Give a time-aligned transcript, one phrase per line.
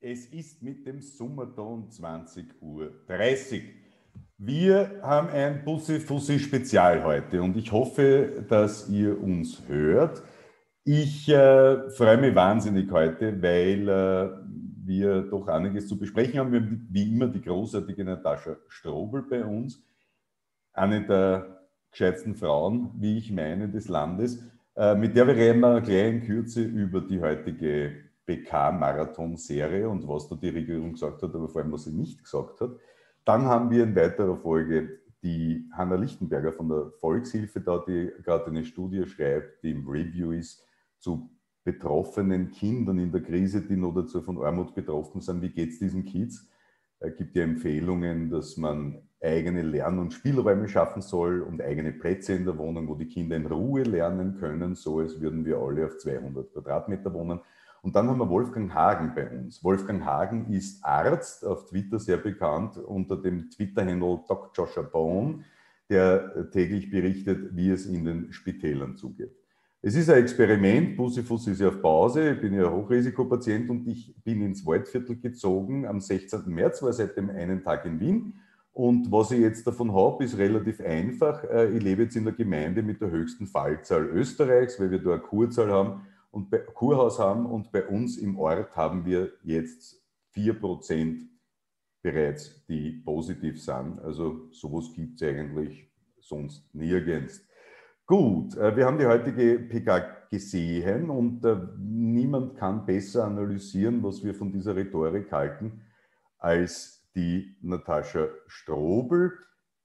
[0.00, 2.92] Es ist mit dem Sommerton 20.30 Uhr.
[4.36, 10.22] Wir haben ein Bussi-Fussi-Spezial heute und ich hoffe, dass ihr uns hört.
[10.84, 14.30] Ich äh, freue mich wahnsinnig heute, weil äh,
[14.86, 16.52] wir doch einiges zu besprechen haben.
[16.52, 19.82] Wir haben wie immer die großartige Natascha Strobel bei uns,
[20.74, 24.44] eine der gescheitsten Frauen, wie ich meine, des Landes.
[24.76, 30.28] Äh, mit der wir reden wir gleich in Kürze über die heutige BK-Marathon-Serie und was
[30.28, 32.70] da die Regierung gesagt hat, aber vor allem, was sie nicht gesagt hat.
[33.24, 38.46] Dann haben wir in weiterer Folge die Hanna Lichtenberger von der Volkshilfe da, die gerade
[38.46, 40.64] eine Studie schreibt, die im Review ist
[40.98, 41.30] zu
[41.64, 45.42] betroffenen Kindern in der Krise, die noch dazu von Armut betroffen sind.
[45.42, 46.48] Wie geht es diesen Kids?
[47.00, 52.34] Es gibt ja Empfehlungen, dass man eigene Lern- und Spielräume schaffen soll und eigene Plätze
[52.34, 55.86] in der Wohnung, wo die Kinder in Ruhe lernen können, so als würden wir alle
[55.86, 57.40] auf 200 Quadratmeter wohnen.
[57.82, 59.62] Und dann haben wir Wolfgang Hagen bei uns.
[59.62, 64.50] Wolfgang Hagen ist Arzt, auf Twitter sehr bekannt unter dem Twitter-Handle Dr.
[64.54, 65.44] Joshua Bone,
[65.88, 69.34] der täglich berichtet, wie es in den Spitälern zugeht.
[69.80, 74.12] Es ist ein Experiment, Bussifuss ist ja auf Pause, ich bin ja Hochrisikopatient und ich
[74.24, 75.86] bin ins Waldviertel gezogen.
[75.86, 76.42] Am 16.
[76.46, 78.34] März war seit dem einen Tag in Wien.
[78.72, 81.44] Und was ich jetzt davon habe, ist relativ einfach.
[81.44, 85.12] Äh, ich lebe jetzt in der Gemeinde mit der höchsten Fallzahl Österreichs, weil wir da
[85.12, 90.02] eine Kurzahl haben und bei, Kurhaus haben und bei uns im Ort haben wir jetzt
[90.34, 91.26] 4%
[92.02, 94.00] bereits, die positiv sind.
[94.00, 95.90] Also sowas gibt es eigentlich
[96.20, 97.44] sonst nirgends.
[98.06, 104.22] Gut, äh, wir haben die heutige PK gesehen und äh, niemand kann besser analysieren, was
[104.22, 105.82] wir von dieser Rhetorik halten,
[106.38, 109.32] als die Natascha Strobel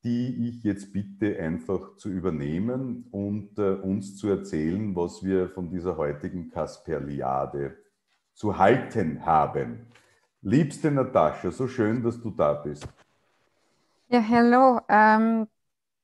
[0.03, 5.69] die ich jetzt bitte einfach zu übernehmen und äh, uns zu erzählen, was wir von
[5.69, 7.77] dieser heutigen Kasperliade
[8.33, 9.87] zu halten haben.
[10.41, 12.87] Liebste Natascha, so schön, dass du da bist.
[14.09, 14.81] Ja, hallo.
[14.89, 15.47] Ähm,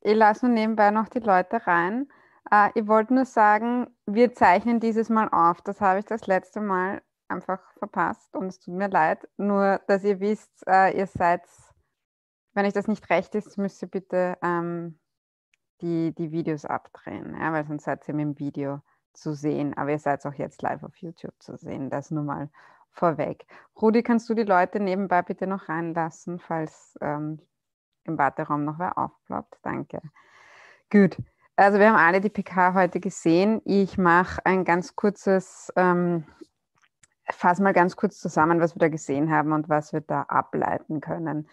[0.01, 2.07] ich lasse nur nebenbei noch die Leute rein.
[2.49, 5.61] Äh, ich wollte nur sagen, wir zeichnen dieses Mal auf.
[5.61, 9.27] Das habe ich das letzte Mal einfach verpasst und es tut mir leid.
[9.37, 11.41] Nur, dass ihr wisst, äh, ihr seid
[12.53, 14.99] wenn euch das nicht recht ist, müsst ihr bitte ähm,
[15.81, 18.81] die, die Videos abdrehen, ja, weil sonst seid ihr mit dem Video
[19.13, 19.75] zu sehen.
[19.77, 21.89] Aber ihr seid auch jetzt live auf YouTube zu sehen.
[21.89, 22.49] Das nur mal
[22.91, 23.45] vorweg.
[23.81, 27.39] Rudi, kannst du die Leute nebenbei bitte noch reinlassen, falls ähm,
[28.03, 29.59] im Warteraum noch wer aufploppt?
[29.61, 30.01] Danke.
[30.89, 31.17] Gut.
[31.55, 33.61] Also wir haben alle die PK heute gesehen.
[33.65, 36.23] Ich mache ein ganz kurzes, ähm,
[37.29, 41.01] fasse mal ganz kurz zusammen, was wir da gesehen haben und was wir da ableiten
[41.01, 41.49] können.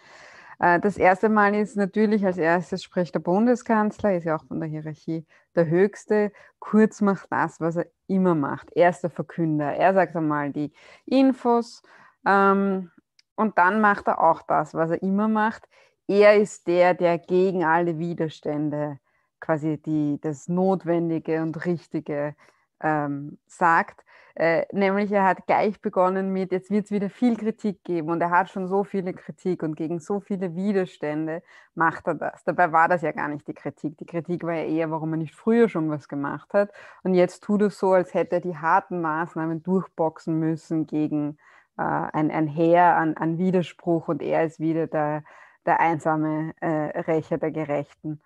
[0.59, 4.59] Äh, das erste Mal ist natürlich, als erstes spricht der Bundeskanzler, ist ja auch von
[4.59, 5.25] der Hierarchie
[5.55, 6.31] der Höchste.
[6.59, 8.71] Kurz macht das, was er immer macht.
[8.73, 9.73] Er ist der Verkünder.
[9.73, 10.73] Er sagt einmal die
[11.05, 11.81] Infos
[12.25, 12.91] ähm,
[13.35, 15.67] und dann macht er auch das, was er immer macht.
[16.07, 18.99] Er ist der, der gegen alle Widerstände
[19.39, 22.35] quasi die, das Notwendige und Richtige
[22.81, 24.03] ähm, sagt.
[24.39, 28.21] Äh, nämlich er hat gleich begonnen mit, jetzt wird es wieder viel Kritik geben und
[28.21, 31.41] er hat schon so viele Kritik und gegen so viele Widerstände
[31.73, 32.43] macht er das.
[32.43, 33.97] Dabei war das ja gar nicht die Kritik.
[33.97, 36.71] Die Kritik war ja eher, warum er nicht früher schon was gemacht hat.
[37.01, 41.39] Und jetzt tut er so, als hätte er die harten Maßnahmen durchboxen müssen gegen
[41.79, 45.23] äh, ein, ein Heer an, an Widerspruch und er ist wieder der,
[45.65, 48.21] der einsame äh, Rächer der Gerechten.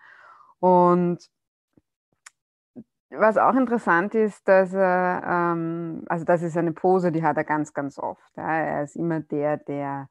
[0.60, 1.30] Und
[3.12, 7.44] was auch interessant ist, dass er, ähm, also das ist eine Pose, die hat er
[7.44, 8.36] ganz, ganz oft.
[8.38, 8.52] Ja.
[8.54, 10.10] Er ist immer der, der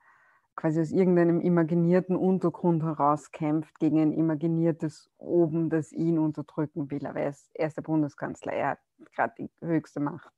[0.56, 7.06] quasi aus irgendeinem imaginierten Untergrund heraus kämpft gegen ein imaginiertes Oben, das ihn unterdrücken will.
[7.06, 8.78] Aber er ist, er der Bundeskanzler, er hat
[9.14, 10.32] gerade die höchste Macht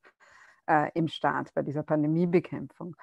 [0.69, 2.95] äh, im Staat bei dieser Pandemiebekämpfung.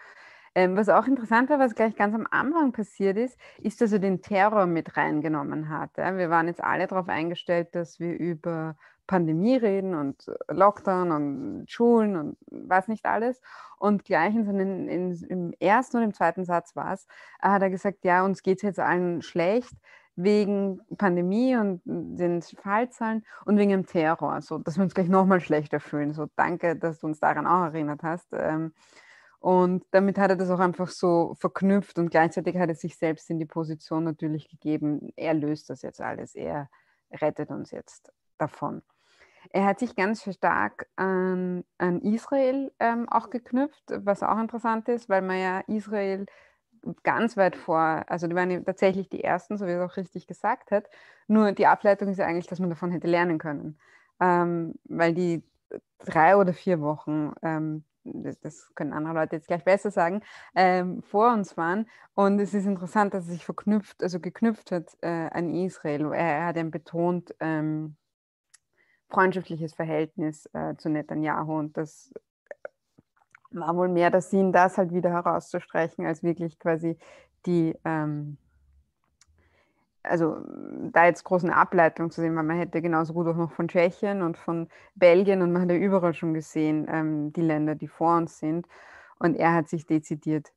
[0.56, 4.00] Ähm, was auch interessant war, was gleich ganz am Anfang passiert ist, ist, dass er
[4.00, 5.98] den Terror mit reingenommen hat.
[5.98, 6.18] Ja.
[6.18, 8.76] Wir waren jetzt alle darauf eingestellt, dass wir über
[9.10, 13.42] Pandemie reden und äh, Lockdown und Schulen und was nicht alles.
[13.80, 17.08] Und gleich in seinen, in, im ersten und im zweiten Satz war es,
[17.42, 19.74] hat er gesagt, ja, uns geht es jetzt allen schlecht
[20.16, 25.40] wegen Pandemie und den Fallzahlen und wegen dem Terror, so dass wir uns gleich nochmal
[25.40, 26.14] schlechter fühlen.
[26.14, 28.28] So danke, dass du uns daran auch erinnert hast.
[28.34, 28.74] Ähm,
[29.40, 33.30] und damit hat er das auch einfach so verknüpft und gleichzeitig hat er sich selbst
[33.30, 36.70] in die Position natürlich gegeben, er löst das jetzt alles, er
[37.12, 38.82] rettet uns jetzt davon.
[39.50, 45.10] Er hat sich ganz stark an, an Israel ähm, auch geknüpft, was auch interessant ist,
[45.10, 46.26] weil man ja Israel
[47.04, 50.72] ganz weit vor, also die waren tatsächlich die ersten, so wie er auch richtig gesagt
[50.72, 50.90] hat.
[51.28, 53.80] Nur die Ableitung ist ja eigentlich, dass man davon hätte lernen können,
[54.20, 55.44] ähm, weil die
[56.00, 60.22] drei oder vier Wochen ähm, das, können andere Leute jetzt gleich besser sagen,
[60.56, 61.88] ähm, vor uns waren.
[62.16, 66.06] Und es ist interessant, dass er sich verknüpft, also geknüpft hat äh, an Israel.
[66.14, 67.96] Er, er hat ein betont ähm,
[69.10, 72.14] freundschaftliches Verhältnis äh, zu Netanyahu und das
[73.52, 76.98] war wohl mehr der Sinn, das halt wieder herauszustreichen, als wirklich quasi
[77.46, 78.38] die ähm,
[80.04, 80.38] also
[80.92, 84.22] da jetzt großen Ableitung zu sehen, weil man hätte genauso gut auch noch von Tschechien
[84.22, 88.18] und von Belgien und man hat ja überall schon gesehen, ähm, die Länder, die vor
[88.18, 88.68] uns sind.
[89.20, 90.54] Und er hat sich dezidiert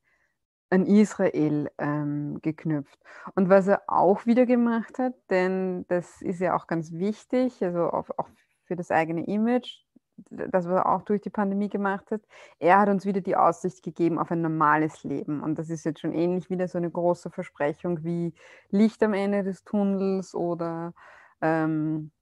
[0.72, 2.98] an Israel ähm, geknüpft.
[3.34, 7.90] Und was er auch wieder gemacht hat, denn das ist ja auch ganz wichtig, also
[7.90, 8.28] auch, auch
[8.64, 9.82] für das eigene Image,
[10.30, 12.22] das, was er auch durch die Pandemie gemacht hat,
[12.58, 15.42] er hat uns wieder die Aussicht gegeben auf ein normales Leben.
[15.42, 18.32] Und das ist jetzt schon ähnlich wieder so eine große Versprechung wie
[18.70, 20.94] Licht am Ende des Tunnels oder
[21.42, 22.12] ähm,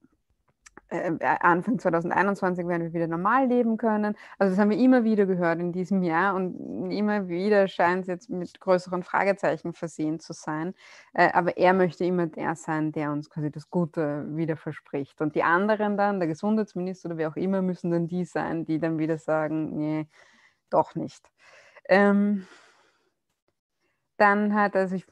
[0.91, 4.15] Anfang 2021 werden wir wieder normal leben können.
[4.37, 8.07] Also das haben wir immer wieder gehört in diesem Jahr und immer wieder scheint es
[8.07, 10.73] jetzt mit größeren Fragezeichen versehen zu sein.
[11.13, 15.21] Äh, aber er möchte immer der sein, der uns quasi das Gute wieder verspricht.
[15.21, 18.77] Und die anderen dann, der Gesundheitsminister oder wer auch immer, müssen dann die sein, die
[18.77, 20.07] dann wieder sagen, nee,
[20.69, 21.25] doch nicht.
[21.87, 22.45] Ähm,
[24.17, 25.07] dann hat, also ich,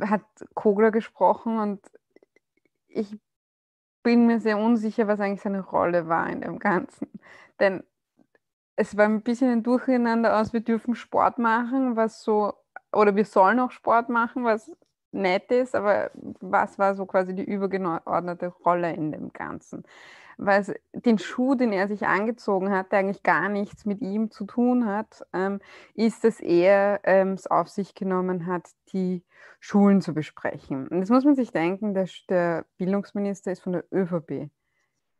[0.00, 0.22] hat
[0.54, 1.80] Kogler gesprochen und
[2.86, 3.18] ich
[4.04, 7.08] bin mir sehr unsicher, was eigentlich seine Rolle war in dem Ganzen.
[7.60, 7.82] Denn
[8.76, 12.54] es war ein bisschen ein Durcheinander aus, wir dürfen Sport machen, was so,
[12.92, 14.70] oder wir sollen auch Sport machen, was
[15.12, 16.10] nett ist, aber
[16.40, 19.84] was war so quasi die übergeordnete Rolle in dem Ganzen?
[20.36, 24.44] Weil den Schuh, den er sich angezogen hat, der eigentlich gar nichts mit ihm zu
[24.44, 25.60] tun hat, ähm,
[25.94, 29.24] ist, dass er ähm, es auf sich genommen hat, die
[29.60, 30.88] Schulen zu besprechen.
[30.88, 34.50] Und jetzt muss man sich denken, der, der Bildungsminister ist von der ÖVP.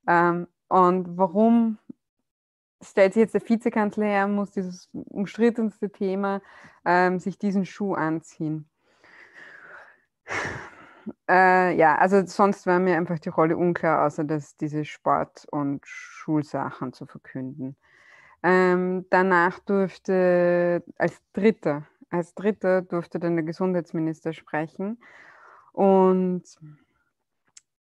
[0.07, 1.79] Ähm, und warum
[2.83, 6.43] stellt sich jetzt der Vizekanzler her, muss dieses umstrittenste Thema
[6.85, 8.69] ähm, sich diesen Schuh anziehen?
[11.29, 15.81] Äh, ja, also sonst war mir einfach die Rolle unklar, außer dass diese Sport- und
[15.87, 17.77] Schulsachen zu verkünden.
[18.43, 24.99] Ähm, danach durfte als Dritter, als Dritter durfte dann der Gesundheitsminister sprechen
[25.73, 26.45] und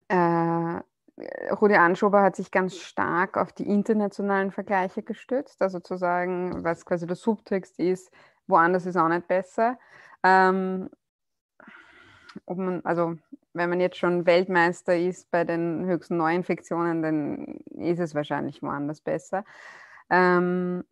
[0.08, 0.80] äh,
[1.52, 6.84] Rudi Anschober hat sich ganz stark auf die internationalen Vergleiche gestützt, also zu sagen, was
[6.84, 8.10] quasi der Subtext ist,
[8.46, 9.78] woanders ist auch nicht besser.
[10.24, 10.90] Ähm,
[12.46, 13.16] ob man, also
[13.52, 19.00] wenn man jetzt schon Weltmeister ist bei den höchsten Neuinfektionen, dann ist es wahrscheinlich woanders
[19.00, 19.44] besser.
[20.10, 20.84] Ähm,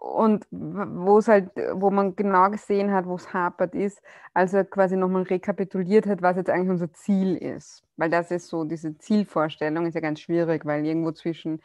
[0.00, 4.02] und wo es halt, wo man genau gesehen hat, wo es hapert ist,
[4.34, 7.82] als er quasi nochmal rekapituliert hat, was jetzt eigentlich unser Ziel ist.
[7.96, 11.60] Weil das ist so, diese Zielvorstellung ist ja ganz schwierig, weil irgendwo zwischen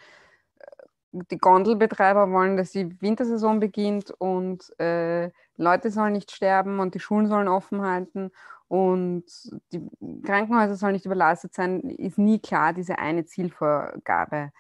[1.14, 5.30] die Gondelbetreiber wollen, dass die Wintersaison beginnt und äh,
[5.62, 8.32] Leute sollen nicht sterben und die Schulen sollen offen halten
[8.68, 9.26] und
[9.72, 9.86] die
[10.24, 14.52] Krankenhäuser sollen nicht überlastet sein, ist nie klar diese eine Zielvorgabe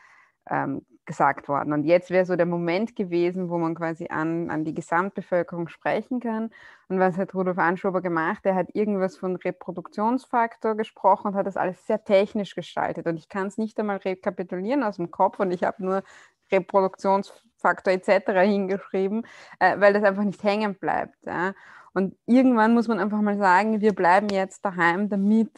[0.50, 1.74] ähm, gesagt worden.
[1.74, 6.19] Und jetzt wäre so der Moment gewesen, wo man quasi an, an die Gesamtbevölkerung sprechen
[6.19, 6.51] kann.
[6.88, 8.45] Und was hat Rudolf Anschober gemacht?
[8.45, 13.07] Er hat irgendwas von Reproduktionsfaktor gesprochen und hat das alles sehr technisch gestaltet.
[13.07, 16.03] Und ich kann es nicht einmal rekapitulieren aus dem Kopf und ich habe nur
[16.51, 18.31] Reproduktionsfaktor etc.
[18.42, 19.25] hingeschrieben,
[19.59, 21.18] äh, weil das einfach nicht hängen bleibt.
[21.25, 21.53] Ja?
[21.93, 25.51] Und irgendwann muss man einfach mal sagen, wir bleiben jetzt daheim, damit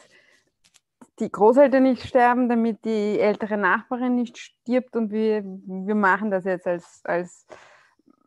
[1.20, 6.44] die Großeltern nicht sterben, damit die ältere Nachbarin nicht stirbt und wir, wir machen das
[6.44, 7.46] jetzt als, als,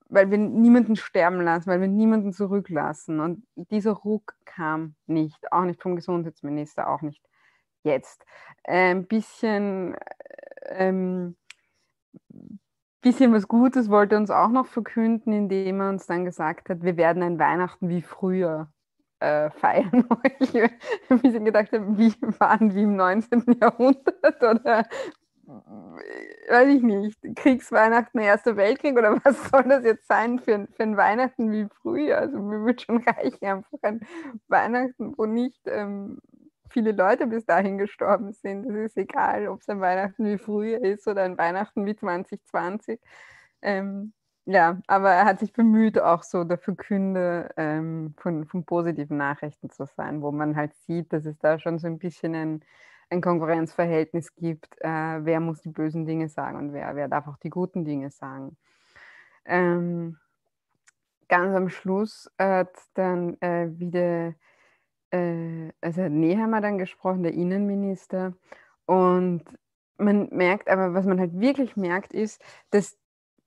[0.08, 3.20] weil wir niemanden sterben lassen, weil wir niemanden zurücklassen.
[3.20, 7.22] Und dieser Ruck kam nicht, auch nicht vom Gesundheitsminister, auch nicht
[7.84, 8.26] jetzt.
[8.64, 9.98] Ein bisschen
[10.70, 11.36] ähm,
[13.08, 16.84] bisschen was Gutes wollte er uns auch noch verkünden, indem er uns dann gesagt hat,
[16.84, 18.70] wir werden ein Weihnachten wie früher
[19.20, 20.06] äh, feiern.
[20.40, 23.46] ich ein bisschen gedacht habe, wie waren wir im 19.
[23.62, 24.84] Jahrhundert oder
[26.50, 30.98] weiß ich nicht, Kriegsweihnachten, Erster Weltkrieg oder was soll das jetzt sein für, für ein
[30.98, 32.18] Weihnachten wie früher?
[32.18, 34.02] Also mir wird schon reichen, einfach ein
[34.50, 36.20] Weihnachten, wo nicht ähm,
[36.70, 38.66] viele Leute bis dahin gestorben sind.
[38.70, 43.00] Es ist egal, ob es ein Weihnachten wie früher ist oder ein Weihnachten wie 2020.
[43.62, 44.14] Ähm,
[44.46, 49.70] ja, aber er hat sich bemüht, auch so der Verkünder ähm, von, von positiven Nachrichten
[49.70, 52.62] zu sein, wo man halt sieht, dass es da schon so ein bisschen ein,
[53.10, 54.80] ein Konkurrenzverhältnis gibt.
[54.80, 58.10] Äh, wer muss die bösen Dinge sagen und wer, wer darf auch die guten Dinge
[58.10, 58.56] sagen.
[59.46, 60.18] Ähm,
[61.28, 64.34] ganz am Schluss hat dann äh, wieder
[65.12, 68.34] äh, also Nehammer dann gesprochen, der Innenminister.
[68.86, 69.44] Und
[69.98, 72.98] man merkt aber, was man halt wirklich merkt, ist, dass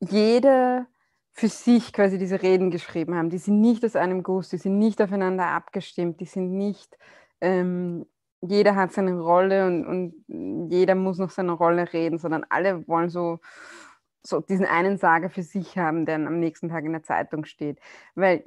[0.00, 0.86] jede
[1.32, 3.30] für sich quasi diese Reden geschrieben haben.
[3.30, 6.98] Die sind nicht aus einem Guss, die sind nicht aufeinander abgestimmt, die sind nicht,
[7.40, 8.06] ähm,
[8.42, 13.10] jeder hat seine Rolle und, und jeder muss noch seine Rolle reden, sondern alle wollen
[13.10, 13.38] so,
[14.22, 17.78] so diesen einen Sager für sich haben, der am nächsten Tag in der Zeitung steht.
[18.14, 18.44] Weil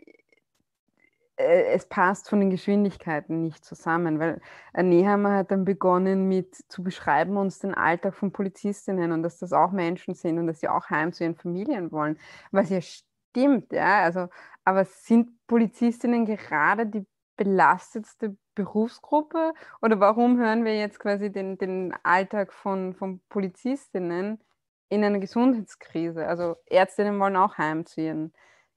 [1.35, 4.41] es passt von den Geschwindigkeiten nicht zusammen, weil
[4.75, 9.51] Nehammer hat dann begonnen mit zu beschreiben uns den Alltag von Polizistinnen und dass das
[9.53, 12.19] auch Menschen sind und dass sie auch heim zu ihren Familien wollen,
[12.51, 14.27] was ja stimmt, ja, also,
[14.63, 21.93] aber sind Polizistinnen gerade die belastetste Berufsgruppe oder warum hören wir jetzt quasi den, den
[22.03, 24.39] Alltag von, von Polizistinnen
[24.89, 26.27] in einer Gesundheitskrise?
[26.27, 28.33] Also Ärztinnen wollen auch heim zu ihren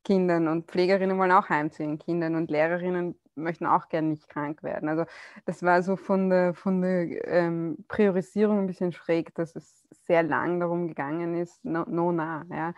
[0.07, 4.29] Kindern und Pflegerinnen wollen auch heim zu ihren Kindern und Lehrerinnen möchten auch gern nicht
[4.29, 4.89] krank werden.
[4.89, 5.05] Also
[5.47, 10.23] das war so von der, von der ähm, Priorisierung ein bisschen schräg, dass es sehr
[10.23, 12.47] lang darum gegangen ist, no, no nah.
[12.51, 12.73] Ja.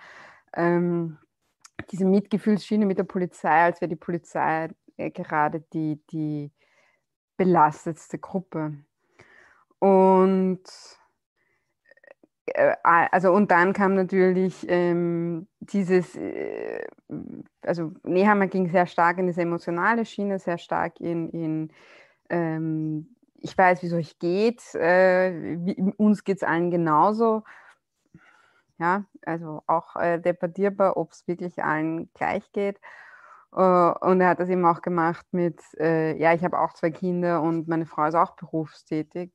[0.55, 1.19] Ähm,
[1.91, 6.51] diese Mitgefühlsschiene mit der Polizei, als wäre die Polizei äh, gerade die, die
[7.37, 8.73] belastetste Gruppe.
[9.81, 10.63] Und
[12.83, 16.87] also und dann kam natürlich ähm, dieses, äh,
[17.63, 21.73] also Nehammer ging sehr stark in diese emotionale Schiene, sehr stark in, in
[22.31, 27.45] ähm, ich weiß, wie es euch geht, äh, wie, uns geht es allen genauso.
[28.79, 32.81] Ja, also auch äh, debattierbar, ob es wirklich allen gleich geht.
[33.51, 36.91] Uh, und er hat das eben auch gemacht mit, äh, ja, ich habe auch zwei
[36.91, 39.33] Kinder und meine Frau ist auch berufstätig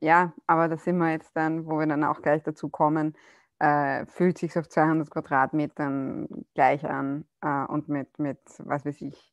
[0.00, 3.16] ja, aber da sind wir jetzt dann, wo wir dann auch gleich dazu kommen,
[3.58, 9.32] äh, fühlt sich auf 200 Quadratmetern gleich an äh, und mit, mit, was weiß ich,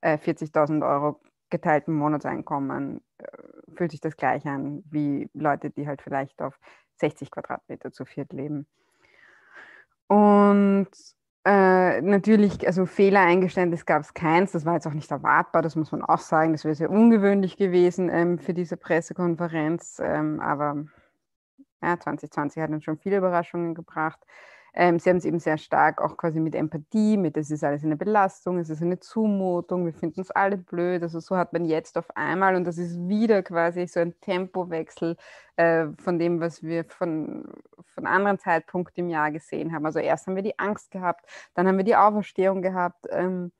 [0.00, 3.26] äh, 40.000 Euro geteiltem Monatseinkommen äh,
[3.74, 6.58] fühlt sich das gleich an wie Leute, die halt vielleicht auf
[6.96, 8.66] 60 Quadratmeter zu viert leben.
[10.08, 10.90] Und
[11.44, 15.90] äh, natürlich, also Fehlereingeständnis gab es keins, das war jetzt auch nicht erwartbar, das muss
[15.90, 20.84] man auch sagen, das wäre sehr ungewöhnlich gewesen ähm, für diese Pressekonferenz, ähm, aber
[21.82, 24.20] ja, 2020 hat dann schon viele Überraschungen gebracht.
[24.74, 27.84] Ähm, sie haben es eben sehr stark auch quasi mit Empathie, mit es ist alles
[27.84, 31.02] eine Belastung, es ist eine Zumutung, wir finden es alle blöd.
[31.02, 35.16] Also so hat man jetzt auf einmal, und das ist wieder quasi so ein Tempowechsel
[35.56, 37.44] äh, von dem, was wir von,
[37.94, 39.86] von anderen Zeitpunkten im Jahr gesehen haben.
[39.86, 43.52] Also erst haben wir die Angst gehabt, dann haben wir die Auferstehung gehabt, ähm,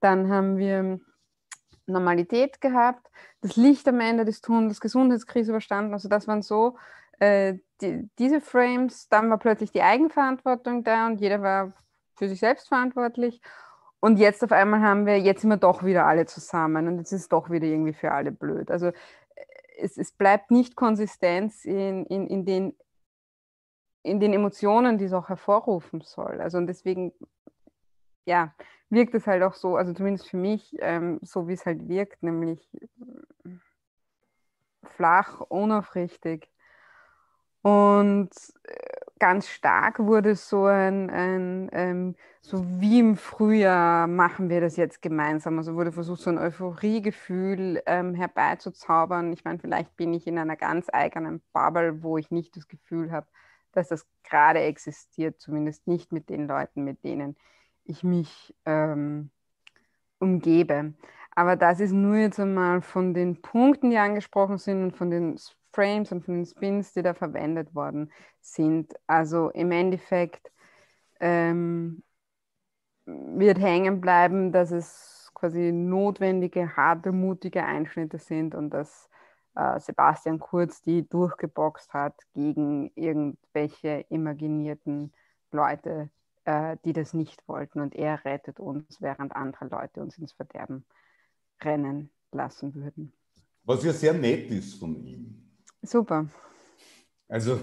[0.00, 1.00] dann haben wir
[1.86, 3.10] Normalität gehabt,
[3.40, 5.92] das Licht am Ende des Tunnels, Gesundheitskrise überstanden.
[5.92, 6.76] Also das waren so
[7.18, 11.72] äh, die, diese Frames, dann war plötzlich die Eigenverantwortung da und jeder war
[12.16, 13.40] für sich selbst verantwortlich.
[14.00, 17.12] Und jetzt auf einmal haben wir, jetzt sind wir doch wieder alle zusammen und jetzt
[17.12, 18.70] ist es doch wieder irgendwie für alle blöd.
[18.70, 18.92] Also äh,
[19.78, 22.76] es, es bleibt nicht Konsistenz in, in, in, den,
[24.02, 26.40] in den Emotionen, die es auch hervorrufen soll.
[26.40, 27.12] Also und deswegen,
[28.24, 28.54] ja,
[28.90, 32.22] wirkt es halt auch so, also zumindest für mich, ähm, so wie es halt wirkt,
[32.22, 32.68] nämlich
[34.82, 36.50] flach, unaufrichtig.
[37.62, 38.30] Und
[38.64, 44.76] äh, ganz stark wurde so ein, ein ähm, so wie im Frühjahr machen wir das
[44.76, 45.58] jetzt gemeinsam.
[45.58, 49.32] Also wurde versucht, so ein Euphoriegefühl ähm, herbeizuzaubern.
[49.32, 53.10] Ich meine, vielleicht bin ich in einer ganz eigenen Bubble, wo ich nicht das Gefühl
[53.12, 53.26] habe,
[53.72, 57.36] dass das gerade existiert, zumindest nicht mit den Leuten, mit denen
[57.84, 59.30] ich mich ähm,
[60.18, 60.94] umgebe.
[61.34, 65.38] Aber das ist nur jetzt einmal von den Punkten, die angesprochen sind und von den
[65.72, 68.94] Frames und von den Spins, die da verwendet worden sind.
[69.06, 70.50] Also im Endeffekt
[71.20, 72.02] ähm,
[73.06, 79.08] wird hängen bleiben, dass es quasi notwendige, harte, mutige Einschnitte sind und dass
[79.54, 85.12] äh, Sebastian Kurz die durchgeboxt hat gegen irgendwelche imaginierten
[85.52, 86.10] Leute,
[86.44, 87.80] äh, die das nicht wollten.
[87.80, 90.84] Und er rettet uns, während andere Leute uns ins Verderben
[91.62, 93.12] rennen lassen würden.
[93.64, 95.47] Was ja sehr nett ist von ihm.
[95.82, 96.28] Super.
[97.28, 97.60] Also,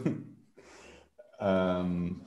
[1.39, 2.21] ähm,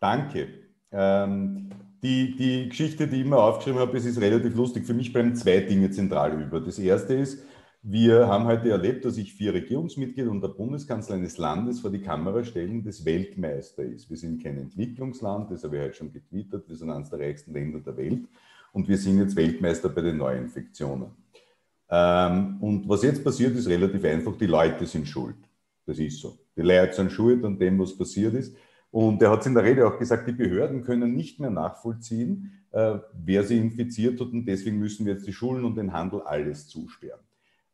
[0.00, 0.48] danke.
[0.90, 1.70] Ähm,
[2.02, 4.86] die, die Geschichte, die ich immer aufgeschrieben habe, es ist relativ lustig.
[4.86, 6.60] Für mich bleiben zwei Dinge zentral über.
[6.60, 7.44] Das erste ist,
[7.84, 12.00] wir haben heute erlebt, dass sich vier Regierungsmitglieder und der Bundeskanzler eines Landes vor die
[12.00, 14.08] Kamera stellen, das Weltmeister ist.
[14.08, 17.52] Wir sind kein Entwicklungsland, das habe ich heute schon getwittert, wir sind eines der reichsten
[17.52, 18.28] Länder der Welt
[18.72, 21.10] und wir sind jetzt Weltmeister bei den Neuinfektionen.
[21.94, 25.36] Ähm, und was jetzt passiert, ist relativ einfach, die Leute sind schuld.
[25.84, 26.38] Das ist so.
[26.56, 28.56] Die Leute sind schuld an dem, was passiert ist.
[28.90, 32.64] Und er hat es in der Rede auch gesagt, die Behörden können nicht mehr nachvollziehen,
[32.70, 36.22] äh, wer sie infiziert hat und deswegen müssen wir jetzt die Schulen und den Handel
[36.22, 37.20] alles zusperren.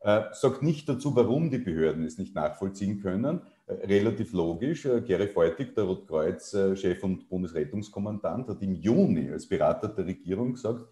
[0.01, 4.85] Äh, sagt nicht dazu, warum die Behörden es nicht nachvollziehen können, relativ logisch.
[4.85, 10.87] Gary Feutig, der Rotkreuz-Chef und Bundesrettungskommandant, hat im Juni als Berater der Regierung gesagt,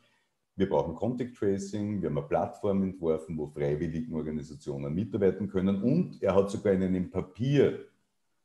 [0.57, 6.35] wir brauchen Contact Tracing, wir haben eine Plattform entworfen, wo Freiwilligenorganisationen mitarbeiten können und er
[6.35, 7.85] hat sogar in einem Papier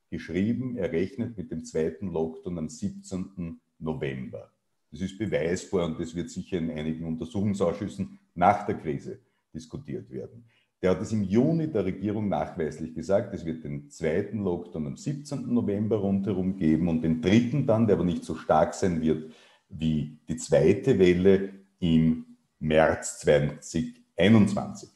[0.09, 3.59] geschrieben, er rechnet mit dem zweiten Lockdown am 17.
[3.79, 4.51] November.
[4.91, 9.19] Das ist beweisbar und das wird sicher in einigen Untersuchungsausschüssen nach der Krise
[9.53, 10.43] diskutiert werden.
[10.81, 14.97] Der hat es im Juni der Regierung nachweislich gesagt, es wird den zweiten Lockdown am
[14.97, 15.53] 17.
[15.53, 19.31] November rundherum geben und den dritten dann, der aber nicht so stark sein wird
[19.69, 22.25] wie die zweite Welle im
[22.59, 24.89] März 2021.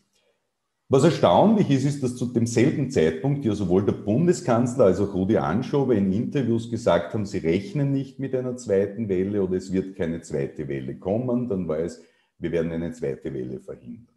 [0.87, 5.37] Was erstaunlich ist, ist, dass zu demselben Zeitpunkt ja sowohl der Bundeskanzler als auch Rudi
[5.37, 9.95] Anschober in Interviews gesagt haben, sie rechnen nicht mit einer zweiten Welle oder es wird
[9.95, 11.49] keine zweite Welle kommen.
[11.49, 12.03] Dann war es,
[12.37, 14.13] wir werden eine zweite Welle verhindern.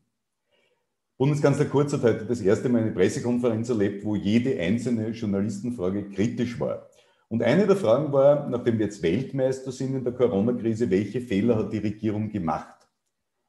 [1.17, 6.61] Bundeskanzler Kurz hat heute das erste Mal eine Pressekonferenz erlebt, wo jede einzelne Journalistenfrage kritisch
[6.61, 6.88] war.
[7.29, 11.57] Und eine der Fragen war, nachdem wir jetzt Weltmeister sind in der Corona-Krise, welche Fehler
[11.57, 12.89] hat die Regierung gemacht?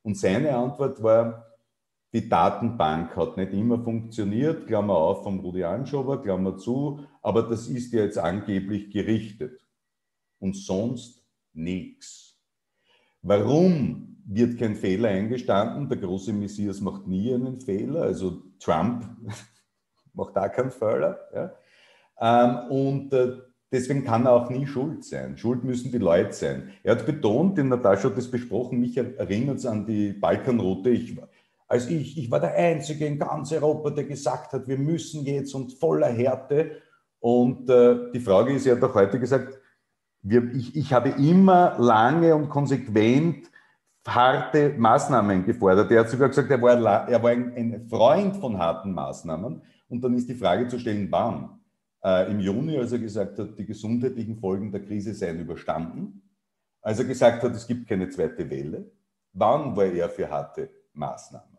[0.03, 1.45] Und seine Antwort war,
[2.11, 7.67] die Datenbank hat nicht immer funktioniert, Klammer auf vom Rudi Anschober, Klammer zu, aber das
[7.67, 9.65] ist ja jetzt angeblich gerichtet.
[10.39, 12.37] Und sonst nichts.
[13.21, 15.87] Warum wird kein Fehler eingestanden?
[15.87, 19.05] Der große Messias macht nie einen Fehler, also Trump
[20.13, 21.19] macht da keinen Fehler.
[21.33, 21.53] Ja?
[22.21, 23.37] Ähm, und äh,
[23.71, 25.37] deswegen kann er auch nie schuld sein.
[25.37, 26.71] Schuld müssen die Leute sein.
[26.83, 30.89] Er hat betont, in Natascha hat das besprochen, mich erinnert es an die Balkanroute.
[30.89, 31.17] Ich
[31.69, 32.17] als ich.
[32.17, 36.07] Ich war der Einzige in ganz Europa, der gesagt hat, wir müssen jetzt und voller
[36.07, 36.81] Härte.
[37.19, 39.59] Und äh, die Frage ist, er hat auch heute gesagt,
[40.21, 43.49] wir, ich, ich habe immer lange und konsequent
[44.07, 45.91] harte Maßnahmen gefordert.
[45.91, 49.61] Er hat sogar gesagt, er war, er war ein, ein, Freund von harten Maßnahmen.
[49.87, 51.58] Und dann ist die Frage zu stellen, wann?
[52.03, 56.21] Äh, Im Juni, als er gesagt hat, die gesundheitlichen Folgen der Krise seien überstanden.
[56.81, 58.91] Als er gesagt hat, es gibt keine zweite Welle.
[59.33, 61.57] Wann war er für harte Maßnahmen?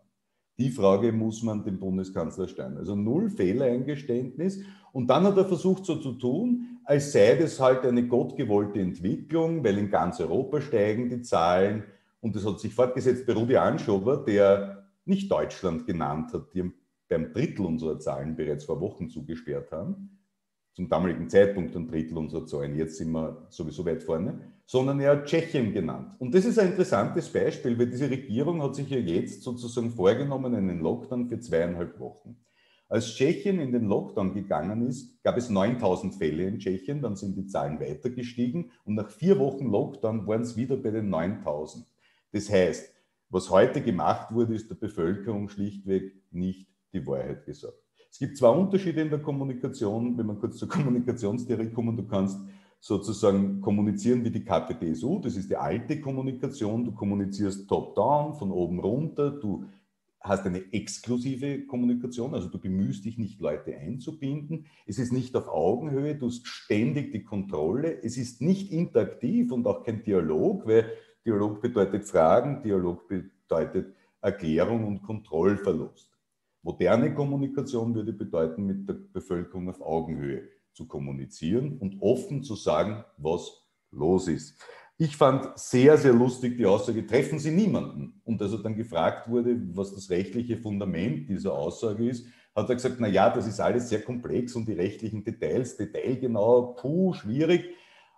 [0.57, 2.77] Die Frage muss man dem Bundeskanzler stellen.
[2.77, 4.61] Also null Fehlereingeständnis.
[4.91, 9.63] Und dann hat er versucht so zu tun, als sei das halt eine gottgewollte Entwicklung,
[9.63, 11.83] weil in ganz Europa steigen die Zahlen.
[12.19, 16.71] Und das hat sich fortgesetzt bei Rudi Anschober, der nicht Deutschland genannt hat, die
[17.07, 20.20] beim Drittel unserer Zahlen bereits vor Wochen zugesperrt haben,
[20.73, 25.11] zum damaligen Zeitpunkt ein Drittel unserer Zahlen, jetzt sind wir sowieso weit vorne, sondern er
[25.11, 26.15] hat Tschechien genannt.
[26.19, 30.55] Und das ist ein interessantes Beispiel, weil diese Regierung hat sich ja jetzt sozusagen vorgenommen,
[30.55, 32.37] einen Lockdown für zweieinhalb Wochen.
[32.87, 37.37] Als Tschechien in den Lockdown gegangen ist, gab es 9000 Fälle in Tschechien, dann sind
[37.37, 41.85] die Zahlen weiter gestiegen und nach vier Wochen Lockdown waren es wieder bei den 9000.
[42.33, 42.93] Das heißt,
[43.29, 47.80] was heute gemacht wurde, ist der Bevölkerung schlichtweg nicht die Wahrheit gesagt.
[48.11, 52.37] Es gibt zwei Unterschiede in der Kommunikation, wenn man kurz zur Kommunikationstheorie kommen, du kannst
[52.81, 58.79] sozusagen kommunizieren wie die KPDSU, das ist die alte Kommunikation, du kommunizierst top-down, von oben
[58.79, 59.65] runter, du
[60.19, 64.65] hast eine exklusive Kommunikation, also du bemühst dich nicht, Leute einzubinden.
[64.85, 68.03] Es ist nicht auf Augenhöhe, du hast ständig die Kontrolle.
[68.03, 70.91] Es ist nicht interaktiv und auch kein Dialog, weil
[71.25, 76.10] Dialog bedeutet Fragen, Dialog bedeutet Erklärung und Kontrollverlust.
[76.63, 80.43] Moderne Kommunikation würde bedeuten, mit der Bevölkerung auf Augenhöhe
[80.73, 84.57] zu kommunizieren und offen zu sagen, was los ist.
[84.97, 88.21] Ich fand sehr, sehr lustig die Aussage, treffen Sie niemanden.
[88.23, 92.75] Und als er dann gefragt wurde, was das rechtliche Fundament dieser Aussage ist, hat er
[92.75, 97.75] gesagt, na ja, das ist alles sehr komplex und die rechtlichen Details, detailgenau, puh, schwierig.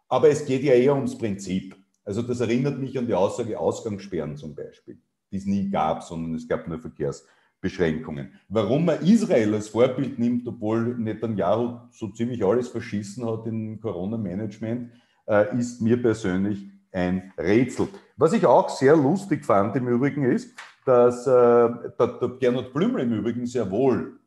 [0.09, 1.75] Aber es geht ja eher ums Prinzip.
[2.03, 5.01] Also das erinnert mich an die Aussage Ausgangssperren zum Beispiel,
[5.31, 7.25] die es nie gab, sondern es gab nur Verkehrs.
[7.63, 8.33] Beschränkungen.
[8.49, 14.91] Warum man Israel als Vorbild nimmt, obwohl Netanyahu so ziemlich alles verschissen hat im Corona-Management,
[15.27, 17.87] äh, ist mir persönlich ein Rätsel.
[18.17, 20.53] Was ich auch sehr lustig fand im Übrigen ist,
[20.85, 24.19] dass äh, der, Gernot Blümel im Übrigen sehr wohl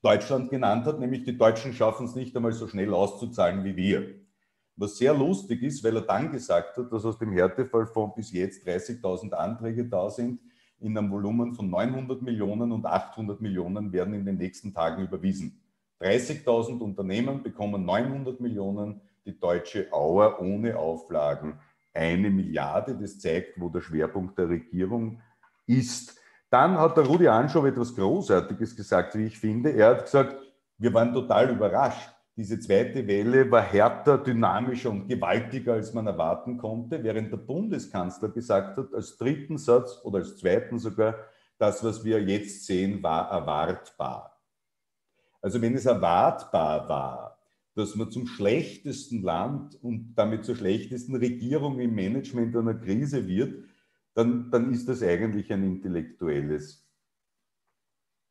[0.00, 4.14] Deutschland genannt hat, nämlich die Deutschen schaffen es nicht einmal so schnell auszuzahlen wie wir.
[4.76, 8.66] Was sehr lustig ist, weil er dann gesagt hat, dass aus dem Härtefallfonds bis jetzt
[8.66, 10.40] 30.000 Anträge da sind,
[10.82, 15.60] in einem Volumen von 900 Millionen und 800 Millionen werden in den nächsten Tagen überwiesen.
[16.00, 21.60] 30.000 Unternehmen bekommen 900 Millionen, die deutsche Auer ohne Auflagen
[21.94, 22.96] eine Milliarde.
[22.96, 25.20] Das zeigt, wo der Schwerpunkt der Regierung
[25.66, 26.18] ist.
[26.50, 29.70] Dann hat der Rudi Anschow etwas Großartiges gesagt, wie ich finde.
[29.70, 30.36] Er hat gesagt,
[30.78, 36.56] wir waren total überrascht diese zweite Welle war härter, dynamischer und gewaltiger, als man erwarten
[36.56, 41.16] konnte, während der Bundeskanzler gesagt hat, als dritten Satz oder als zweiten sogar,
[41.58, 44.40] das, was wir jetzt sehen, war erwartbar.
[45.42, 47.38] Also wenn es erwartbar war,
[47.74, 53.64] dass man zum schlechtesten Land und damit zur schlechtesten Regierung im Management einer Krise wird,
[54.14, 56.86] dann, dann ist das eigentlich ein intellektuelles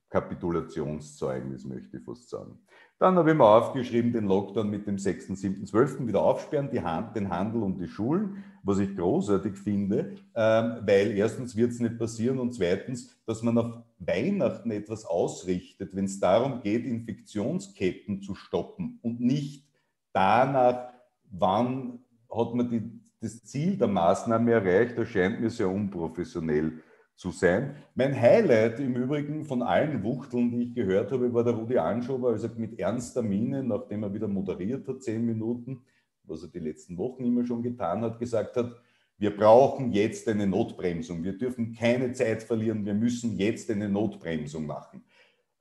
[0.10, 2.60] Kapitulationszeugnis, möchte ich fast sagen.
[3.02, 6.06] Dann habe ich mir aufgeschrieben, den Lockdown mit dem 6., 7., 12.
[6.06, 11.18] wieder aufsperren, die Hand, den Handel und die Schulen, was ich großartig finde, ähm, weil
[11.18, 16.20] erstens wird es nicht passieren und zweitens, dass man auf Weihnachten etwas ausrichtet, wenn es
[16.20, 19.66] darum geht, Infektionsketten zu stoppen und nicht
[20.14, 20.94] danach,
[21.32, 26.74] wann hat man die, das Ziel der Maßnahme erreicht, erscheint mir sehr unprofessionell
[27.22, 27.76] zu sein.
[27.94, 32.30] Mein Highlight im Übrigen von allen Wuchteln, die ich gehört habe, war der Rudi Anschober,
[32.30, 35.84] also mit ernster Miene, nachdem er wieder moderiert hat, zehn Minuten,
[36.24, 38.76] was er die letzten Wochen immer schon getan hat, gesagt hat,
[39.20, 41.24] wir brauchen jetzt eine Notbremsung.
[41.24, 42.84] Wir dürfen keine Zeit verlieren.
[42.88, 45.04] Wir müssen jetzt eine Notbremsung machen.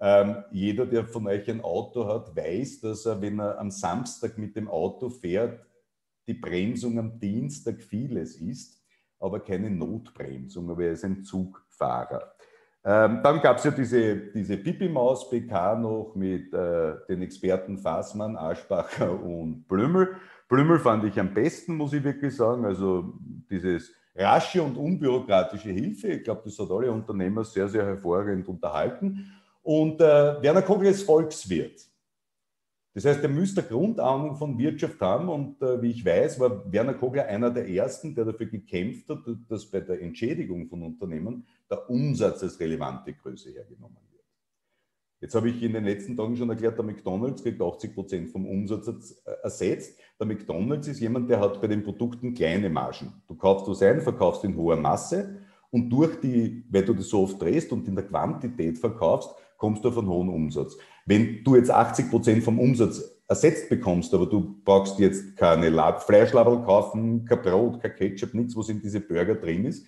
[0.01, 4.39] Ähm, jeder, der von euch ein Auto hat, weiß, dass er, wenn er am Samstag
[4.39, 5.61] mit dem Auto fährt,
[6.27, 8.80] die Bremsung am Dienstag vieles ist
[9.21, 12.33] aber keine Notbremsung, aber er ist ein Zugfahrer.
[12.83, 19.13] Ähm, dann gab es ja diese, diese Pipi-Maus-PK noch mit äh, den Experten Fassmann, Aschbacher
[19.23, 20.17] und Blümel.
[20.49, 22.65] Blümel fand ich am besten, muss ich wirklich sagen.
[22.65, 23.13] Also
[23.51, 29.31] dieses rasche und unbürokratische Hilfe, ich glaube, das hat alle Unternehmer sehr, sehr hervorragend unterhalten.
[29.63, 31.90] Und äh, Werner Kogel ist Volkswirt.
[32.93, 36.95] Das heißt, er müsste Grundahnung von Wirtschaft haben und äh, wie ich weiß, war Werner
[36.95, 41.89] Kogler einer der ersten, der dafür gekämpft hat, dass bei der Entschädigung von Unternehmen der
[41.89, 44.25] Umsatz als relevante Größe hergenommen wird.
[45.21, 48.45] Jetzt habe ich in den letzten Tagen schon erklärt, der McDonald's kriegt 80 Prozent vom
[48.45, 49.97] Umsatz äh, ersetzt.
[50.19, 53.23] Der McDonald's ist jemand, der hat bei den Produkten kleine Margen.
[53.29, 55.39] Du kaufst was ein, verkaufst in hoher Masse
[55.71, 59.85] und durch die, weil du das so oft drehst und in der Quantität verkaufst, kommst
[59.85, 60.77] du auf einen hohen Umsatz.
[61.11, 66.63] Wenn du jetzt 80 Prozent vom Umsatz ersetzt bekommst, aber du brauchst jetzt keine Fleischlabel
[66.63, 69.85] kaufen, kein Brot, kein Ketchup, nichts, was in diese Burger drin ist,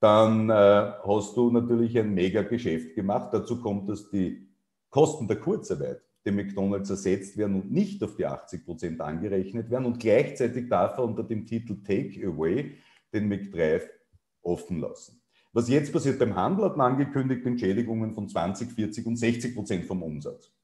[0.00, 3.28] dann äh, hast du natürlich ein mega Geschäft gemacht.
[3.32, 4.44] Dazu kommt, dass die
[4.90, 9.86] Kosten der Kurzarbeit dem McDonalds ersetzt werden und nicht auf die 80 Prozent angerechnet werden
[9.86, 12.74] und gleichzeitig darf er unter dem Titel Take Away
[13.14, 13.88] den McDrive
[14.42, 15.22] offen lassen.
[15.52, 19.84] Was jetzt passiert beim Handel, hat man angekündigt Entschädigungen von 20, 40 und 60 Prozent
[19.84, 20.55] vom Umsatz.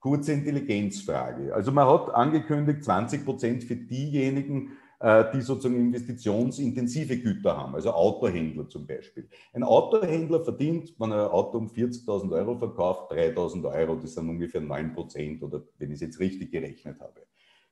[0.00, 1.54] Kurze Intelligenzfrage.
[1.54, 7.90] Also man hat angekündigt 20 Prozent für diejenigen, äh, die sozusagen investitionsintensive Güter haben, also
[7.92, 9.28] Autohändler zum Beispiel.
[9.52, 14.28] Ein Autohändler verdient, wenn er ein Auto um 40.000 Euro verkauft, 3.000 Euro, das sind
[14.28, 17.22] ungefähr 9 Prozent oder wenn ich es jetzt richtig gerechnet habe.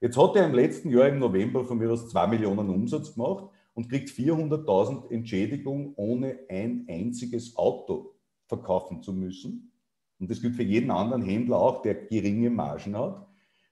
[0.00, 3.46] Jetzt hat er im letzten Jahr im November von mir aus 2 Millionen Umsatz gemacht
[3.74, 8.14] und kriegt 400.000 Entschädigung, ohne ein einziges Auto
[8.46, 9.72] verkaufen zu müssen.
[10.18, 13.26] Und das gilt für jeden anderen Händler auch, der geringe Margen hat.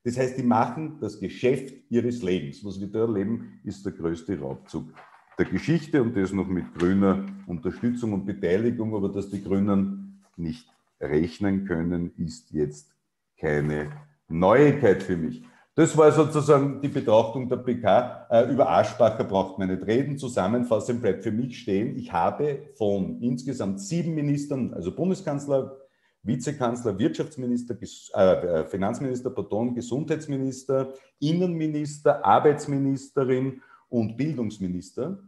[0.04, 2.62] Das heißt, die machen das Geschäft ihres Lebens.
[2.64, 4.92] Was wir da erleben, ist der größte Raubzug
[5.38, 8.94] der Geschichte und das noch mit grüner Unterstützung und Beteiligung.
[8.94, 10.68] Aber dass die Grünen nicht
[11.00, 12.94] rechnen können, ist jetzt
[13.38, 13.90] keine
[14.28, 15.42] Neuigkeit für mich.
[15.76, 18.28] Das war sozusagen die Betrachtung der PK.
[18.30, 20.18] Äh, über Aschbacher braucht man nicht reden.
[20.18, 25.76] Zusammenfassend bleibt für mich stehen, ich habe von insgesamt sieben Ministern, also Bundeskanzler,
[26.24, 27.76] Vizekanzler, Wirtschaftsminister,
[28.14, 35.18] äh, äh, Finanzminister, pardon, Gesundheitsminister, Innenminister, Arbeitsministerin und Bildungsminister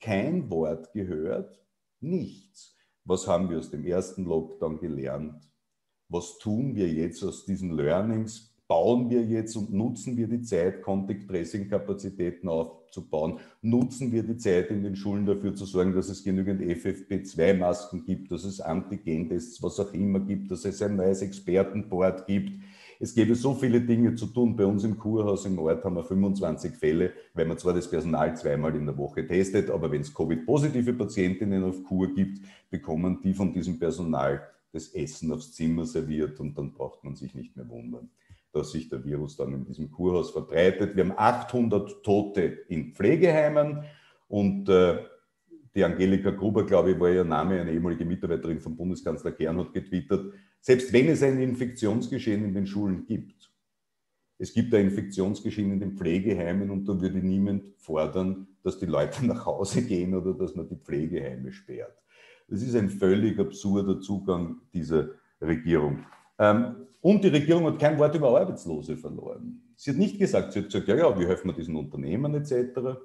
[0.00, 1.60] kein Wort gehört,
[2.00, 2.74] nichts.
[3.04, 5.50] Was haben wir aus dem ersten Lockdown gelernt?
[6.08, 8.49] Was tun wir jetzt aus diesen Learnings?
[8.70, 13.40] Bauen wir jetzt und nutzen wir die Zeit, Contact Tracing Kapazitäten aufzubauen?
[13.62, 18.30] Nutzen wir die Zeit in den Schulen dafür zu sorgen, dass es genügend FFP2-Masken gibt,
[18.30, 22.62] dass es Antigen-Tests, was auch immer gibt, dass es ein neues Expertenboard gibt?
[23.00, 24.54] Es gäbe so viele Dinge zu tun.
[24.54, 28.36] Bei uns im Kurhaus im Ort haben wir 25 Fälle, weil man zwar das Personal
[28.36, 33.34] zweimal in der Woche testet, aber wenn es Covid-positive Patientinnen auf Kur gibt, bekommen die
[33.34, 37.68] von diesem Personal das Essen aufs Zimmer serviert und dann braucht man sich nicht mehr
[37.68, 38.08] wundern
[38.52, 40.96] dass sich der Virus dann in diesem Kurhaus verbreitet.
[40.96, 43.84] Wir haben 800 Tote in Pflegeheimen
[44.28, 44.98] und äh,
[45.74, 49.72] die Angelika Gruber, glaube ich, war ihr Name, eine ehemalige Mitarbeiterin von Bundeskanzler Kern, hat
[49.72, 53.50] getwittert, selbst wenn es ein Infektionsgeschehen in den Schulen gibt,
[54.40, 59.26] es gibt ein Infektionsgeschehen in den Pflegeheimen und da würde niemand fordern, dass die Leute
[59.26, 61.94] nach Hause gehen oder dass man die Pflegeheime sperrt.
[62.48, 65.10] Das ist ein völlig absurder Zugang dieser
[65.40, 66.06] Regierung.
[66.38, 69.62] Ähm, und die Regierung hat kein Wort über Arbeitslose verloren.
[69.76, 72.98] Sie hat nicht gesagt, sie hat gesagt, ja, ja, wie helfen wir diesen Unternehmen etc.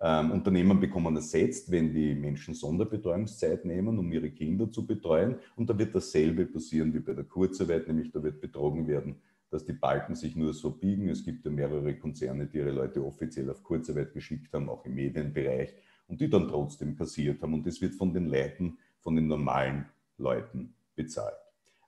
[0.00, 5.36] Ähm, Unternehmen bekommen ersetzt, wenn die Menschen Sonderbetreuungszeit nehmen, um ihre Kinder zu betreuen.
[5.54, 9.16] Und da wird dasselbe passieren wie bei der Kurzarbeit, nämlich da wird betrogen werden,
[9.50, 11.08] dass die Balken sich nur so biegen.
[11.08, 14.94] Es gibt ja mehrere Konzerne, die ihre Leute offiziell auf Kurzarbeit geschickt haben, auch im
[14.94, 15.74] Medienbereich,
[16.08, 17.52] und die dann trotzdem kassiert haben.
[17.52, 19.84] Und das wird von den Leuten, von den normalen
[20.16, 21.41] Leuten bezahlt.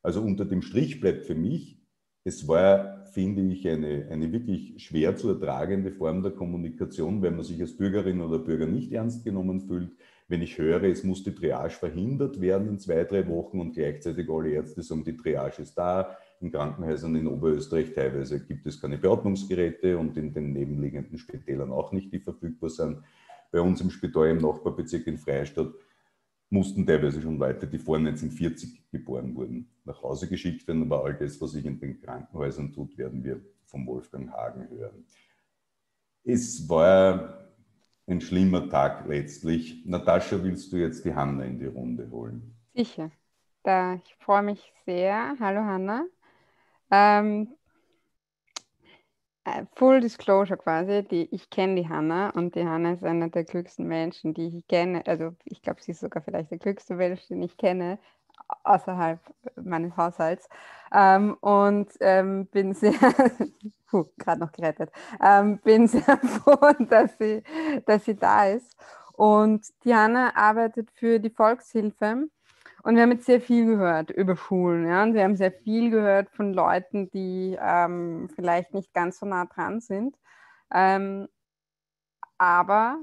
[0.05, 1.81] Also unter dem Strich bleibt für mich,
[2.25, 7.45] es war, finde ich, eine, eine wirklich schwer zu ertragende Form der Kommunikation, wenn man
[7.45, 9.93] sich als Bürgerin oder Bürger nicht ernst genommen fühlt.
[10.29, 14.29] Wenn ich höre, es muss die Triage verhindert werden in zwei, drei Wochen und gleichzeitig
[14.29, 16.17] alle Ärzte sagen, die Triage ist da.
[16.41, 21.93] In Krankenhäusern in Oberösterreich teilweise gibt es keine Beatmungsgeräte und in den nebenliegenden Spitälern auch
[21.93, 22.99] nicht, die verfügbar sind.
[23.51, 25.73] Bei uns im Spital im Nachbarbezirk in Freistadt
[26.51, 30.83] mussten teilweise schon Leute, die vor 1940 geboren wurden, nach Hause geschickt werden.
[30.83, 35.05] Aber all das, was sich in den Krankenhäusern tut, werden wir vom Wolfgang Hagen hören.
[36.25, 37.51] Es war
[38.07, 39.85] ein schlimmer Tag letztlich.
[39.85, 42.55] Natascha, willst du jetzt die Hanna in die Runde holen?
[42.75, 43.11] Sicher.
[43.63, 45.35] Da, ich freue mich sehr.
[45.41, 46.05] Hallo Hanna.
[46.91, 47.64] Ähm, äh,
[49.77, 53.87] Full Disclosure quasi, die, ich kenne die Hanna und die Hanna ist einer der glücklichsten
[53.87, 55.07] Menschen, die ich kenne.
[55.07, 57.99] Also ich glaube, sie ist sogar vielleicht der glücklichste Mensch, den ich kenne,
[58.65, 59.21] außerhalb
[59.57, 60.49] meines Haushalts.
[60.95, 62.93] Ähm, und ähm, bin sehr,
[64.19, 64.91] gerade noch gerettet,
[65.23, 67.43] ähm, bin sehr froh, dass sie,
[67.87, 68.75] dass sie da ist.
[69.13, 72.29] Und die Hanna arbeitet für die Volkshilfe
[72.85, 74.87] und wir haben jetzt sehr viel gehört über Schulen.
[74.87, 75.03] Ja?
[75.03, 79.47] Und wir haben sehr viel gehört von Leuten, die ähm, vielleicht nicht ganz so nah
[79.47, 80.17] dran sind.
[80.73, 81.29] Ähm,
[82.37, 82.99] aber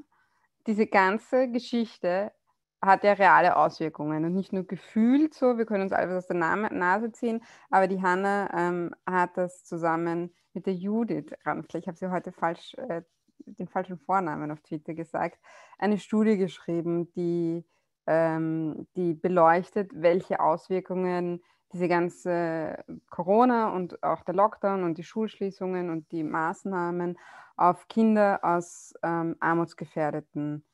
[0.67, 2.31] diese ganze Geschichte
[2.79, 6.37] hat ja reale Auswirkungen und nicht nur gefühlt so, wir können uns alles aus der
[6.37, 11.97] Nase ziehen, aber die Hanna ähm, hat das zusammen mit der Judith Ramsler, ich habe
[11.97, 13.03] sie heute falsch, äh,
[13.45, 15.39] den falschen Vornamen auf Twitter gesagt,
[15.77, 17.63] eine Studie geschrieben, die
[18.07, 21.41] ähm, die beleuchtet, welche Auswirkungen
[21.73, 27.17] diese ganze Corona und auch der Lockdown und die Schulschließungen und die Maßnahmen
[27.55, 30.65] auf Kinder aus ähm, armutsgefährdeten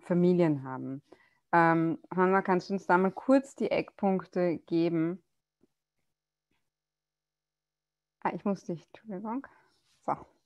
[0.00, 1.02] Familien haben.
[1.52, 5.22] Ähm, Hanna, kannst du uns da mal kurz die Eckpunkte geben?
[8.22, 9.46] Ah, ich muss dich, Entschuldigung.
[10.04, 10.39] So.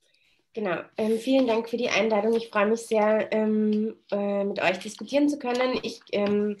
[0.55, 2.33] Genau, ähm, vielen Dank für die Einladung.
[2.33, 5.77] Ich freue mich sehr, ähm, äh, mit euch diskutieren zu können.
[5.83, 6.55] Ich, ähm,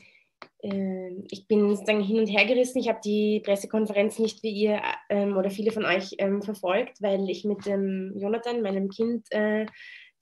[0.61, 2.79] äh, ich bin sozusagen hin und her gerissen.
[2.79, 7.29] Ich habe die Pressekonferenz nicht wie ihr ähm, oder viele von euch ähm, verfolgt, weil
[7.29, 9.65] ich mit Jonathan, meinem Kind, äh,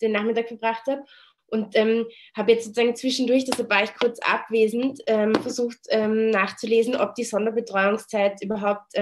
[0.03, 1.01] den Nachmittag verbracht habe.
[1.47, 2.05] Und ähm,
[2.37, 8.93] habe jetzt sozusagen zwischendurch, deshalb war ich kurz abwesend, versucht nachzulesen, ob die Sonderbetreuungszeit überhaupt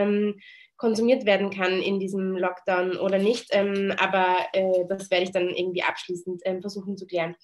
[0.81, 3.49] konsumiert werden kann in diesem Lockdown oder nicht.
[3.51, 7.35] Ähm, aber äh, das werde ich dann irgendwie abschließend ähm, versuchen zu klären.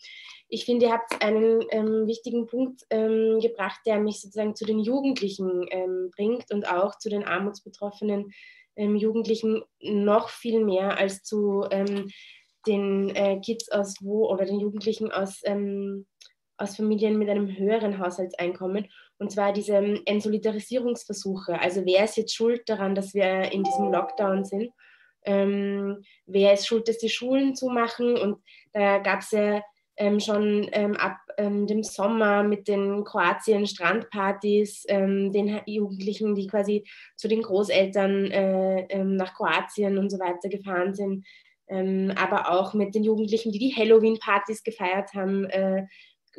[0.49, 4.79] Ich finde, ihr habt einen ähm, wichtigen Punkt ähm, gebracht, der mich sozusagen zu den
[4.79, 8.31] Jugendlichen ähm, bringt und auch zu den armutsbetroffenen
[8.75, 11.63] ähm, Jugendlichen noch viel mehr als zu
[12.65, 15.41] den äh, Kids aus wo oder den Jugendlichen aus
[16.57, 18.87] aus Familien mit einem höheren Haushaltseinkommen,
[19.19, 21.59] und zwar diese ähm, Entsolidarisierungsversuche.
[21.59, 24.71] Also wer ist jetzt schuld daran, dass wir in diesem Lockdown sind?
[25.23, 28.17] Ähm, wer ist schuld, dass die Schulen zumachen?
[28.17, 28.37] Und
[28.73, 29.61] da gab es ja
[29.97, 36.85] ähm, schon ähm, ab ähm, dem Sommer mit den Kroatien-Strandpartys, ähm, den Jugendlichen, die quasi
[37.15, 41.25] zu den Großeltern äh, nach Kroatien und so weiter gefahren sind,
[41.69, 45.85] aber auch mit den Jugendlichen, die die Halloween-Partys gefeiert haben, äh,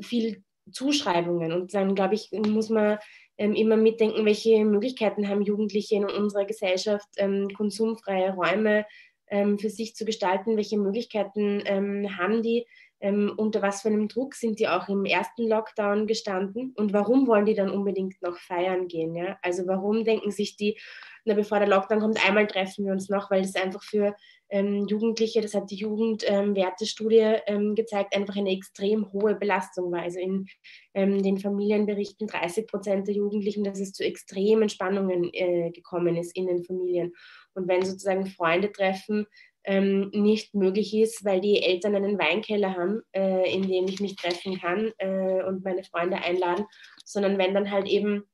[0.00, 1.52] viel Zuschreibungen.
[1.52, 2.98] Und dann, glaube ich, muss man
[3.38, 8.84] ähm, immer mitdenken, welche Möglichkeiten haben Jugendliche in unserer Gesellschaft, ähm, konsumfreie Räume
[9.30, 12.66] ähm, für sich zu gestalten, welche Möglichkeiten ähm, haben die,
[13.00, 17.28] ähm, unter was für einem Druck sind die auch im ersten Lockdown gestanden und warum
[17.28, 19.14] wollen die dann unbedingt noch feiern gehen?
[19.14, 19.38] Ja?
[19.42, 20.78] Also warum denken sich die,
[21.24, 24.16] na, bevor der Lockdown kommt, einmal treffen wir uns noch, weil das einfach für
[24.50, 30.02] ähm, Jugendliche, das hat die Jugendwertestudie ähm, gezeigt, einfach eine extrem hohe Belastung war.
[30.02, 30.46] Also in
[30.94, 36.16] ähm, den Familien berichten 30 Prozent der Jugendlichen, dass es zu extremen Spannungen äh, gekommen
[36.16, 37.12] ist in den Familien.
[37.54, 39.26] Und wenn sozusagen Freunde treffen
[39.64, 44.16] ähm, nicht möglich ist, weil die Eltern einen Weinkeller haben, äh, in dem ich mich
[44.16, 46.64] treffen kann äh, und meine Freunde einladen,
[47.04, 48.24] sondern wenn dann halt eben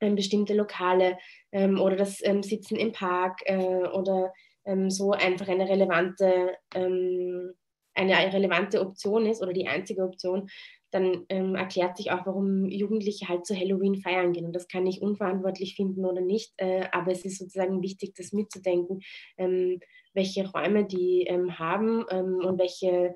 [0.00, 1.18] ähm, bestimmte Lokale
[1.50, 4.32] ähm, oder das ähm, Sitzen im Park äh, oder
[4.68, 7.54] ähm, so einfach eine relevante, ähm,
[7.94, 10.48] eine relevante Option ist oder die einzige Option,
[10.90, 14.46] dann ähm, erklärt sich auch, warum Jugendliche halt zu Halloween feiern gehen.
[14.46, 18.32] Und das kann ich unverantwortlich finden oder nicht, äh, aber es ist sozusagen wichtig, das
[18.32, 19.00] mitzudenken,
[19.36, 19.80] ähm,
[20.14, 23.14] welche Räume die ähm, haben ähm, und welche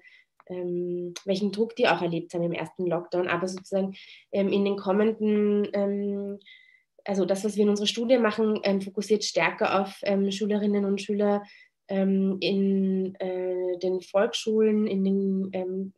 [0.49, 3.95] ähm, welchen Druck die auch erlebt haben im ersten Lockdown, aber sozusagen
[4.33, 6.41] ähm, in den kommenden, ähm,
[7.05, 11.01] also das, was wir in unserer Studie machen, ähm, fokussiert stärker auf ähm, Schülerinnen und
[11.01, 11.43] Schüler
[11.89, 15.93] ähm, in äh, den Volksschulen, in den,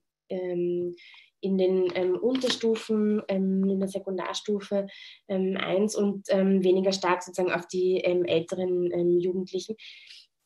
[1.40, 4.86] in den Unterstufen, in der Sekundarstufe
[5.28, 9.76] 1 und weniger stark sozusagen auf die älteren Jugendlichen.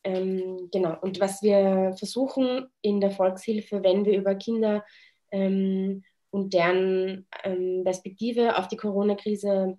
[0.03, 4.85] Ähm, genau, und was wir versuchen in der Volkshilfe, wenn wir über Kinder
[5.31, 9.77] ähm, und deren ähm, Perspektive auf die Corona-Krise ähm,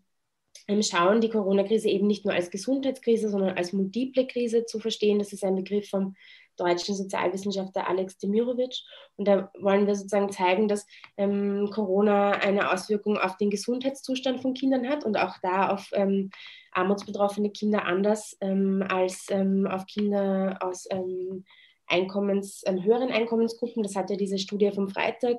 [0.82, 5.18] schauen, die Corona-Krise eben nicht nur als Gesundheitskrise, sondern als multiple Krise zu verstehen.
[5.18, 6.14] Das ist ein Begriff vom
[6.60, 8.74] deutschen Sozialwissenschaftler Alex Demirovic.
[9.16, 14.54] Und da wollen wir sozusagen zeigen, dass ähm, Corona eine Auswirkung auf den Gesundheitszustand von
[14.54, 16.30] Kindern hat und auch da auf ähm,
[16.72, 21.44] armutsbetroffene Kinder anders ähm, als ähm, auf Kinder aus ähm,
[21.86, 23.82] Einkommens, ähm, höheren Einkommensgruppen.
[23.82, 25.38] Das hat ja diese Studie vom Freitag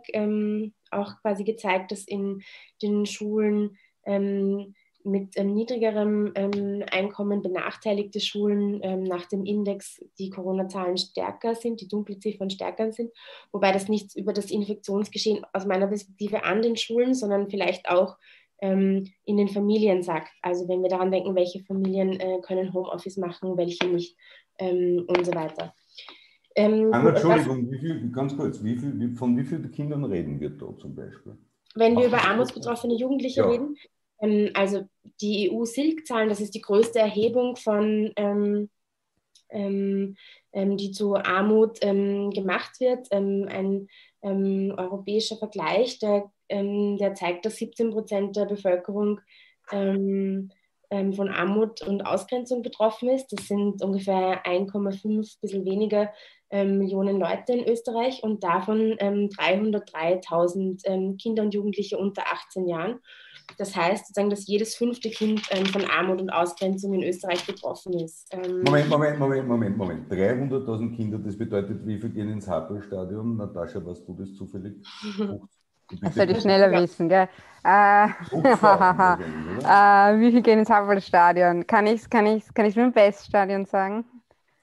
[0.92, 2.42] auch quasi gezeigt, dass in
[2.82, 3.78] den Schulen
[5.04, 11.82] mit ähm, niedrigerem ähm, Einkommen benachteiligte Schulen ähm, nach dem Index die Corona-Zahlen stärker sind,
[11.82, 13.12] die Dunkelziffern stärker sind,
[13.52, 18.18] wobei das nichts über das Infektionsgeschehen aus meiner Perspektive an den Schulen, sondern vielleicht auch
[18.62, 20.32] ähm, in den Familien sagt.
[20.42, 24.16] Also wenn wir daran denken, welche Familien äh, können Homeoffice machen, welche nicht
[24.60, 25.74] ähm, und so weiter.
[26.56, 30.50] Ähm, Anna, Entschuldigung, wie viel, ganz kurz, wie viel, von wie vielen Kindern reden wir
[30.50, 31.38] da zum Beispiel?
[31.76, 33.50] Wenn wir über armutsbetroffene Jugendliche ja.
[33.50, 33.78] reden,
[34.54, 34.88] also
[35.20, 38.70] die EU-SILK-Zahlen, das ist die größte Erhebung von, ähm,
[39.50, 40.16] ähm,
[40.54, 43.08] ähm die zu Armut ähm, gemacht wird.
[43.12, 43.88] Ähm, ein
[44.24, 49.20] europäischer Vergleich, der, der, zeigt, dass 17 Prozent der Bevölkerung
[49.68, 50.52] von
[50.92, 53.34] Armut und Ausgrenzung betroffen ist.
[53.34, 56.14] Das sind ungefähr 1,5, bisschen weniger
[56.52, 63.00] Millionen Leute in Österreich und davon 303.000 Kinder und Jugendliche unter 18 Jahren.
[63.58, 67.94] Das heißt sozusagen, dass jedes fünfte Kind ähm, von Armut und Ausgrenzung in Österreich betroffen
[67.94, 68.28] ist.
[68.32, 70.12] Ähm Moment, Moment, Moment, Moment, Moment.
[70.12, 73.38] 300.000 Kinder, das bedeutet, wie viel gehen ins Happelstadion?
[73.38, 74.76] Natascha, weißt du das zufällig?
[76.02, 77.28] Das soll ich schneller wissen, gell?
[77.66, 78.10] Äh, äh,
[80.20, 81.68] wie viel gehen ins Happelstadion?
[81.68, 84.06] Kann ich es kann ich's, kann ich's mit dem Weststadion sagen?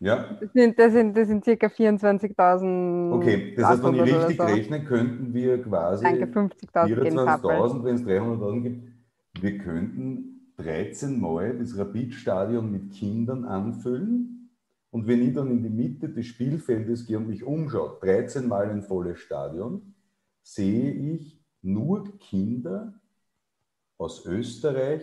[0.01, 0.37] Ja.
[0.41, 3.13] Das sind, das sind, das sind circa 24.000.
[3.15, 4.43] Okay, das heißt, wenn ich richtig so.
[4.45, 8.93] rechne, könnten wir quasi 24.000, wenn es 300.000 gibt,
[9.41, 14.51] wir könnten 13 Mal das Rapidstadion mit Kindern anfüllen.
[14.91, 18.71] Und wenn ich dann in die Mitte des Spielfeldes gehe und mich umschaue, 13 Mal
[18.71, 19.95] ein volles Stadion,
[20.43, 22.95] sehe ich nur Kinder
[23.99, 25.03] aus Österreich,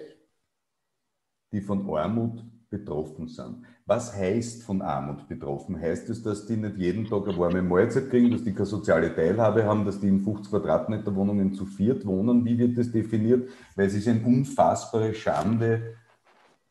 [1.52, 3.66] die von Armut betroffen sind.
[3.88, 5.80] Was heißt von Armut betroffen?
[5.80, 9.16] Heißt es, dass die nicht jeden Tag eine warme Mahlzeit kriegen, dass die keine soziale
[9.16, 12.44] Teilhabe haben, dass die in 50 Quadratmeter Wohnungen zu viert wohnen?
[12.44, 13.48] Wie wird das definiert?
[13.76, 15.98] Weil es ist eine unfassbare Schande,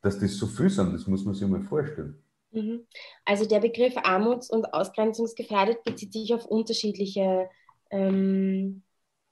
[0.02, 0.92] dass das so viel sind.
[0.92, 2.18] Das muss man sich mal vorstellen.
[2.50, 2.84] Mhm.
[3.24, 7.48] Also der Begriff armuts- und ausgrenzungsgefährdet bezieht sich auf unterschiedliche
[7.90, 8.82] ähm,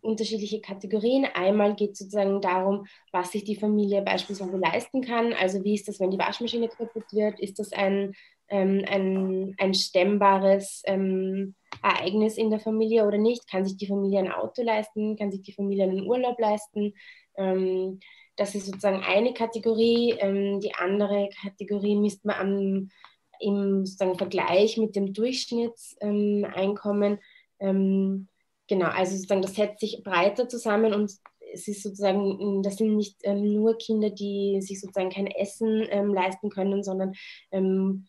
[0.02, 1.26] unterschiedliche Kategorien.
[1.32, 5.32] Einmal geht es sozusagen darum, was sich die Familie beispielsweise leisten kann.
[5.32, 7.40] Also wie ist das, wenn die Waschmaschine kaputt wird?
[7.40, 8.12] Ist das ein,
[8.48, 13.48] ähm, ein, ein stemmbares ähm, Ereignis in der Familie oder nicht?
[13.48, 15.16] Kann sich die Familie ein Auto leisten?
[15.16, 16.94] Kann sich die Familie einen Urlaub leisten?
[17.36, 18.00] Ähm,
[18.36, 20.14] das ist sozusagen eine Kategorie.
[20.18, 22.90] Ähm, die andere Kategorie misst man am,
[23.38, 27.20] im sozusagen Vergleich mit dem Durchschnittseinkommen.
[27.60, 28.28] Ähm,
[28.68, 31.10] Genau, also sozusagen das setzt sich breiter zusammen und
[31.52, 36.12] es ist sozusagen, das sind nicht ähm, nur Kinder, die sich sozusagen kein Essen ähm,
[36.14, 37.14] leisten können, sondern
[37.50, 38.06] ähm,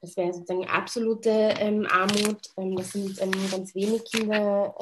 [0.00, 2.48] das wäre sozusagen absolute ähm, Armut.
[2.56, 4.74] Ähm, das sind ähm, ganz wenig Kinder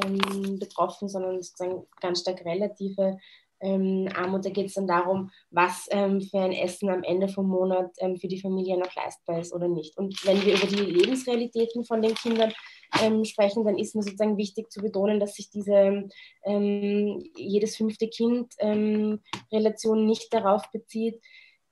[0.58, 3.18] betroffen, sondern sozusagen ganz stark relative
[3.62, 4.46] Armut.
[4.46, 8.40] Da geht es dann darum, was für ein Essen am Ende vom Monat für die
[8.40, 9.98] Familie noch leistbar ist oder nicht.
[9.98, 12.54] Und wenn wir über die Lebensrealitäten von den Kindern
[13.02, 16.08] ähm, sprechen, dann ist mir sozusagen wichtig zu betonen, dass sich diese
[16.44, 21.20] ähm, jedes fünfte Kind ähm, nicht darauf bezieht,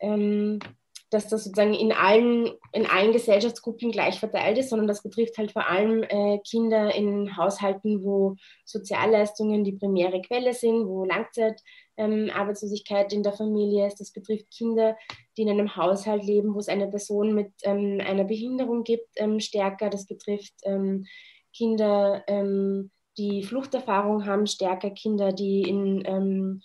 [0.00, 0.58] ähm,
[1.10, 5.52] dass das sozusagen in allen, in allen Gesellschaftsgruppen gleich verteilt ist, sondern das betrifft halt
[5.52, 11.62] vor allem äh, Kinder in Haushalten, wo Sozialleistungen die primäre Quelle sind, wo Langzeitarbeitslosigkeit
[11.98, 12.30] ähm,
[13.12, 14.00] in der Familie ist.
[14.00, 14.96] Das betrifft Kinder,
[15.36, 19.40] die in einem Haushalt leben, wo es eine Person mit ähm, einer Behinderung gibt, ähm,
[19.40, 19.90] stärker.
[19.90, 21.06] Das betrifft ähm,
[21.52, 26.62] Kinder, ähm, die Fluchterfahrung haben, stärker Kinder, die in ähm,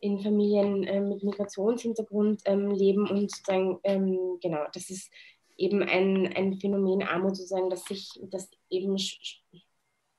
[0.00, 5.10] in Familien äh, mit Migrationshintergrund leben und sozusagen, genau, das ist
[5.56, 8.98] eben ein, ein Phänomen Armut sozusagen, dass sich das eben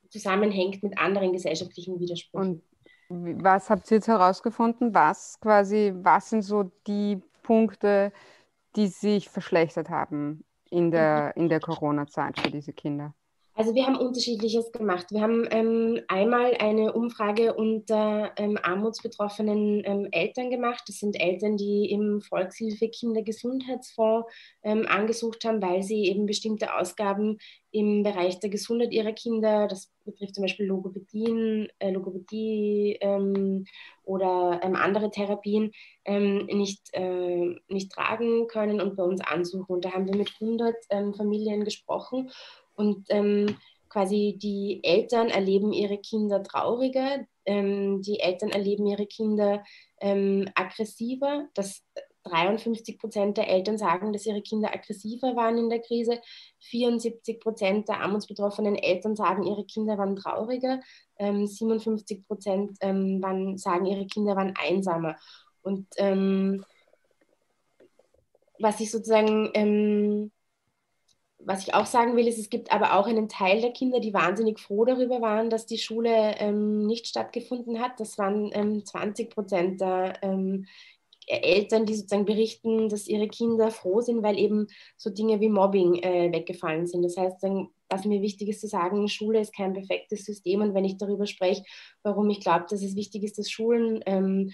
[0.09, 2.53] zusammenhängt mit anderen gesellschaftlichen Widersprüchen.
[2.53, 2.63] Und
[3.09, 4.93] was habt ihr jetzt herausgefunden?
[4.93, 8.11] Was quasi, was sind so die Punkte,
[8.75, 13.13] die sich verschlechtert haben in der, in der Corona-Zeit für diese Kinder?
[13.57, 15.05] Also wir haben unterschiedliches gemacht.
[15.11, 20.83] Wir haben ähm, einmal eine Umfrage unter ähm, armutsbetroffenen ähm, Eltern gemacht.
[20.87, 24.29] Das sind Eltern, die im Volkshilfe Kindergesundheitsfonds
[24.61, 27.37] ähm, angesucht haben, weil sie eben bestimmte Ausgaben
[27.71, 33.65] im Bereich der Gesundheit ihrer Kinder, das betrifft zum Beispiel äh, Logopädie ähm,
[34.03, 35.71] oder ähm, andere Therapien,
[36.07, 39.75] nicht, äh, nicht tragen können und bei uns ansuchen.
[39.75, 40.75] Und da haben wir mit 100
[41.15, 42.29] Familien gesprochen
[42.75, 43.57] und ähm,
[43.89, 49.63] quasi die Eltern erleben ihre Kinder trauriger, ähm, die Eltern erleben ihre Kinder
[50.01, 51.47] ähm, aggressiver.
[51.53, 51.83] Das
[52.25, 56.19] 53 Prozent der Eltern sagen, dass ihre Kinder aggressiver waren in der Krise.
[56.59, 60.81] 74 Prozent der armutsbetroffenen Eltern sagen, ihre Kinder waren trauriger.
[61.17, 65.15] 57 ähm, Prozent ähm, sagen, ihre Kinder waren einsamer.
[65.61, 66.65] Und ähm,
[68.59, 70.31] was ich sozusagen ähm,
[71.45, 74.13] was ich auch sagen will, ist, es gibt aber auch einen Teil der Kinder, die
[74.13, 77.99] wahnsinnig froh darüber waren, dass die Schule ähm, nicht stattgefunden hat.
[77.99, 80.65] Das waren ähm, 20 Prozent der ähm,
[81.27, 84.67] Eltern, die sozusagen berichten, dass ihre Kinder froh sind, weil eben
[84.97, 87.03] so Dinge wie Mobbing äh, weggefallen sind.
[87.03, 87.43] Das heißt,
[87.89, 90.61] was mir wichtig ist zu sagen, Schule ist kein perfektes System.
[90.61, 91.63] Und wenn ich darüber spreche,
[92.03, 94.51] warum ich glaube, dass es wichtig ist, dass Schulen ähm,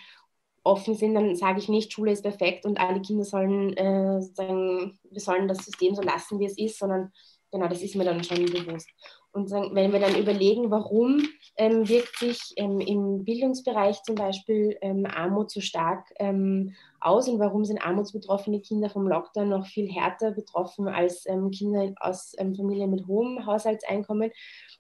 [0.64, 5.00] offen sind, dann sage ich nicht, Schule ist perfekt und alle Kinder sollen äh, sagen,
[5.10, 7.12] wir sollen das System so lassen, wie es ist, sondern
[7.52, 8.90] genau, das ist mir dann schon bewusst.
[9.34, 11.24] Und sagen, wenn wir dann überlegen, warum
[11.56, 17.40] ähm, wirkt sich ähm, im Bildungsbereich zum Beispiel ähm, Armut so stark ähm, aus und
[17.40, 22.56] warum sind armutsbetroffene Kinder vom Lockdown noch viel härter betroffen als ähm, Kinder aus ähm,
[22.56, 24.32] Familien mit hohem Haushaltseinkommen,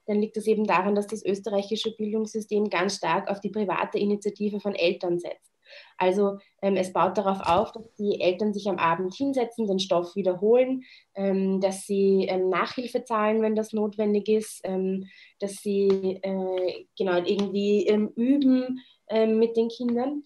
[0.06, 4.60] dann liegt das eben daran, dass das österreichische Bildungssystem ganz stark auf die private Initiative
[4.60, 5.51] von Eltern setzt.
[5.97, 10.15] Also ähm, es baut darauf auf, dass die Eltern sich am Abend hinsetzen, den Stoff
[10.15, 10.84] wiederholen,
[11.15, 15.05] ähm, dass sie ähm, Nachhilfe zahlen, wenn das notwendig ist, ähm,
[15.39, 20.24] dass sie äh, genau irgendwie ähm, üben ähm, mit den Kindern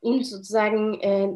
[0.00, 1.28] und sozusagen äh,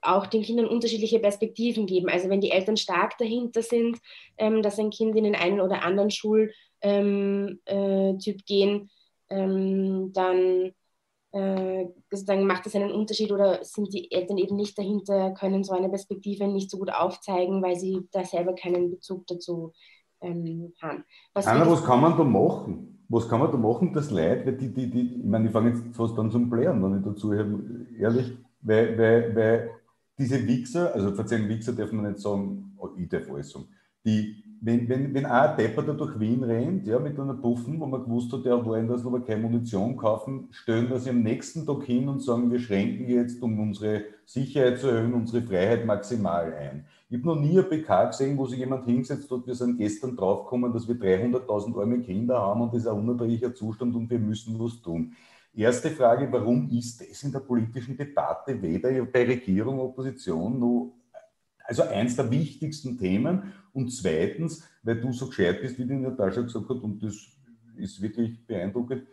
[0.00, 2.08] auch den Kindern unterschiedliche Perspektiven geben.
[2.08, 3.98] Also wenn die Eltern stark dahinter sind,
[4.38, 6.48] dass ein Kind in den einen oder anderen Schultyp
[7.66, 8.14] äh,
[8.46, 8.88] gehen,
[9.28, 10.72] dann
[11.34, 15.72] äh, sozusagen macht das einen Unterschied oder sind die Eltern eben nicht dahinter, können so
[15.72, 19.72] eine Perspektive nicht so gut aufzeigen, weil sie da selber keinen Bezug dazu
[20.20, 21.04] ähm, haben.
[21.32, 23.04] Was, Anna, was kann man da machen?
[23.08, 25.70] Was kann man da machen, das Leid, weil die, die, die, ich meine, ich fange
[25.70, 27.60] jetzt fast an zum Blären, wenn ich dazu höre,
[27.98, 28.32] ehrlich,
[28.62, 29.70] weil, weil, weil
[30.16, 33.66] diese Wichser, also verzeihen Wichser darf man nicht sagen, oh, ich darf alles sagen,
[34.04, 37.84] die wenn, wenn, wenn ein Depper da durch Wien rennt, ja, mit einer Buffen, wo
[37.84, 41.66] man gewusst hat, der wollen das aber keine Munition kaufen, stellen wir sie am nächsten
[41.66, 46.54] Tag hin und sagen, wir schränken jetzt, um unsere Sicherheit zu erhöhen, unsere Freiheit maximal
[46.54, 46.86] ein.
[47.10, 50.16] Ich habe noch nie ein PK gesehen, wo sich jemand hinsetzt und wir sind gestern
[50.16, 54.18] draufgekommen, dass wir 300.000 arme Kinder haben und das ist ein unerträglicher Zustand und wir
[54.18, 55.12] müssen was tun.
[55.54, 60.94] Erste Frage, warum ist das in der politischen Debatte weder bei Regierung, Opposition noch
[61.66, 63.54] also eins der wichtigsten Themen.
[63.74, 67.14] Und zweitens, weil du so gescheit bist, wie die Natascha gesagt hat, und das
[67.76, 69.06] ist wirklich beeindruckend,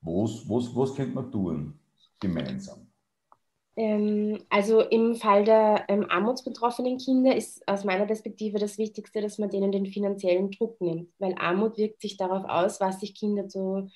[0.00, 1.78] was, was, was könnte man tun
[2.18, 2.86] gemeinsam?
[3.76, 9.38] Ähm, also im Fall der ähm, armutsbetroffenen Kinder ist aus meiner Perspektive das Wichtigste, dass
[9.38, 13.50] man denen den finanziellen Druck nimmt, weil Armut wirkt sich darauf aus, was sich Kinder
[13.50, 13.88] so,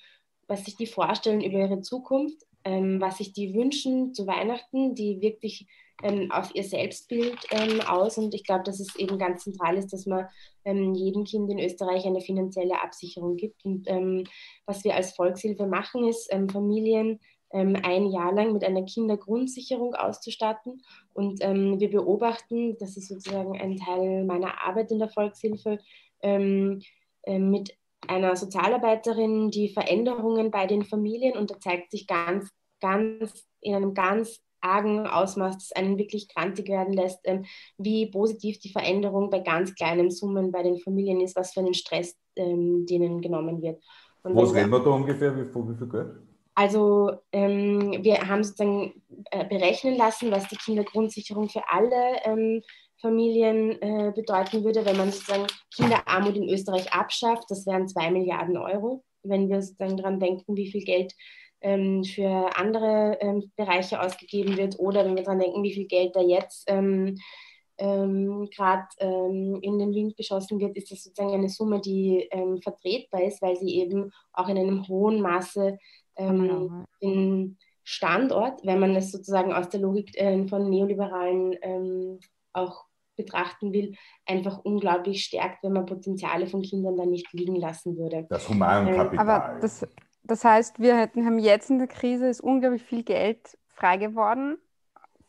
[0.47, 5.19] was sich die vorstellen über ihre Zukunft, ähm, was sich die wünschen zu Weihnachten, die
[5.19, 5.67] wirklich
[6.03, 8.17] ähm, auf ihr Selbstbild ähm, aus.
[8.17, 10.27] Und ich glaube, dass es eben ganz zentral ist, dass man
[10.65, 13.65] ähm, jedem Kind in Österreich eine finanzielle Absicherung gibt.
[13.65, 14.25] Und ähm,
[14.65, 17.19] was wir als Volkshilfe machen, ist ähm, Familien
[17.51, 20.83] ähm, ein Jahr lang mit einer Kindergrundsicherung auszustatten.
[21.13, 25.79] Und wir beobachten, das ist sozusagen ein Teil meiner Arbeit in der Volkshilfe,
[26.23, 27.75] mit
[28.07, 32.49] einer Sozialarbeiterin die Veränderungen bei den Familien und da zeigt sich ganz,
[32.79, 37.45] ganz in einem ganz argen Ausmaß, das einen wirklich krantig werden lässt, ähm,
[37.77, 41.73] wie positiv die Veränderung bei ganz kleinen Summen bei den Familien ist, was für einen
[41.73, 43.81] Stress ähm, denen genommen wird.
[44.23, 46.11] Und was reden wir da ungefähr, wie, wie viel Geld?
[46.53, 49.01] Also ähm, wir haben sozusagen
[49.31, 52.61] äh, berechnen lassen, was die Kindergrundsicherung für alle ähm,
[53.01, 57.45] Familien äh, bedeuten würde, wenn man sozusagen Kinderarmut in Österreich abschafft.
[57.49, 59.03] Das wären zwei Milliarden Euro.
[59.23, 61.13] Wenn wir sozusagen daran denken, wie viel Geld
[61.61, 66.15] ähm, für andere ähm, Bereiche ausgegeben wird oder wenn wir daran denken, wie viel Geld
[66.15, 67.17] da jetzt ähm,
[67.77, 72.61] ähm, gerade ähm, in den Wind geschossen wird, ist das sozusagen eine Summe, die ähm,
[72.61, 75.77] vertretbar ist, weil sie eben auch in einem hohen Maße
[76.15, 76.85] ähm, genau.
[77.01, 82.19] den Standort, wenn man es sozusagen aus der Logik äh, von Neoliberalen ähm,
[82.53, 82.85] auch
[83.15, 83.95] betrachten will,
[84.25, 88.25] einfach unglaublich stärkt, wenn man Potenziale von Kindern dann nicht liegen lassen würde.
[88.29, 89.19] Das Humankapital.
[89.19, 89.85] Aber das,
[90.23, 94.57] das heißt, wir hätten, haben jetzt in der Krise ist unglaublich viel Geld frei geworden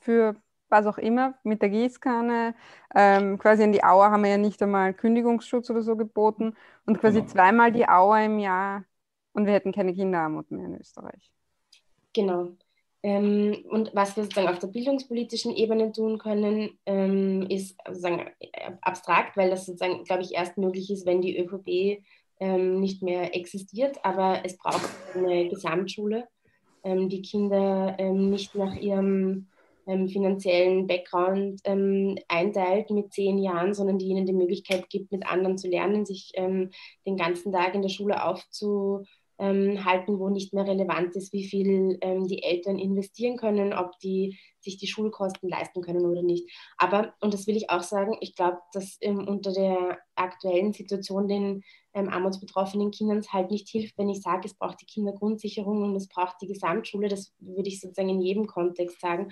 [0.00, 0.36] für
[0.68, 2.54] was auch immer, mit der Gießkanne.
[2.94, 6.54] Ähm, quasi in die Auer haben wir ja nicht einmal Kündigungsschutz oder so geboten
[6.86, 7.30] und quasi genau.
[7.30, 8.84] zweimal die Auer im Jahr
[9.32, 11.30] und wir hätten keine Kinderarmut mehr in Österreich.
[12.14, 12.56] Genau.
[13.02, 18.30] Ähm, und was wir sozusagen auf der bildungspolitischen Ebene tun können, ähm, ist sozusagen
[18.80, 22.02] abstrakt, weil das sozusagen, glaube ich, erst möglich ist, wenn die ÖVP
[22.42, 24.04] ähm, nicht mehr existiert.
[24.04, 26.26] Aber es braucht eine Gesamtschule,
[26.82, 29.46] ähm, die Kinder ähm, nicht nach ihrem
[29.86, 35.24] ähm, finanziellen Background ähm, einteilt mit zehn Jahren, sondern die ihnen die Möglichkeit gibt, mit
[35.24, 38.22] anderen zu lernen, sich den ganzen Tag in der Schule
[39.42, 44.38] aufzuhalten, wo nicht mehr relevant ist, wie viel ähm, die Eltern investieren können, ob die
[44.60, 46.48] sich die Schulkosten leisten können oder nicht.
[46.76, 51.26] Aber, und das will ich auch sagen, ich glaube, dass ähm, unter der aktuellen Situation
[51.26, 51.62] den
[51.94, 56.08] ähm, armutsbetroffenen Kindern halt nicht hilft, wenn ich sage, es braucht die Kindergrundsicherung und es
[56.08, 57.08] braucht die Gesamtschule.
[57.08, 59.30] Das würde ich sozusagen in jedem Kontext sagen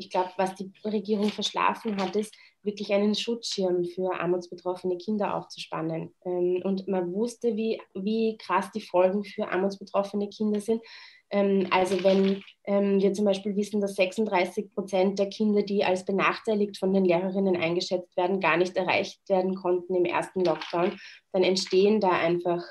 [0.00, 6.14] ich glaube, was die Regierung verschlafen hat, ist wirklich einen Schutzschirm für armutsbetroffene Kinder aufzuspannen.
[6.24, 10.82] Ähm, und man wusste, wie, wie krass die Folgen für armutsbetroffene Kinder sind.
[11.30, 16.04] Ähm, also wenn ähm, wir zum Beispiel wissen, dass 36 Prozent der Kinder, die als
[16.04, 20.98] benachteiligt von den Lehrerinnen eingeschätzt werden, gar nicht erreicht werden konnten im ersten Lockdown,
[21.32, 22.62] dann entstehen da einfach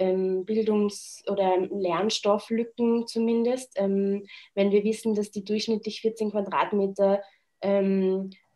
[0.00, 3.76] Bildungs- oder Lernstofflücken zumindest.
[3.76, 4.22] Wenn
[4.54, 7.20] wir wissen, dass die durchschnittlich 14 Quadratmeter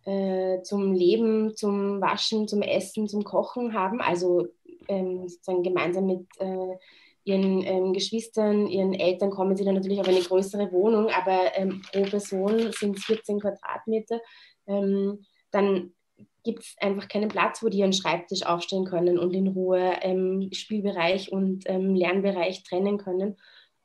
[0.04, 4.46] äh, zum Leben, zum Waschen, zum Essen, zum Kochen haben, also
[4.88, 6.76] ähm, sozusagen gemeinsam mit äh,
[7.24, 11.82] ihren ähm, Geschwistern, ihren Eltern kommen sie dann natürlich auf eine größere Wohnung, aber ähm,
[11.92, 14.20] pro Person sind es 14 Quadratmeter.
[15.50, 15.92] dann
[16.44, 20.48] gibt es einfach keinen Platz, wo die ihren Schreibtisch aufstellen können und in Ruhe ähm,
[20.52, 23.36] Spielbereich und ähm, Lernbereich trennen können.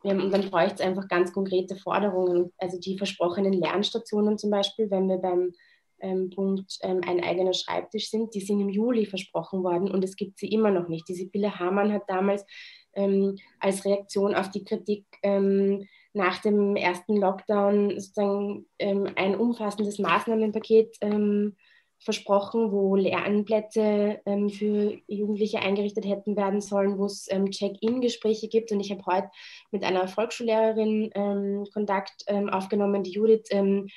[0.03, 2.51] Ähm, und dann bräuchte es einfach ganz konkrete Forderungen.
[2.57, 5.53] Also die versprochenen Lernstationen zum Beispiel, wenn wir beim ähm,
[6.33, 10.39] Punkt ähm, ein eigener Schreibtisch sind, die sind im Juli versprochen worden und es gibt
[10.39, 11.07] sie immer noch nicht.
[11.07, 12.45] Die Sibylle Hamann hat damals
[12.93, 15.05] ähm, als Reaktion auf die Kritik
[16.13, 21.55] nach dem ersten Lockdown sozusagen ein umfassendes Maßnahmenpaket ähm,
[21.99, 28.71] versprochen, wo Lernplätze ähm, für Jugendliche eingerichtet hätten werden sollen, wo es ähm, Check-in-Gespräche gibt.
[28.71, 29.29] Und ich habe heute
[29.71, 33.87] mit einer Volksschullehrerin ähm, Kontakt ähm, aufgenommen, die Judith ähm,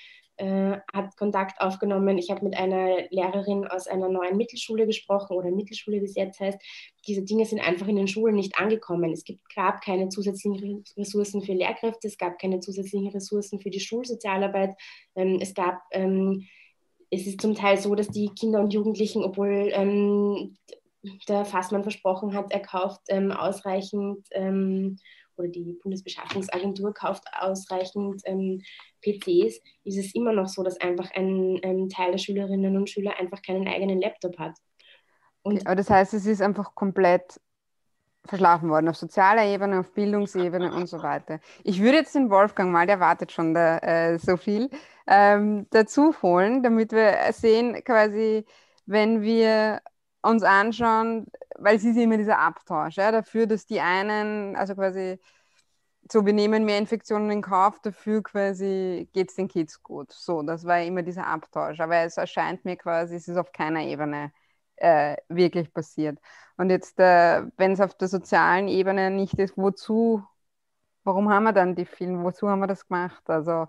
[0.41, 2.19] äh, hat Kontakt aufgenommen.
[2.19, 6.41] Ich habe mit einer Lehrerin aus einer neuen Mittelschule gesprochen oder Mittelschule, wie es jetzt
[6.41, 6.59] heißt.
[7.07, 9.13] Diese Dinge sind einfach in den Schulen nicht angekommen.
[9.13, 13.81] Es gibt, gab keine zusätzlichen Ressourcen für Lehrkräfte, es gab keine zusätzlichen Ressourcen für die
[13.81, 14.75] Schulsozialarbeit,
[15.15, 15.81] ähm, es gab
[17.11, 20.57] es ist zum Teil so, dass die Kinder und Jugendlichen, obwohl ähm,
[21.29, 24.99] der Fassmann versprochen hat, er kauft ähm, ausreichend ähm,
[25.41, 28.63] oder die Bundesbeschaffungsagentur kauft ausreichend ähm,
[29.03, 33.19] PCs, ist es immer noch so, dass einfach ein ähm, Teil der Schülerinnen und Schüler
[33.19, 34.57] einfach keinen eigenen Laptop hat.
[35.43, 37.41] Okay, aber das heißt, es ist einfach komplett
[38.27, 41.41] verschlafen worden, auf sozialer Ebene, auf Bildungsebene und so weiter.
[41.65, 44.69] Ich würde jetzt den Wolfgang mal, der wartet schon da, äh, so viel,
[45.07, 48.45] ähm, dazu holen, damit wir sehen, quasi,
[48.87, 49.81] wenn wir
[50.23, 51.27] uns anschauen,
[51.59, 55.19] weil es ist immer dieser Abtausch, ja, dafür, dass die einen, also quasi,
[56.11, 60.13] so, wir nehmen mehr Infektionen in Kauf, dafür quasi geht es den Kids gut.
[60.13, 61.79] So, das war immer dieser Abtausch.
[61.81, 64.33] Aber es erscheint mir quasi, es ist auf keiner Ebene
[64.77, 66.19] äh, wirklich passiert.
[66.57, 70.25] Und jetzt, äh, wenn es auf der sozialen Ebene nicht ist, wozu,
[71.05, 73.23] warum haben wir dann die vielen, wozu haben wir das gemacht?
[73.31, 73.67] Also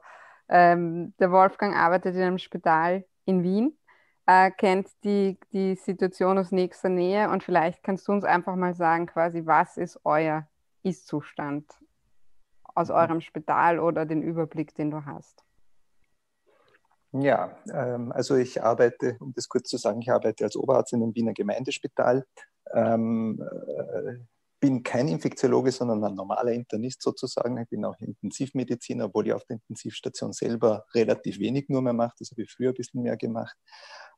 [0.49, 3.77] ähm, der Wolfgang arbeitet in einem Spital in Wien,
[4.25, 8.73] äh, kennt die, die Situation aus nächster Nähe und vielleicht kannst du uns einfach mal
[8.73, 10.47] sagen, quasi, was ist euer
[10.83, 11.65] Ist-Zustand
[12.75, 12.95] aus mhm.
[12.95, 15.43] eurem Spital oder den Überblick, den du hast?
[17.13, 21.03] Ja, ähm, also ich arbeite, um das kurz zu sagen, ich arbeite als Oberarzt in
[21.03, 22.25] einem Wiener Gemeindespital.
[22.73, 24.13] Ähm, äh,
[24.61, 27.57] bin kein Infektiologe, sondern ein normaler Internist sozusagen.
[27.57, 32.13] Ich bin auch Intensivmediziner, obwohl ich auf der Intensivstation selber relativ wenig nur mehr mache.
[32.19, 33.57] Das habe ich früher ein bisschen mehr gemacht.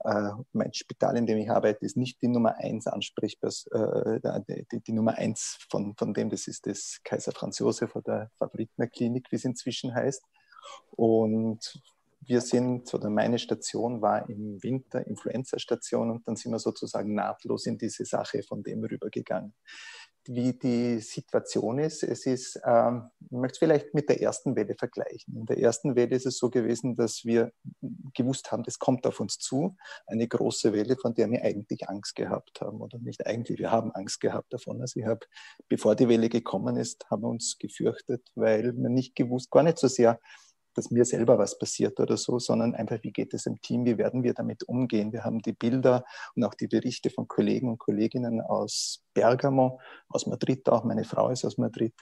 [0.04, 3.52] Äh, mein Spital, in dem ich arbeite, ist nicht die Nummer eins ansprechbar.
[3.72, 8.30] Äh, die, die, Nummer eins von, von dem, das ist das Kaiser Franz Josef oder
[8.38, 10.24] Favoritner Klinik, wie es inzwischen heißt.
[10.92, 11.82] Und
[12.20, 17.66] wir sind, oder meine Station war im Winter Influenza-Station und dann sind wir sozusagen nahtlos
[17.66, 19.54] in diese Sache von dem rübergegangen
[20.28, 22.04] wie die Situation ist.
[22.04, 25.36] Es ist, ähm, ich möchte es vielleicht mit der ersten Welle vergleichen.
[25.36, 27.52] In der ersten Welle ist es so gewesen, dass wir
[28.14, 29.76] gewusst haben, das kommt auf uns zu,
[30.08, 32.82] eine große Welle, von der wir eigentlich Angst gehabt haben.
[32.82, 34.82] Oder nicht eigentlich, wir haben Angst gehabt davon.
[34.82, 35.26] Also ich habe,
[35.68, 39.78] bevor die Welle gekommen ist, haben wir uns gefürchtet, weil wir nicht gewusst, gar nicht
[39.78, 40.20] so sehr,
[40.74, 43.98] dass mir selber was passiert oder so, sondern einfach, wie geht es im Team, wie
[43.98, 45.14] werden wir damit umgehen.
[45.14, 46.04] Wir haben die Bilder
[46.36, 51.30] und auch die Berichte von Kollegen und Kolleginnen aus Bergamo, aus Madrid auch, meine Frau
[51.30, 51.94] ist aus Madrid,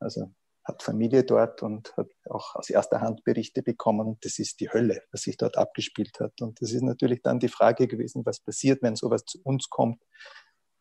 [0.00, 0.30] also
[0.64, 4.18] hat Familie dort und hat auch aus erster Hand Berichte bekommen.
[4.22, 6.42] Das ist die Hölle, was sich dort abgespielt hat.
[6.42, 10.02] Und das ist natürlich dann die Frage gewesen, was passiert, wenn sowas zu uns kommt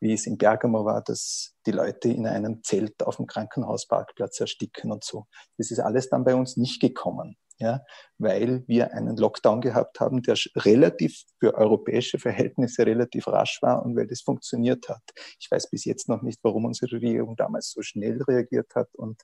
[0.06, 4.92] wie es in Bergamo war, dass die Leute in einem Zelt auf dem Krankenhausparkplatz ersticken
[4.92, 5.26] und so.
[5.58, 7.82] Das ist alles dann bei uns nicht gekommen, ja,
[8.20, 13.96] weil wir einen Lockdown gehabt haben, der relativ für europäische Verhältnisse relativ rasch war und
[13.96, 15.02] weil das funktioniert hat.
[15.40, 19.24] Ich weiß bis jetzt noch nicht, warum unsere Regierung damals so schnell reagiert hat und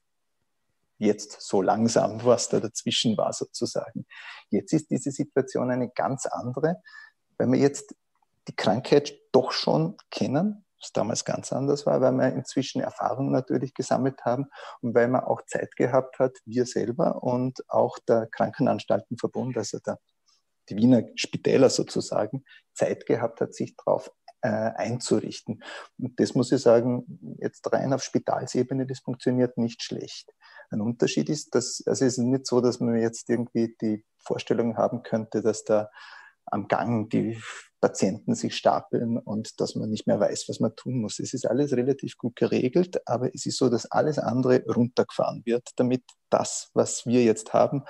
[0.97, 4.07] jetzt so langsam, was da dazwischen war sozusagen.
[4.49, 6.81] Jetzt ist diese Situation eine ganz andere,
[7.37, 7.95] weil wir jetzt
[8.47, 13.73] die Krankheit doch schon kennen was damals ganz anders war, weil wir inzwischen Erfahrungen natürlich
[13.73, 14.47] gesammelt haben
[14.81, 19.99] und weil man auch Zeit gehabt hat, wir selber und auch der Krankenanstaltenverbund, also der,
[20.69, 24.11] die Wiener Spitäler sozusagen, Zeit gehabt hat, sich darauf
[24.41, 25.63] äh, einzurichten.
[25.99, 30.31] Und das muss ich sagen, jetzt rein auf Spitalsebene, das funktioniert nicht schlecht.
[30.71, 34.77] Ein Unterschied ist, dass also es ist nicht so, dass man jetzt irgendwie die Vorstellung
[34.77, 35.89] haben könnte, dass da
[36.45, 37.41] am Gang die
[37.81, 41.19] Patienten sich stapeln und dass man nicht mehr weiß, was man tun muss.
[41.19, 45.67] Es ist alles relativ gut geregelt, aber es ist so, dass alles andere runtergefahren wird,
[45.77, 47.83] damit das, was wir jetzt haben,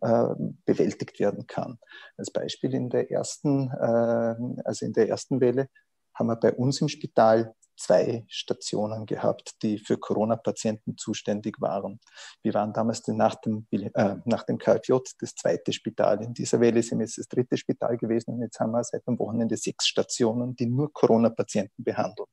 [0.00, 0.28] äh,
[0.64, 1.78] bewältigt werden kann.
[2.16, 4.34] Als Beispiel in der ersten, äh,
[4.64, 5.68] also in der ersten Welle
[6.14, 12.00] haben wir bei uns im Spital zwei Stationen gehabt, die für Corona-Patienten zuständig waren.
[12.42, 16.22] Wir waren damals nach dem, äh, nach dem KFJ das zweite Spital.
[16.22, 19.06] In dieser Welle sind wir jetzt das dritte Spital gewesen und jetzt haben wir seit
[19.06, 22.28] dem Wochenende sechs Stationen, die nur Corona-Patienten behandeln.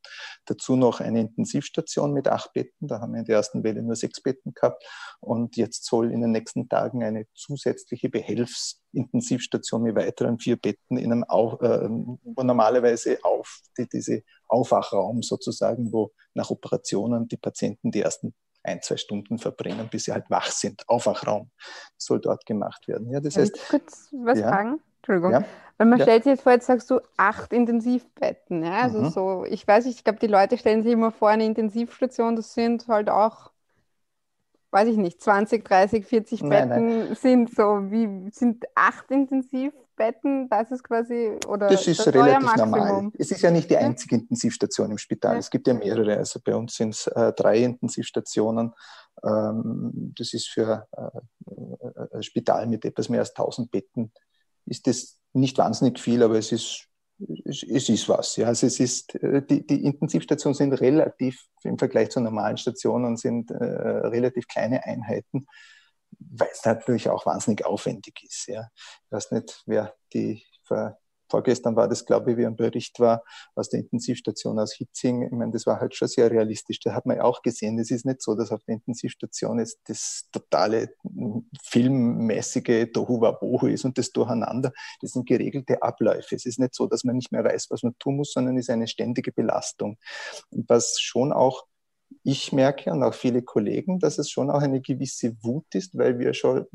[0.46, 2.88] Dazu noch eine Intensivstation mit acht Betten.
[2.88, 4.84] Da haben wir in der ersten Welle nur sechs Betten gehabt.
[5.20, 11.12] Und jetzt soll in den nächsten Tagen eine zusätzliche Behelfsintensivstation mit weiteren vier Betten in
[11.12, 18.02] einem, äh, wo normalerweise auf die, diese Aufwachraum sozusagen, wo nach Operationen die Patienten die
[18.02, 18.34] ersten
[18.64, 20.88] ein, zwei Stunden verbringen, bis sie halt wach sind.
[20.90, 21.52] Aufwachraum
[21.98, 23.12] soll dort gemacht werden.
[23.12, 24.50] Ja, das heißt, ich kurz was ja.
[24.50, 24.82] fragen?
[24.98, 25.34] Entschuldigung.
[25.34, 25.44] Ja.
[25.78, 26.06] Weil man Ja.
[26.06, 28.64] stellt sich jetzt vor, jetzt sagst du acht Intensivbetten.
[28.64, 28.82] Ja?
[28.84, 29.06] Also Mhm.
[29.06, 32.54] so, ich weiß nicht, ich glaube, die Leute stellen sich immer vor, eine Intensivstation, das
[32.54, 33.52] sind halt auch,
[34.72, 39.10] weiß ich nicht, 20, 30, 40 Nein, Betten sind so, wie sind acht
[40.00, 43.10] Intensivbetten, das ist quasi, oder Das ist das relativ normal.
[43.18, 45.34] Es ist ja nicht die einzige Intensivstation im Spital.
[45.34, 45.40] Ja.
[45.40, 46.18] Es gibt ja mehrere.
[46.18, 48.74] Also bei uns sind es äh, drei Intensivstationen.
[49.24, 54.12] Ähm, das ist für äh, ein Spital mit etwas mehr als 1000 Betten.
[54.66, 56.88] Ist das nicht wahnsinnig viel, aber es ist,
[57.46, 58.38] es, es ist was.
[58.38, 58.48] Ja.
[58.48, 63.52] Also es ist, äh, die, die Intensivstationen sind relativ, im Vergleich zu normalen Stationen, sind
[63.52, 65.48] äh, relativ kleine Einheiten
[66.20, 68.48] weil es natürlich auch wahnsinnig aufwendig ist.
[68.48, 68.70] Ja.
[69.06, 70.98] Ich weiß nicht, wer die vor,
[71.30, 73.24] vorgestern war das, glaube ich, wie ein Bericht war
[73.56, 75.24] aus der Intensivstation aus Hitzing.
[75.24, 76.80] Ich meine, das war halt schon sehr realistisch.
[76.80, 79.80] Da hat man ja auch gesehen, es ist nicht so, dass auf der Intensivstation jetzt
[79.86, 84.72] das totale mm, filmmäßige Tohuwabohu ist und das Durcheinander.
[85.02, 86.36] Das sind geregelte Abläufe.
[86.36, 88.66] Es ist nicht so, dass man nicht mehr weiß, was man tun muss, sondern es
[88.66, 89.98] ist eine ständige Belastung.
[90.50, 91.66] Und was schon auch
[92.24, 96.20] ich merke und auch viele Kollegen, dass es schon auch eine gewisse Wut ist, weil
[96.20, 96.66] wir schon,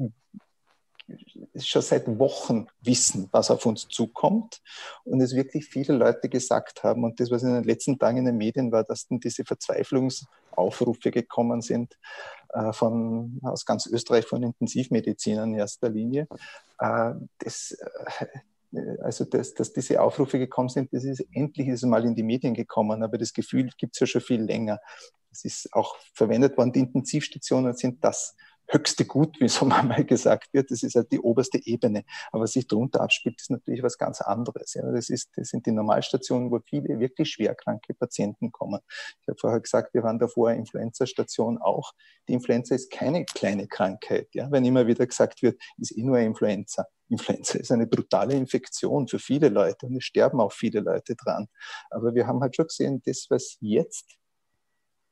[1.56, 4.62] schon seit Wochen wissen, was auf uns zukommt
[5.04, 7.04] und es wirklich viele Leute gesagt haben.
[7.04, 11.10] Und das, was in den letzten Tagen in den Medien war, dass dann diese Verzweiflungsaufrufe
[11.10, 11.98] gekommen sind
[12.50, 16.26] äh, von, aus ganz Österreich von Intensivmedizinern in erster Linie.
[16.78, 17.76] Äh, das,
[18.18, 18.26] äh,
[19.02, 22.54] also dass, dass diese Aufrufe gekommen sind, das ist endlich ist mal in die Medien
[22.54, 24.80] gekommen, aber das Gefühl gibt es ja schon viel länger.
[25.34, 28.36] Es ist auch verwendet worden, die Intensivstationen sind das
[28.68, 30.70] höchste Gut, wie so manchmal gesagt wird.
[30.70, 32.04] Das ist halt die oberste Ebene.
[32.32, 34.74] Aber was sich darunter abspielt, ist natürlich was ganz anderes.
[34.74, 38.80] Ja, das, ist, das sind die Normalstationen, wo viele wirklich schwerkranke Patienten kommen.
[39.22, 41.92] Ich habe vorher gesagt, wir waren davor Influenza-Station auch.
[42.28, 44.28] Die Influenza ist keine kleine Krankheit.
[44.32, 46.86] Ja, wenn immer wieder gesagt wird, ist eh nur Influenza.
[47.08, 51.48] Influenza ist eine brutale Infektion für viele Leute und es sterben auch viele Leute dran.
[51.90, 54.16] Aber wir haben halt schon gesehen, das, was jetzt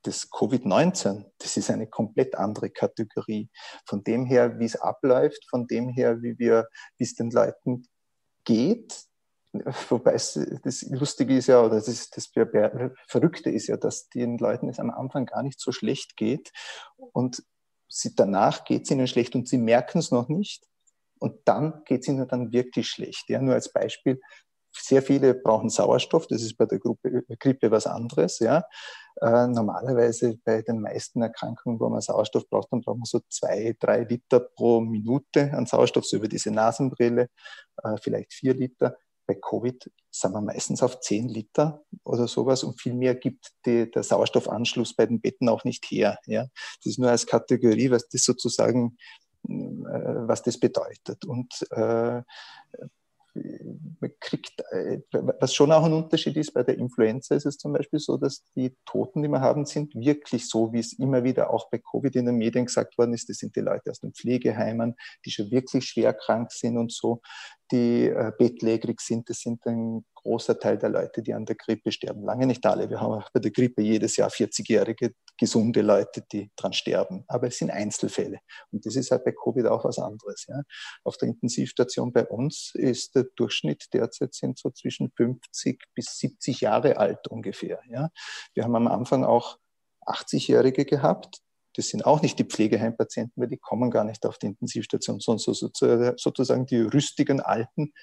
[0.03, 3.49] das Covid-19, das ist eine komplett andere Kategorie.
[3.87, 7.87] Von dem her, wie es abläuft, von dem her, wie wir, wie es den Leuten
[8.43, 9.07] geht,
[9.89, 12.31] Wobei es, das Lustige ist ja, oder das, das
[13.07, 16.51] Verrückte ist ja, dass den Leuten es am Anfang gar nicht so schlecht geht
[17.11, 17.43] und
[17.87, 20.65] sie, danach geht es ihnen schlecht und sie merken es noch nicht
[21.19, 23.29] und dann geht es ihnen dann wirklich schlecht.
[23.29, 24.19] Ja, nur als Beispiel,
[24.75, 28.39] sehr viele brauchen Sauerstoff, das ist bei der Gruppe, Grippe was anderes.
[28.39, 28.65] Ja.
[29.21, 33.75] Äh, normalerweise bei den meisten Erkrankungen, wo man Sauerstoff braucht, dann braucht man so zwei,
[33.79, 37.29] drei Liter pro Minute an Sauerstoff, so über diese Nasenbrille,
[37.83, 42.79] äh, vielleicht vier Liter bei Covid sind wir meistens auf 10 Liter oder sowas und
[42.79, 46.19] viel mehr gibt die, der Sauerstoffanschluss bei den Betten auch nicht her.
[46.25, 46.47] Ja.
[46.77, 48.97] Das ist nur als Kategorie, was das sozusagen,
[49.47, 51.25] äh, was das bedeutet.
[51.25, 52.21] Und äh,
[54.19, 57.99] kriegt, äh, was schon auch ein Unterschied ist, bei der Influenza ist es zum Beispiel
[57.99, 61.69] so, dass die Toten, die wir haben, sind wirklich so, wie es immer wieder auch
[61.69, 64.95] bei Covid in den Medien gesagt worden ist, das sind die Leute aus den Pflegeheimen,
[65.25, 67.21] die schon wirklich schwer krank sind und so,
[67.71, 71.91] die äh, bettlägerig sind, das sind ein großer Teil der Leute, die an der Grippe
[71.91, 72.23] sterben.
[72.23, 72.89] Lange nicht alle.
[72.89, 77.23] Wir haben auch bei der Grippe jedes Jahr 40-jährige gesunde Leute, die dran sterben.
[77.27, 78.39] Aber es sind Einzelfälle.
[78.71, 80.45] Und das ist halt bei Covid auch was anderes.
[80.47, 80.61] Ja.
[81.03, 86.61] Auf der Intensivstation bei uns ist der Durchschnitt derzeit sind so zwischen 50 bis 70
[86.61, 87.79] Jahre alt ungefähr.
[87.89, 88.09] Ja.
[88.53, 89.57] Wir haben am Anfang auch
[90.05, 91.39] 80-Jährige gehabt,
[91.75, 95.39] das sind auch nicht die Pflegeheimpatienten, weil die kommen gar nicht auf die Intensivstation, sondern
[96.17, 97.93] sozusagen die rüstigen Alten,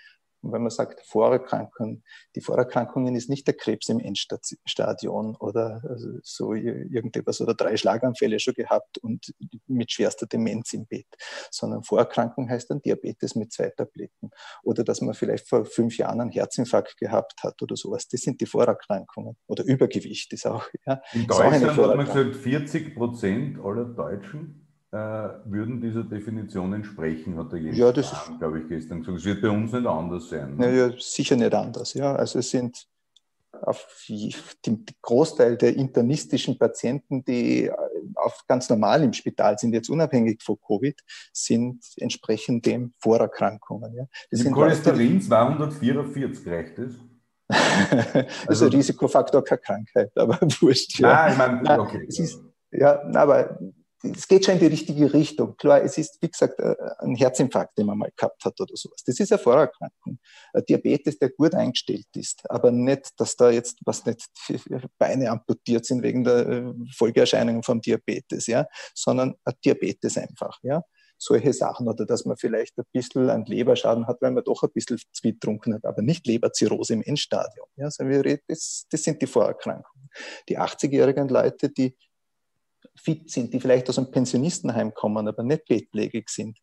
[0.42, 2.02] und wenn man sagt Vorerkrankungen,
[2.34, 8.38] die Vorerkrankungen ist nicht der Krebs im Endstadion oder also so irgendetwas oder drei Schlaganfälle
[8.38, 9.34] schon gehabt und
[9.66, 11.06] mit schwerster Demenz im Bett,
[11.50, 14.30] sondern Vorerkrankung heißt dann Diabetes mit zwei Tabletten
[14.62, 18.08] oder dass man vielleicht vor fünf Jahren einen Herzinfarkt gehabt hat oder sowas.
[18.08, 20.66] Das sind die Vorerkrankungen oder Übergewicht ist auch.
[20.86, 24.96] Ja, In Deutschland hat man gesagt, 40 Prozent aller Deutschen äh,
[25.44, 29.18] würden dieser Definition entsprechen, hat der ja, das glaube ich, gestern gesagt.
[29.18, 30.56] Es wird bei uns nicht anders sein.
[30.56, 30.76] Ne?
[30.76, 31.94] Ja, sicher nicht anders.
[31.94, 32.16] Ja.
[32.16, 32.86] Also es sind
[33.62, 33.86] auf
[34.66, 37.70] den Großteil der internistischen Patienten, die
[38.14, 40.98] auf ganz normal im Spital sind, jetzt unabhängig von Covid,
[41.32, 43.94] sind entsprechend dem Vorerkrankungen.
[43.94, 44.04] Ja.
[44.30, 46.94] Das Im Cholesterin 244 reicht es?
[48.46, 50.98] also Risikofaktor keine Krankheit, aber wurscht.
[50.98, 52.04] Ja, ah, ich meine, okay.
[52.06, 53.58] Ist, ja, aber
[54.02, 55.56] es geht schon in die richtige Richtung.
[55.56, 59.02] Klar, es ist, wie gesagt, äh, ein Herzinfarkt, den man mal gehabt hat oder sowas.
[59.04, 60.18] Das ist eine Vorerkrankung.
[60.54, 64.26] Ein Diabetes, der gut eingestellt ist, aber nicht, dass da jetzt was nicht
[64.98, 70.82] Beine amputiert sind wegen der äh, Folgeerscheinungen vom Diabetes, ja, sondern ein Diabetes einfach, ja.
[71.22, 74.70] Solche Sachen oder dass man vielleicht ein bisschen einen Leberschaden hat, weil man doch ein
[74.72, 77.66] bisschen zu getrunken hat, aber nicht Leberzirrhose im Endstadium.
[77.76, 78.04] Ja, also
[78.48, 80.08] das, das sind die Vorerkrankungen.
[80.48, 81.94] Die 80-jährigen Leute, die
[83.02, 86.58] fit sind, die vielleicht aus einem Pensionistenheim kommen, aber nicht bettlägerig sind,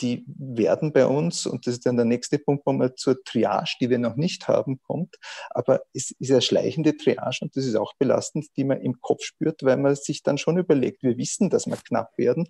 [0.00, 3.74] die werden bei uns, und das ist dann der nächste Punkt, wo man zur Triage,
[3.80, 5.16] die wir noch nicht haben, kommt.
[5.50, 9.22] Aber es ist eine schleichende Triage und das ist auch belastend, die man im Kopf
[9.22, 12.48] spürt, weil man sich dann schon überlegt, wir wissen, dass wir knapp werden.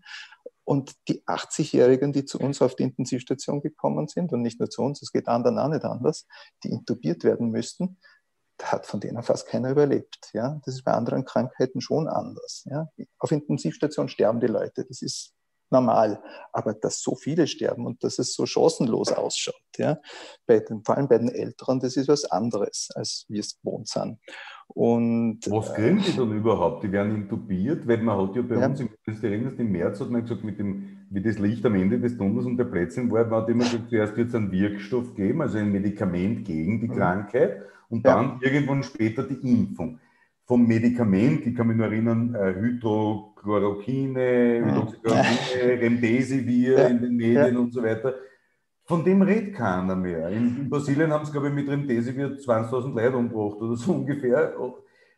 [0.65, 4.83] Und die 80-Jährigen, die zu uns auf die Intensivstation gekommen sind, und nicht nur zu
[4.83, 6.27] uns, es geht anderen auch nicht anders,
[6.63, 7.97] die intubiert werden müssten,
[8.63, 10.31] hat von denen fast keiner überlebt.
[10.33, 10.61] Ja?
[10.65, 12.67] Das ist bei anderen Krankheiten schon anders.
[12.71, 12.89] Ja?
[13.19, 15.35] Auf Intensivstationen sterben die Leute, das ist
[15.71, 16.23] normal.
[16.53, 19.99] Aber dass so viele sterben und dass es so chancenlos ausschaut, ja?
[20.47, 23.89] bei den, vor allem bei den Älteren, das ist was anderes, als wir es gewohnt
[23.89, 24.19] sind.
[24.69, 26.85] Und, was kriegen die dann überhaupt?
[26.85, 28.67] Die werden intubiert, weil man hat ja bei ja.
[28.67, 31.99] uns im Ministerium, im März hat man gesagt, mit dem, wie das Licht am Ende
[31.99, 35.15] des Tunnels und der Plätzchen war, man hat immer gesagt, zuerst wird es einen Wirkstoff
[35.15, 36.97] geben, also ein Medikament gegen die mhm.
[36.97, 38.51] Krankheit und dann ja.
[38.51, 40.01] irgendwann später die Impfung.
[40.49, 47.71] Vom Medikament, ich kann mich nur erinnern, äh, Hydrochloroquine, Hydroxychloroquine, Remdesivir in den Medien und
[47.71, 48.15] so weiter.
[48.85, 50.31] Von dem redet keiner mehr.
[50.31, 54.55] In, Brasilien haben es, glaube ich, mit Remdesivir 20.000 Leute umgebracht oder so ungefähr.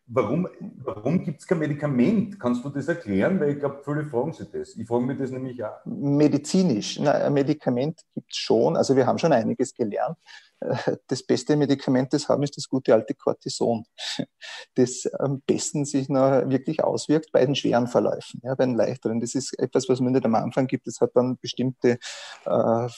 [0.09, 0.49] Warum,
[0.83, 2.41] warum gibt es kein Medikament?
[2.41, 3.39] Kannst du das erklären?
[3.39, 4.77] Weil ich glaube, viele fragen sich das.
[4.77, 5.77] Ich frage mich das nämlich auch.
[5.85, 8.77] Medizinisch, na, ein Medikament gibt es schon.
[8.77, 10.17] Also wir haben schon einiges gelernt.
[11.09, 13.85] Das beste Medikament, das haben, ist das gute alte Cortison,
[14.75, 19.21] das am besten sich noch wirklich auswirkt bei den schweren Verläufen, ja, bei den leichteren.
[19.21, 20.87] Das ist etwas, was man nicht am Anfang gibt.
[20.87, 21.99] Das hat dann bestimmte
[22.45, 22.89] äh,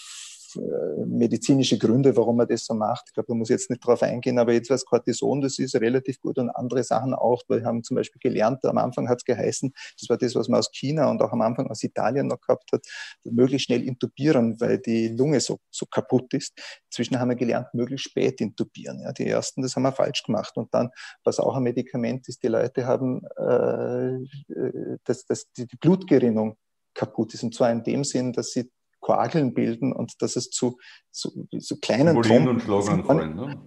[1.07, 3.05] medizinische Gründe, warum man das so macht.
[3.09, 6.21] Ich glaube, da muss jetzt nicht drauf eingehen, aber jetzt was Cortison, das ist relativ
[6.21, 7.43] gut und andere Sachen auch.
[7.49, 10.59] Wir haben zum Beispiel gelernt, am Anfang hat es geheißen, das war das, was man
[10.59, 12.87] aus China und auch am Anfang aus Italien noch gehabt hat,
[13.25, 16.53] möglichst schnell intubieren, weil die Lunge so, so kaputt ist.
[16.87, 19.01] Inzwischen haben wir gelernt, möglichst spät intubieren.
[19.01, 20.57] Ja, die ersten, das haben wir falsch gemacht.
[20.57, 20.91] Und dann,
[21.25, 24.15] was auch ein Medikament ist, die Leute haben, äh,
[24.53, 26.57] äh dass, dass die, die Blutgerinnung
[26.95, 27.43] kaputt ist.
[27.43, 28.71] Und zwar in dem Sinn, dass sie
[29.03, 30.79] Koageln bilden und dass es zu,
[31.11, 33.37] zu, zu kleinen Embolien und Schlaganfallen.
[33.37, 33.61] Ne?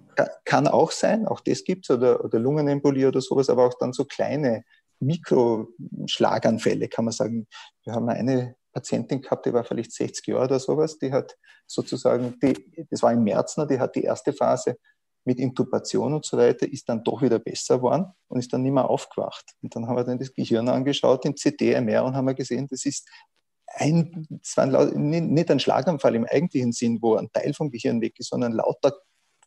[0.46, 3.94] Kann auch sein, auch das gibt es, oder, oder Lungenembolie oder sowas, aber auch dann
[3.94, 4.64] so kleine
[5.00, 7.48] Mikroschlaganfälle, kann man sagen.
[7.84, 12.38] Wir haben eine Patientin gehabt, die war vielleicht 60 Jahre oder sowas, die hat sozusagen,
[12.42, 14.78] die, das war im März noch, die hat die erste Phase
[15.26, 18.74] mit Intubation und so weiter, ist dann doch wieder besser geworden und ist dann nicht
[18.74, 19.44] mehr aufgewacht.
[19.62, 22.68] Und dann haben wir dann das Gehirn angeschaut, im CT, MR und haben wir gesehen,
[22.70, 23.10] das ist
[23.76, 28.20] ein, es war nicht ein Schlaganfall im eigentlichen Sinn, wo ein Teil vom Gehirn weg
[28.20, 28.94] ist, sondern lauter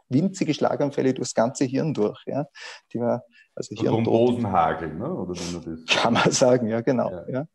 [0.08, 2.22] winzige Schlaganfälle durchs ganze Hirn durch.
[2.26, 2.46] Ja.
[2.92, 3.24] Die war
[3.54, 5.12] also Thrombosenhagel, ne?
[5.12, 7.10] Oder das Kann man sagen, ja, genau.
[7.10, 7.28] Ja.
[7.28, 7.46] ja.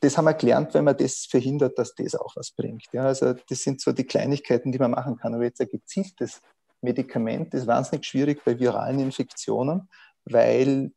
[0.00, 2.86] Das haben wir gelernt, wenn man das verhindert, dass das auch was bringt.
[2.92, 3.04] Ja.
[3.04, 5.34] Also das sind so die Kleinigkeiten, die man machen kann.
[5.34, 6.40] Aber jetzt ein gezieltes
[6.80, 9.88] Medikament ist wahnsinnig schwierig bei viralen Infektionen,
[10.24, 10.92] weil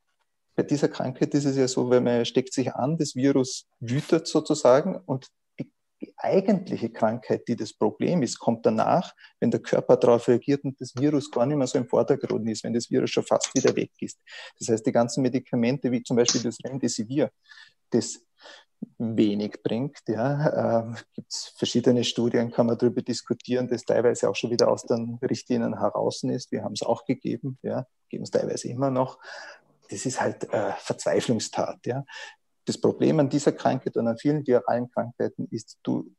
[0.62, 4.28] bei dieser Krankheit ist es ja so, wenn man steckt sich an, das Virus wütet
[4.28, 5.28] sozusagen und
[5.60, 10.64] die, die eigentliche Krankheit, die das Problem ist, kommt danach, wenn der Körper darauf reagiert
[10.64, 13.56] und das Virus gar nicht mehr so im Vordergrund ist, wenn das Virus schon fast
[13.56, 14.20] wieder weg ist.
[14.60, 17.32] Das heißt, die ganzen Medikamente, wie zum Beispiel das Remdesivir,
[17.90, 18.22] das
[19.00, 19.98] wenig bringt.
[20.08, 20.82] Ja.
[20.82, 24.84] Ähm, Gibt es verschiedene Studien, kann man darüber diskutieren, das teilweise auch schon wieder aus
[24.84, 26.52] den Richtlinien heraus ist.
[26.52, 29.18] Wir haben es auch gegeben, ja, geben es teilweise immer noch.
[29.92, 31.86] Das ist halt äh, Verzweiflungstat.
[31.86, 32.06] Ja.
[32.66, 36.10] Das Problem an dieser Krankheit und an vielen viralen Krankheiten ist, du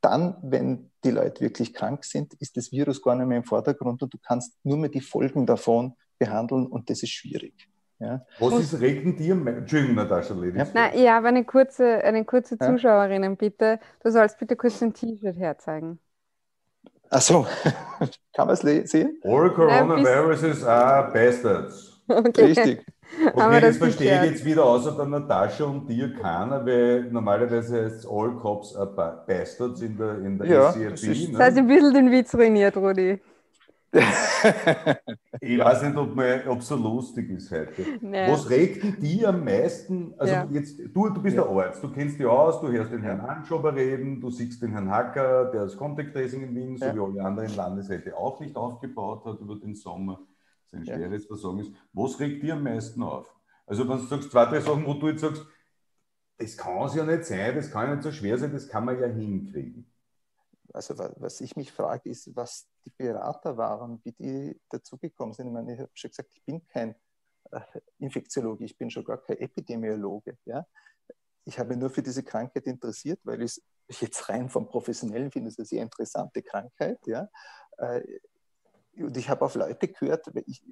[0.00, 4.02] dann, wenn die Leute wirklich krank sind, ist das Virus gar nicht mehr im Vordergrund
[4.02, 7.68] und du kannst nur mehr die Folgen davon behandeln und das ist schwierig.
[8.00, 8.26] Ja.
[8.40, 9.34] Was ist regen dir?
[9.34, 10.66] Entschuldigung, Natascha Ja.
[10.74, 12.66] Nein, ich habe eine kurze, eine kurze ja.
[12.66, 13.78] Zuschauerin, bitte.
[14.02, 16.00] Du sollst bitte kurz ein T-Shirt herzeigen.
[17.10, 17.46] Ach so,
[18.32, 19.20] kann man es sehen?
[19.22, 21.90] All coronaviruses are bastards.
[22.08, 22.46] Okay.
[22.46, 22.84] Richtig.
[23.34, 27.84] Okay, das, das verstehe ich jetzt wieder außer der Natascha und dir keiner, weil normalerweise
[27.84, 30.90] heißt es All Cops are Bastards in der, in der ja, SCRB.
[30.90, 31.32] Das, ist, ne?
[31.32, 33.20] das heißt ein bisschen den Witz ruiniert, Rudi
[35.40, 35.96] ich weiß nicht,
[36.48, 37.84] ob es so lustig ist heute.
[38.00, 38.30] Nee.
[38.30, 40.14] Was regt dich am meisten?
[40.16, 40.48] Also ja.
[40.50, 41.42] jetzt, du, du bist ja.
[41.42, 44.72] der Arzt, du kennst dich aus, du hörst den Herrn Anschober reden, du siehst den
[44.72, 46.94] Herrn Hacker, der das Contact Tracing in Wien, ja.
[46.94, 50.20] so wie alle anderen Landesräte auch nicht aufgebaut hat über den Sommer,
[50.72, 51.72] sein schweres Versorgung ist.
[51.92, 53.32] Was regt dich am meisten auf?
[53.66, 55.46] Also wenn du sagst, zwei, drei Sachen, wo du jetzt sagst,
[56.38, 58.84] das kann es ja nicht sein, das kann ja nicht so schwer sein, das kann
[58.84, 59.86] man ja hinkriegen
[60.72, 65.46] also was ich mich frage, ist, was die Berater waren, wie die dazugekommen sind.
[65.48, 66.94] Ich meine, ich habe schon gesagt, ich bin kein
[67.50, 67.60] äh,
[67.98, 70.38] Infektiologe, ich bin schon gar kein Epidemiologe.
[70.44, 70.66] Ja?
[71.44, 75.30] Ich habe mich nur für diese Krankheit interessiert, weil ich es jetzt rein vom Professionellen
[75.30, 76.98] finde, es eine sehr interessante Krankheit.
[77.06, 77.28] Ja?
[78.96, 80.62] Äh, und ich habe auf Leute gehört, ich,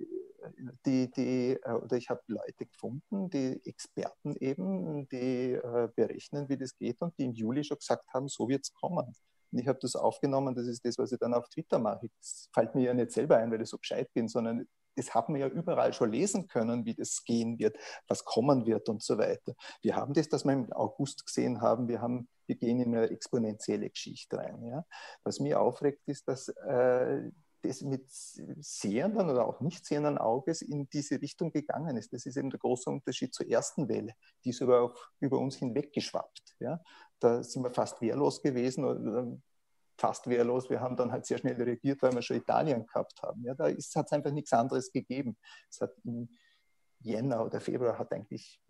[0.86, 5.58] die, die, äh, oder ich habe Leute gefunden, die Experten eben, die
[5.94, 9.14] berechnen, wie das geht und die im Juli schon gesagt haben, so wird es kommen.
[9.52, 12.08] Und ich habe das aufgenommen, das ist das, was ich dann auf Twitter mache.
[12.20, 15.34] Das fällt mir ja nicht selber ein, weil ich so gescheit bin, sondern das haben
[15.34, 17.76] wir ja überall schon lesen können, wie das gehen wird,
[18.08, 19.54] was kommen wird und so weiter.
[19.82, 23.10] Wir haben das, das wir im August gesehen haben, wir, haben, wir gehen in eine
[23.10, 24.62] exponentielle Geschichte rein.
[24.64, 24.84] Ja.
[25.24, 27.30] Was mir aufregt, ist, dass äh,
[27.62, 32.12] das mit sehenden oder auch nicht sehenden Auges in diese Richtung gegangen ist.
[32.12, 34.14] Das ist eben der große Unterschied zur ersten Welle.
[34.44, 36.56] Die ist über, über uns hinweggeschwappt.
[36.60, 36.80] Ja
[37.20, 39.42] da sind wir fast wehrlos gewesen,
[39.96, 40.70] fast wehrlos.
[40.70, 43.44] Wir haben dann halt sehr schnell reagiert, weil wir schon Italien gehabt haben.
[43.44, 45.36] Ja, da hat es einfach nichts anderes gegeben.
[45.68, 46.28] Es hat im
[47.00, 48.60] Jänner oder Februar hat eigentlich,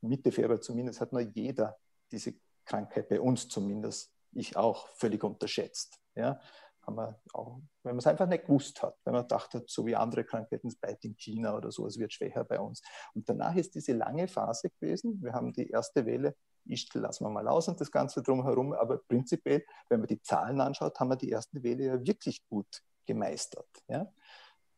[0.00, 1.76] Mitte Februar zumindest, hat nur jeder
[2.10, 6.00] diese Krankheit bei uns zumindest, ich auch, völlig unterschätzt.
[6.14, 6.40] Ja,
[6.86, 9.96] haben wir auch, wenn man es einfach nicht gewusst hat, wenn man dachte, so wie
[9.96, 12.82] andere Krankheiten, es bleibt in China oder so, es wird schwächer bei uns.
[13.14, 15.22] Und danach ist diese lange Phase gewesen.
[15.22, 16.34] Wir haben die erste Welle
[16.66, 18.72] ich lassen wir mal aus und das Ganze drumherum.
[18.72, 22.82] Aber prinzipiell, wenn man die Zahlen anschaut, haben wir die erste Welle ja wirklich gut
[23.06, 23.68] gemeistert.
[23.88, 24.10] Ja?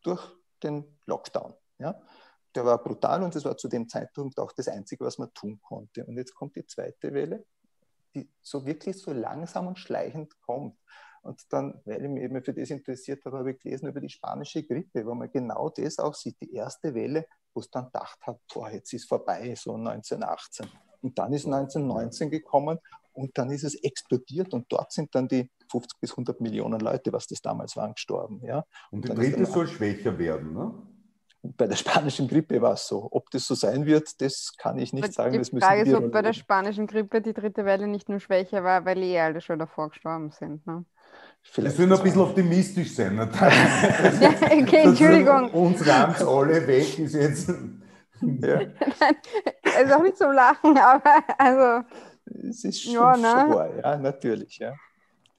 [0.02, 0.22] Durch
[0.62, 1.54] den Lockdown.
[1.78, 2.00] Ja?
[2.54, 5.60] Der war brutal und das war zu dem Zeitpunkt auch das Einzige, was man tun
[5.60, 6.04] konnte.
[6.06, 7.44] Und jetzt kommt die zweite Welle,
[8.14, 10.78] die so wirklich so langsam und schleichend kommt.
[11.26, 14.08] Und dann, weil ich mich eben für das interessiert habe, habe ich gelesen über die
[14.08, 16.40] spanische Grippe, wo man genau das auch sieht.
[16.40, 20.66] Die erste Welle, wo es dann gedacht hat, boah, jetzt ist vorbei, so 1918.
[21.02, 22.78] Und dann ist 1919 gekommen
[23.16, 27.12] Und dann ist es explodiert und dort sind dann die 50 bis 100 Millionen Leute,
[27.12, 28.42] was das damals waren, gestorben.
[28.44, 28.64] Ja?
[28.90, 30.74] Und die dritte soll schwächer werden, ne?
[31.56, 33.08] Bei der spanischen Grippe war es so.
[33.12, 35.32] Ob das so sein wird, das kann ich nicht Aber sagen.
[35.32, 38.64] Die Das Frage ist, ob bei der spanischen Grippe die dritte Welle nicht nur schwächer
[38.64, 40.66] war, weil eh alle schon davor gestorben sind.
[40.66, 40.84] Ne?
[41.54, 42.24] Wir vielleicht sollen ein bisschen so.
[42.24, 43.16] optimistisch sein.
[43.16, 43.28] Ne?
[44.62, 45.50] Okay, Entschuldigung.
[45.50, 47.48] Uns rammt alle weg, ist jetzt.
[48.20, 51.86] Ja, Ist auch nicht zum Lachen, aber also,
[52.48, 53.54] es ist schon, Ja, schon ne?
[53.54, 54.58] wahr, ja, natürlich.
[54.58, 54.72] Ja.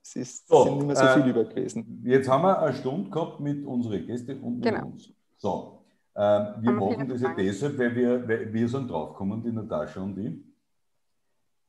[0.02, 2.02] Es ist, So, sind nicht mehr so äh, viel über gewesen.
[2.06, 4.86] Jetzt haben wir eine Stunde gehabt mit unseren Gästen und mit Genau.
[4.88, 5.10] uns.
[5.38, 5.82] So,
[6.16, 9.52] ähm, wir Haben wir machen das ja deshalb, weil wir, weil wir sind draufgekommen, die
[9.52, 10.34] Natascha und ich.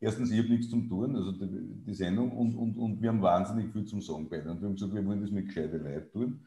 [0.01, 3.22] Erstens, ich habe nichts zum Tun, also die, die Sendung, und, und, und wir haben
[3.22, 4.51] wahnsinnig viel zum Sagen beide.
[4.51, 6.40] Und wir haben gesagt, wir wollen das mit gescheiten Leuten tun.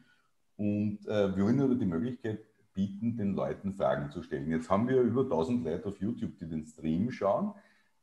[0.56, 2.40] Und äh, wir wollen aber die Möglichkeit
[2.74, 4.50] bieten, den Leuten Fragen zu stellen.
[4.50, 7.52] Jetzt haben wir über 1000 Leute auf YouTube, die den Stream schauen.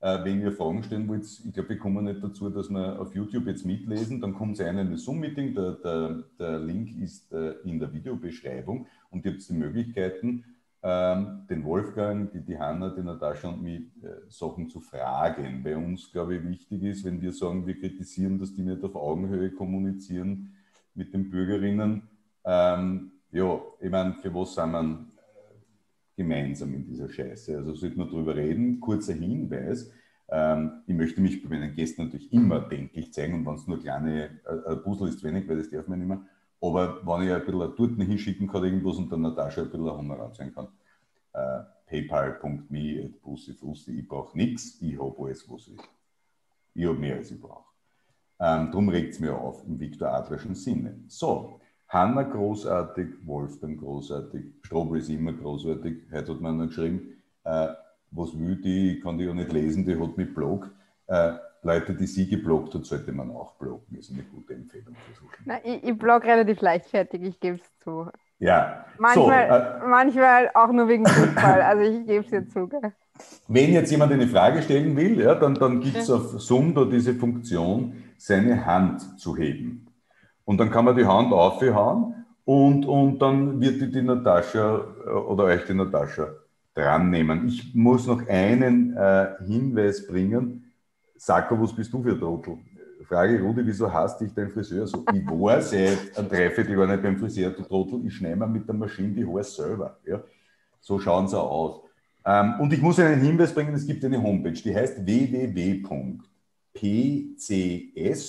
[0.02, 3.14] Äh, wenn ihr Fragen stellen wollt, ich glaube, wir kommen nicht dazu, dass wir auf
[3.16, 7.56] YouTube jetzt mitlesen, dann kommt ein in das Zoom-Meeting, der, der, der Link ist äh,
[7.64, 10.46] in der Videobeschreibung und ihr habt die Möglichkeiten,
[10.82, 15.62] ähm, den Wolfgang, die, die Hanna, die Natascha und mich äh, Sachen zu fragen.
[15.64, 18.96] Bei uns, glaube ich, wichtig ist, wenn wir sagen, wir kritisieren, dass die nicht auf
[18.96, 20.54] Augenhöhe kommunizieren
[20.96, 22.04] mit den Bürgerinnen.
[22.46, 27.58] Ähm, ja, ich meine, für was sind wir äh, gemeinsam in dieser Scheiße?
[27.58, 28.80] Also sollte man drüber reden.
[28.80, 29.92] Kurzer Hinweis.
[30.30, 33.82] Ähm, ich möchte mich bei meinen Gästen natürlich immer denklich zeigen und wenn es nur
[33.82, 36.22] kleine äh, ein Puzzle ist, wenig, weil das darf man nicht mehr.
[36.62, 39.90] Aber wenn ich ein bisschen eine Torten hinschicken kann, irgendwas und dann Natascha ein bisschen
[39.90, 40.68] Honorar sein kann.
[41.34, 44.00] Äh, paypal.me at bussifussi.
[44.00, 45.80] Ich brauche nichts, ich habe alles, was ich.
[46.76, 47.70] Ich habe mehr, als ich brauche.
[48.40, 51.00] Ähm, darum regt es mir auf, im Viktor Adlerschen Sinne.
[51.08, 56.04] So, Hanna großartig, Wolfgang großartig, Strobel ist immer großartig.
[56.12, 57.70] Heute hat man noch geschrieben, äh,
[58.12, 60.70] was will die, kann die ja nicht lesen, die hat mich blog.
[61.08, 63.98] Äh, Leute, die sie geblockt hat, sollte man auch bloggen.
[63.98, 64.96] Ist eine gute Empfehlung
[65.46, 68.08] na, ich, ich blog relativ leichtfertig, ich gebe es zu.
[68.40, 72.70] Ja, Manchmal, so, äh, manchmal auch nur wegen Zufall, also ich gebe es dir zu.
[73.48, 76.86] Wenn jetzt jemand eine Frage stellen will, ja, dann, dann gibt es auf Zoom da
[76.86, 79.88] diese Funktion, seine Hand zu heben.
[80.46, 85.10] Und dann kann man die Hand aufhauen und, und dann wird die, die Natascha äh,
[85.10, 86.28] oder euch die Natascha
[86.74, 87.48] dran nehmen.
[87.48, 90.69] Ich muss noch einen äh, Hinweis bringen.
[91.20, 92.58] Sako, was bist du für ein Trottel?
[93.04, 95.04] Frage Rudi, wieso hasst dich dein Friseur so?
[95.14, 98.06] Ich war seit einem Dreivierteljahr nicht beim Friseur, du Trottel.
[98.06, 99.98] Ich schneide mir mit der Maschine die Haare selber.
[100.06, 100.24] Ja?
[100.80, 101.82] So schauen sie auch aus.
[102.26, 105.86] Ähm, und ich muss einen Hinweis bringen, es gibt eine Homepage, die heißt www.pcs,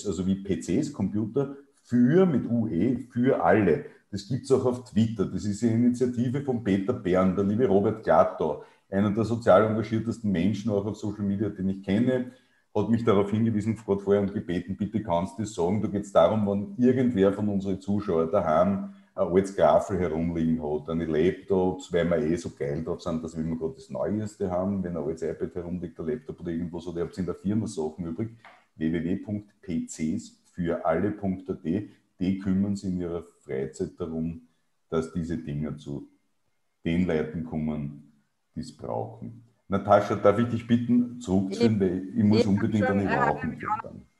[0.07, 3.85] also wie PCs, Computer, für mit UE, für alle.
[4.11, 5.25] Das gibt es auch auf Twitter.
[5.25, 10.29] Das ist eine Initiative von Peter Bern, der liebe Robert Glattau, einer der sozial engagiertesten
[10.29, 12.31] Menschen auch auf Social Media, den ich kenne,
[12.73, 15.81] hat mich darauf hingewiesen, gerade vorher und gebeten, bitte kannst du das sagen.
[15.81, 20.89] Da geht es darum, wenn irgendwer von unseren Zuschauern daheim ein altes Grafel herumliegen hat,
[20.89, 24.49] eine Laptops, weil wir eh so geil drauf sind, dass wir immer gerade das Neueste
[24.49, 27.35] haben, wenn ein altes iPad herumliegt, ein Laptop oder irgendwas, oder ihr habt in der
[27.35, 28.29] Firma Sachen übrig,
[28.75, 31.65] www.pcsfüralle.at,
[32.19, 34.47] die kümmern sich in ihrer Freizeit darum,
[34.89, 36.07] dass diese Dinge zu
[36.85, 38.13] den Leuten kommen,
[38.55, 39.50] die es brauchen.
[39.71, 43.17] Natascha, darf ich dich bitten, zurückzuführen, weil ich muss ich hab unbedingt schon, eine äh,
[43.17, 43.59] rauchen.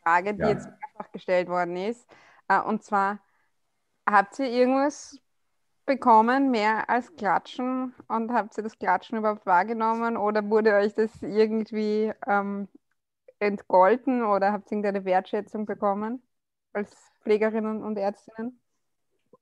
[0.04, 0.48] Frage, die Ja.
[0.48, 2.08] jetzt mehrfach gestellt worden ist.
[2.48, 3.20] Äh, Und zwar,
[4.10, 5.20] habt ihr irgendwas
[5.86, 7.94] bekommen, mehr als Klatschen?
[8.08, 10.18] Und habt ihr das Klatschen überhaupt wahrgenommen?
[10.18, 12.70] Oder wurde euch das irgendwie ähm,
[13.40, 14.24] entgolten?
[14.26, 16.24] Oder habt ihr irgendeine Wertschätzung bekommen
[16.74, 18.61] als Pflegerinnen und Ärztinnen?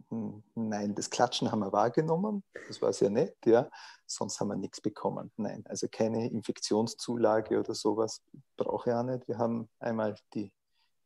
[0.10, 2.44] Nein, das Klatschen haben wir wahrgenommen.
[2.68, 3.70] Das war sehr nett, ja.
[4.08, 5.32] Sonst haben wir nichts bekommen.
[5.38, 8.24] Nein, also keine Infektionszulage oder sowas
[8.58, 9.28] brauche ich auch nicht.
[9.28, 10.52] Wir haben einmal die,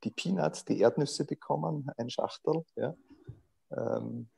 [0.04, 2.96] die Peanuts, die Erdnüsse bekommen, ein Schachtel, ja.
[3.72, 4.30] Ähm,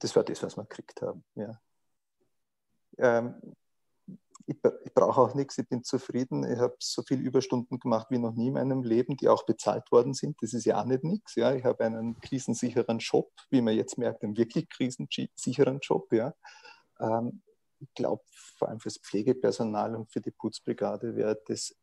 [0.00, 1.60] das war das, was wir gekriegt haben, ja.
[2.98, 3.40] Ähm,
[4.48, 6.50] ich, ich brauche auch nichts, ich bin zufrieden.
[6.50, 9.92] Ich habe so viele Überstunden gemacht wie noch nie in meinem Leben, die auch bezahlt
[9.92, 10.36] worden sind.
[10.40, 11.34] Das ist ja auch nicht nichts.
[11.34, 11.54] Ja.
[11.54, 16.10] Ich habe einen krisensicheren Job, wie man jetzt merkt, einen wirklich krisensicheren Job.
[16.12, 16.34] Ja.
[16.98, 17.42] Ähm,
[17.78, 18.22] ich glaube,
[18.56, 21.76] vor allem fürs Pflegepersonal und für die Putzbrigade wäre das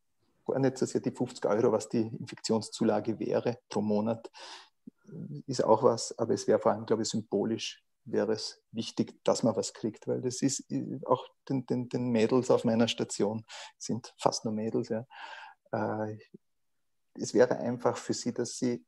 [0.46, 4.30] gar nicht so sehr die 50 Euro, was die Infektionszulage wäre pro Monat,
[5.48, 9.44] ist auch was, aber es wäre vor allem, glaube ich, symbolisch wäre es wichtig, dass
[9.44, 13.46] man was kriegt, weil das ist äh, auch den, den, den Mädels auf meiner Station,
[13.78, 15.06] sind fast nur Mädels, ja.
[15.72, 16.18] Äh,
[17.16, 18.86] es wäre einfach für sie, dass sie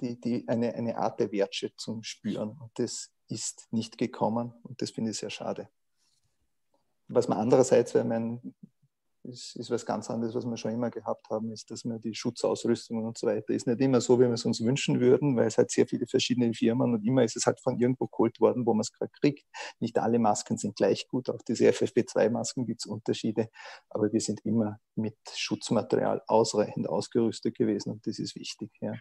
[0.00, 4.90] die, die eine, eine Art der Wertschätzung spüren und das ist nicht gekommen und das
[4.90, 5.68] finde ich sehr schade.
[7.08, 8.54] Was man andererseits, weil mein
[9.28, 12.14] ist, ist was ganz anderes, was wir schon immer gehabt haben, ist, dass wir die
[12.14, 15.46] Schutzausrüstung und so weiter ist nicht immer so, wie wir es uns wünschen würden, weil
[15.46, 18.66] es halt sehr viele verschiedene Firmen und immer ist es halt von irgendwo geholt worden,
[18.66, 19.44] wo man es gerade kriegt.
[19.80, 23.48] Nicht alle Masken sind gleich gut, auch diese FFP2-Masken gibt es Unterschiede,
[23.90, 28.70] aber wir sind immer mit Schutzmaterial ausreichend ausgerüstet gewesen und das ist wichtig.
[28.80, 28.94] Ja.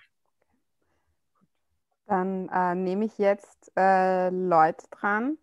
[2.08, 5.38] Dann äh, nehme ich jetzt äh, Leute dran.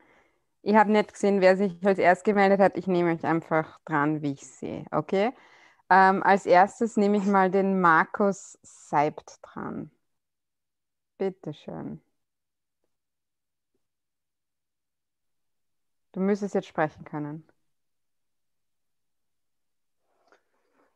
[0.62, 2.76] Ich habe nicht gesehen, wer sich als erst gemeldet hat.
[2.76, 4.84] Ich nehme euch einfach dran, wie ich sehe.
[4.92, 5.32] Okay?
[5.90, 9.90] Ähm, als erstes nehme ich mal den Markus Seibt dran.
[11.18, 12.02] Bitteschön.
[16.12, 17.46] Du müsstest jetzt sprechen können.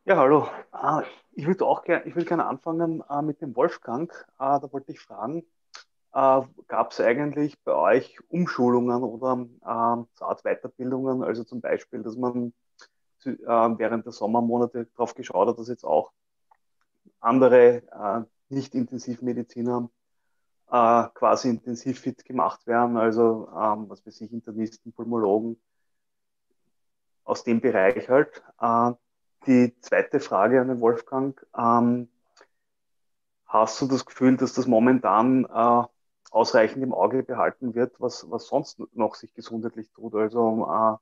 [0.05, 0.49] Ja, hallo.
[0.73, 1.03] Ah,
[1.33, 4.11] ich würde auch gerne, ich würde gerne anfangen äh, mit dem Wolfgang.
[4.39, 5.45] Ah, da wollte ich fragen,
[6.17, 12.03] äh, gab es eigentlich bei euch Umschulungen oder ähm, so Art Weiterbildungen, also zum Beispiel,
[12.03, 12.55] dass man
[13.27, 16.13] äh, während der Sommermonate darauf geschaut hat, dass jetzt auch
[17.21, 19.91] andere äh, Nicht-Intensivmediziner
[20.71, 25.61] äh, quasi intensiv fit gemacht werden, also ähm, was weiß ich, Internisten, Pulmologen,
[27.25, 28.43] aus dem Bereich halt.
[28.59, 28.93] Äh,
[29.47, 31.39] die zweite Frage an den Wolfgang.
[31.57, 32.09] Ähm,
[33.45, 35.83] hast du das Gefühl, dass das momentan äh,
[36.37, 40.15] ausreichend im Auge behalten wird, was, was sonst noch sich gesundheitlich tut.
[40.15, 40.97] Also, äh,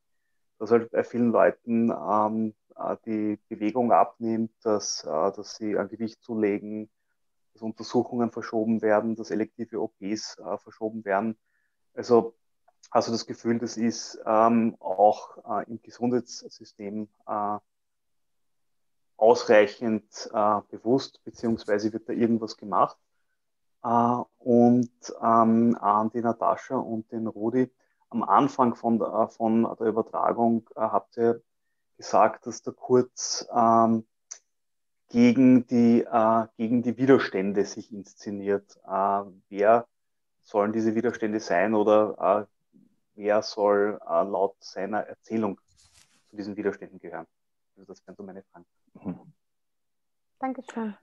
[0.58, 5.88] dass halt bei vielen Leuten ähm, äh, die Bewegung abnimmt, dass, äh, dass sie ein
[5.88, 6.88] Gewicht zulegen,
[7.52, 11.36] dass Untersuchungen verschoben werden, dass elektive OPs äh, verschoben werden.
[11.94, 12.34] Also
[12.92, 17.58] du das Gefühl, das ist ähm, auch äh, im Gesundheitssystem äh,
[19.16, 22.96] ausreichend äh, bewusst, beziehungsweise wird da irgendwas gemacht?
[23.84, 24.90] Äh, und
[25.22, 27.70] ähm, an die Natascha und den Rudi.
[28.08, 31.42] Am Anfang von der, von der Übertragung äh, habt ihr
[31.96, 34.06] gesagt, dass der Kurz ähm,
[35.08, 38.78] gegen, die, äh, gegen die Widerstände sich inszeniert.
[38.86, 39.86] Äh, wer
[40.42, 42.70] sollen diese Widerstände sein oder äh,
[43.14, 45.60] wer soll äh, laut seiner Erzählung
[46.30, 47.26] zu diesen Widerständen gehören?
[47.76, 48.66] Also das wären so meine Fragen.
[50.38, 50.96] Dankeschön.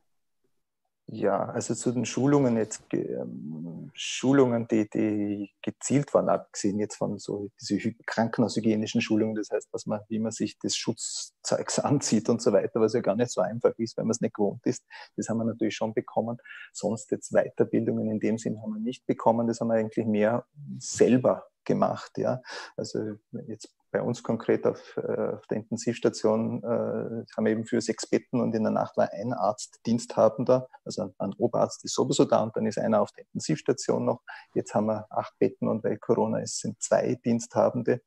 [1.14, 7.20] Ja, also zu den Schulungen jetzt, ähm, Schulungen, die, die gezielt waren, abgesehen jetzt von
[7.20, 12.42] so diese krankenhaushygienischen Schulungen, das heißt, was man, wie man sich das Schutzzeugs anzieht und
[12.42, 14.86] so weiter, was ja gar nicht so einfach ist, wenn man es nicht gewohnt ist,
[15.18, 16.38] das haben wir natürlich schon bekommen.
[16.72, 20.46] Sonst jetzt Weiterbildungen in dem Sinn haben wir nicht bekommen, das haben wir eigentlich mehr
[20.80, 22.18] selber gemacht.
[22.18, 22.42] Ja.
[22.78, 27.82] Also jetzt bei uns konkret auf, äh, auf der Intensivstation äh, haben wir eben für
[27.82, 32.26] sechs Betten und in der Nacht war ein Arzt Diensthabender, also ein Oberarzt ist sowieso
[32.26, 34.22] da und dann ist einer auf der Intensivstation noch.
[34.54, 38.02] Jetzt haben wir acht Betten und weil Corona ist, sind zwei Diensthabende.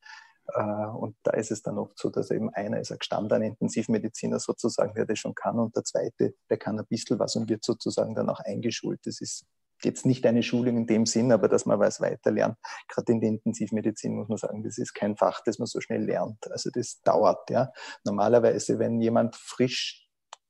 [0.48, 4.38] Äh, und da ist es dann oft so, dass eben einer ist ein gestandener Intensivmediziner
[4.40, 7.64] sozusagen, der das schon kann und der zweite, der kann ein bisschen was und wird
[7.64, 9.00] sozusagen dann auch eingeschult.
[9.04, 9.44] Das ist
[9.82, 12.56] jetzt nicht eine Schulung in dem Sinn, aber dass man was weiterlernt.
[12.88, 16.04] Gerade in der Intensivmedizin muss man sagen, das ist kein Fach, das man so schnell
[16.04, 16.50] lernt.
[16.50, 17.50] Also das dauert.
[17.50, 17.72] Ja.
[18.04, 20.04] Normalerweise, wenn jemand frisch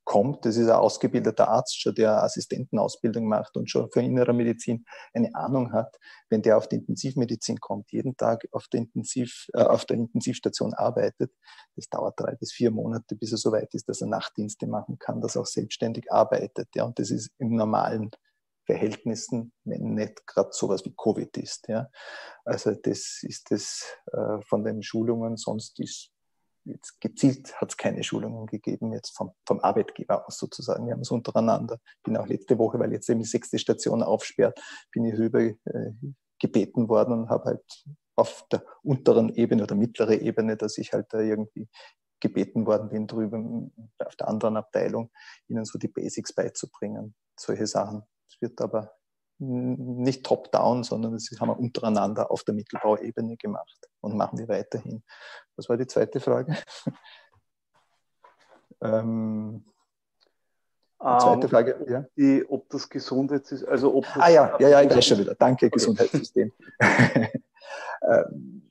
[0.05, 4.85] kommt, das ist ein ausgebildeter Arzt schon, der Assistentenausbildung macht und schon für innere Medizin
[5.13, 5.97] eine Ahnung hat,
[6.29, 10.73] wenn der auf die Intensivmedizin kommt, jeden Tag auf der, Intensiv, äh, auf der Intensivstation
[10.75, 11.31] arbeitet,
[11.75, 14.99] das dauert drei bis vier Monate, bis er so weit ist, dass er Nachtdienste machen
[14.99, 16.69] kann, dass er auch selbstständig arbeitet.
[16.75, 18.11] Ja, und das ist im normalen
[18.65, 21.67] Verhältnissen, wenn nicht gerade sowas wie Covid ist.
[21.67, 21.89] Ja.
[22.43, 26.11] Also das ist das äh, von den Schulungen, sonst ist
[26.65, 30.85] jetzt gezielt hat es keine Schulungen gegeben, jetzt vom, vom Arbeitgeber aus sozusagen.
[30.87, 31.79] Wir haben es untereinander.
[32.03, 34.59] Bin auch letzte Woche, weil jetzt eben die sechste Station aufsperrt,
[34.91, 35.55] bin ich rüber äh,
[36.39, 37.85] gebeten worden und habe halt
[38.15, 41.69] auf der unteren Ebene oder mittleren Ebene, dass ich halt da irgendwie
[42.19, 45.11] gebeten worden bin, drüben auf der anderen Abteilung,
[45.47, 48.03] ihnen so die Basics beizubringen, solche Sachen.
[48.27, 48.91] Es wird aber
[49.37, 55.03] nicht top-down, sondern das haben wir untereinander auf der Mittelbauebene gemacht und machen wir weiterhin.
[55.57, 56.55] Was war die zweite Frage?
[58.81, 59.65] ähm,
[61.01, 62.05] die zweite ähm, Frage, ja.
[62.15, 65.35] Die, ob das Gesundheitssystem, also ob das Ah ja, ja, ja, ich weiß schon wieder.
[65.35, 66.51] Danke, Gesundheitssystem.
[68.01, 68.61] ähm,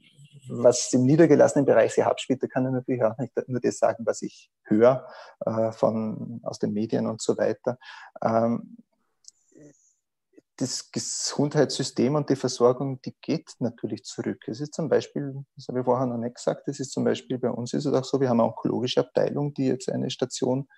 [0.49, 4.05] was im niedergelassenen Bereich sehr abspielt, da kann ich natürlich auch nicht nur das sagen,
[4.07, 5.07] was ich höre
[5.45, 7.79] äh, von, aus den Medien und so weiter.
[8.23, 8.79] Ähm,
[10.57, 14.47] das Gesundheitssystem und die Versorgung, die geht natürlich zurück.
[14.47, 17.39] Es ist zum Beispiel, das habe ich vorher noch nicht gesagt, das ist zum Beispiel
[17.39, 20.69] bei uns ist es auch so, wir haben eine onkologische Abteilung, die jetzt eine Station,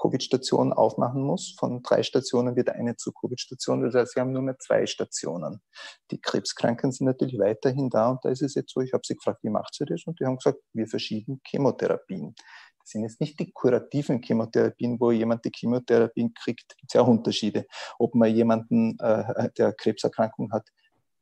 [0.00, 1.54] Covid-Station aufmachen muss.
[1.58, 3.82] Von drei Stationen wird eine zur Covid-Station.
[3.82, 5.60] Das heißt, wir haben nur mehr zwei Stationen.
[6.10, 9.14] Die Krebskranken sind natürlich weiterhin da und da ist es jetzt so, ich habe sie
[9.14, 10.02] gefragt, wie macht sie das?
[10.06, 12.34] Und die haben gesagt, wir verschieben Chemotherapien.
[12.84, 17.08] Sind jetzt nicht die kurativen Chemotherapien, wo jemand die Chemotherapien kriegt, gibt es ja auch
[17.08, 17.66] Unterschiede.
[17.98, 20.68] Ob man jemanden, äh, der Krebserkrankung hat,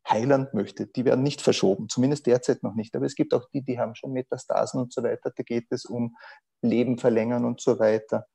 [0.09, 2.95] heilen möchte, die werden nicht verschoben, zumindest derzeit noch nicht.
[2.97, 5.33] Aber es gibt auch die, die haben schon Metastasen und so weiter.
[5.35, 6.17] Da geht es um
[6.61, 8.27] Leben verlängern und so weiter.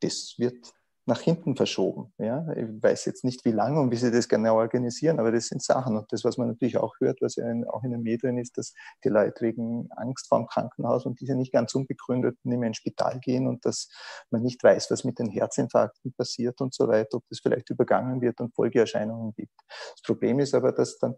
[0.00, 0.72] Das wird
[1.06, 2.12] nach hinten verschoben.
[2.18, 2.46] Ja?
[2.56, 5.62] Ich weiß jetzt nicht, wie lange und wie sie das genau organisieren, aber das sind
[5.62, 5.96] Sachen.
[5.96, 8.56] Und das, was man natürlich auch hört, was ja in, auch in den Medien ist,
[8.56, 8.72] dass
[9.04, 12.78] die Leute wegen Angst vor dem Krankenhaus und diese nicht ganz unbegründet nicht mehr ins
[12.78, 13.88] Spital gehen und dass
[14.30, 18.20] man nicht weiß, was mit den Herzinfarkten passiert und so weiter, ob das vielleicht übergangen
[18.20, 19.54] wird und Folgeerscheinungen gibt.
[19.68, 21.16] Das Problem ist aber, dass dann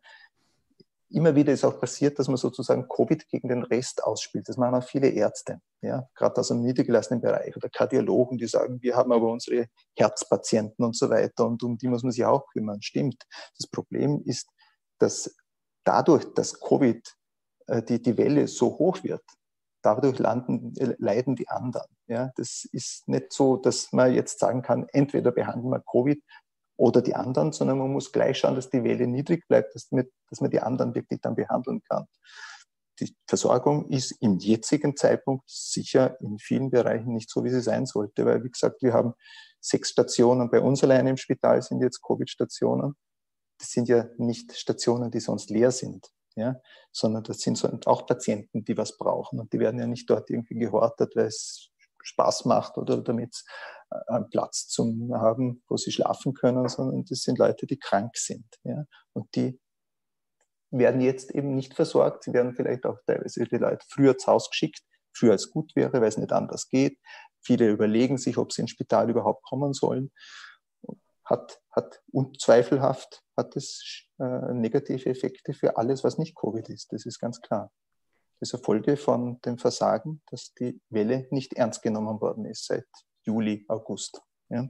[1.10, 4.48] immer wieder ist auch passiert, dass man sozusagen Covid gegen den Rest ausspielt.
[4.48, 8.82] Das machen auch viele Ärzte, ja, gerade aus einem niedergelassenen Bereich oder Kardiologen, die sagen,
[8.82, 9.66] wir haben aber unsere
[9.96, 12.82] Herzpatienten und so weiter und um die muss man sich auch kümmern.
[12.82, 13.22] Stimmt.
[13.56, 14.48] Das Problem ist,
[14.98, 15.34] dass
[15.84, 17.14] dadurch, dass Covid
[17.66, 19.22] äh, die, die Welle so hoch wird,
[19.82, 21.88] dadurch landen, äh, leiden die anderen.
[22.08, 26.22] Ja, das ist nicht so, dass man jetzt sagen kann, entweder behandeln wir Covid
[26.76, 30.06] oder die anderen, sondern man muss gleich schauen, dass die Welle niedrig bleibt, dass man,
[30.28, 32.06] dass man die anderen wirklich dann behandeln kann.
[33.00, 37.84] Die Versorgung ist im jetzigen Zeitpunkt sicher in vielen Bereichen nicht so, wie sie sein
[37.86, 39.12] sollte, weil, wie gesagt, wir haben
[39.60, 40.50] sechs Stationen.
[40.50, 42.94] Bei uns alleine im Spital sind jetzt Covid-Stationen.
[43.58, 46.60] Das sind ja nicht Stationen, die sonst leer sind, ja,
[46.92, 49.40] sondern das sind auch Patienten, die was brauchen.
[49.40, 51.70] Und die werden ja nicht dort irgendwie gehortet, weil es
[52.06, 53.44] Spaß macht oder damit
[53.90, 58.16] äh, einen Platz zum haben, wo sie schlafen können, sondern das sind Leute, die krank
[58.16, 58.46] sind.
[58.64, 58.84] Ja?
[59.12, 59.60] Und die
[60.70, 62.24] werden jetzt eben nicht versorgt.
[62.24, 66.00] Sie werden vielleicht auch teilweise die Leute früher zu Hause geschickt, früher als gut wäre,
[66.00, 66.98] weil es nicht anders geht.
[67.42, 70.10] Viele überlegen sich, ob sie ins Spital überhaupt kommen sollen.
[71.24, 76.92] Hat, hat unzweifelhaft hat es äh, negative Effekte für alles, was nicht Covid ist.
[76.92, 77.70] Das ist ganz klar.
[78.40, 82.86] Eine Folge von dem Versagen, dass die Welle nicht ernst genommen worden ist seit
[83.22, 84.20] Juli, August.
[84.48, 84.68] Ja.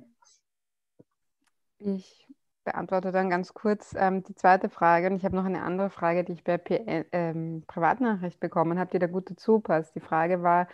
[1.78, 2.26] Ich
[2.64, 6.24] beantworte dann ganz kurz ähm, die zweite Frage und ich habe noch eine andere Frage,
[6.24, 9.94] die ich bei P ähm, Privatnachricht bekommen habe, die da gut dazu passt.
[9.94, 10.68] Die Frage war,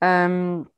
[0.00, 0.68] ähm,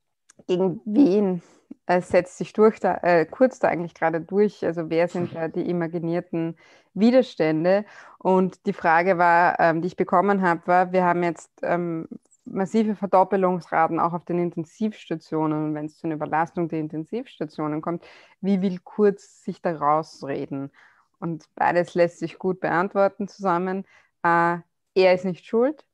[0.47, 1.43] gegen wen
[1.87, 4.65] äh, setzt sich durch da, äh, kurz da eigentlich gerade durch?
[4.65, 6.57] Also wer sind da die imaginierten
[6.95, 7.85] Widerstände?
[8.19, 12.09] Und die Frage war, ähm, die ich bekommen habe, war, wir haben jetzt ähm,
[12.45, 15.67] massive Verdoppelungsraten auch auf den Intensivstationen.
[15.67, 18.05] Und wenn es zu einer Überlastung der Intensivstationen kommt,
[18.41, 20.71] wie will Kurz sich da rausreden?
[21.19, 23.85] Und beides lässt sich gut beantworten zusammen.
[24.23, 24.59] Äh,
[24.95, 25.85] er ist nicht schuld.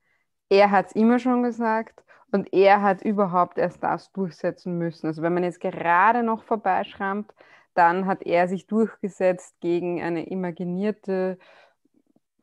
[0.49, 5.07] Er hat es immer schon gesagt und er hat überhaupt erst das durchsetzen müssen.
[5.07, 7.33] Also wenn man jetzt gerade noch vorbeischrammt,
[7.75, 11.39] dann hat er sich durchgesetzt gegen eine imaginierte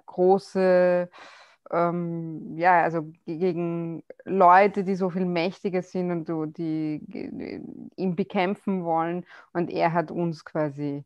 [0.06, 1.10] große,
[1.72, 7.62] ähm, ja, also gegen Leute, die so viel mächtiger sind und die, die
[7.96, 9.26] ihn bekämpfen wollen.
[9.54, 11.06] Und er hat uns quasi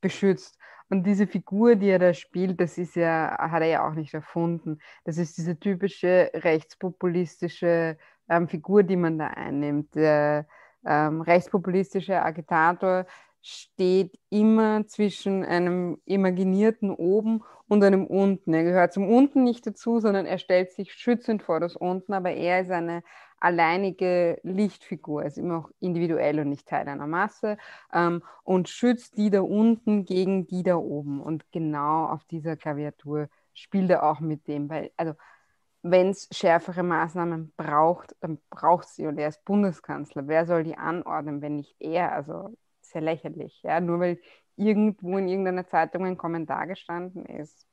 [0.00, 0.58] beschützt.
[0.90, 4.14] Und diese Figur, die er da spielt, das ist ja, hat er ja auch nicht
[4.14, 4.78] erfunden.
[5.04, 7.96] Das ist diese typische rechtspopulistische
[8.28, 9.94] ähm, Figur, die man da einnimmt.
[9.94, 10.46] Der
[10.86, 13.06] ähm, rechtspopulistische Agitator
[13.46, 18.54] steht immer zwischen einem imaginierten Oben und einem Unten.
[18.54, 22.30] Er gehört zum Unten nicht dazu, sondern er stellt sich schützend vor das Unten, aber
[22.30, 23.02] er ist eine
[23.38, 27.58] alleinige Lichtfigur, er ist immer auch individuell und nicht Teil einer Masse
[27.92, 31.20] ähm, und schützt die da unten gegen die da oben.
[31.20, 35.12] Und genau auf dieser Klaviatur spielt er auch mit dem, weil, also
[35.82, 40.26] wenn es schärfere Maßnahmen braucht, dann braucht sie und er ist Bundeskanzler.
[40.28, 42.12] Wer soll die anordnen, wenn nicht er?
[42.12, 42.56] Also
[42.94, 44.18] sehr lächerlich, ja, nur weil
[44.56, 47.66] irgendwo in irgendeiner Zeitung ein Kommentar gestanden ist.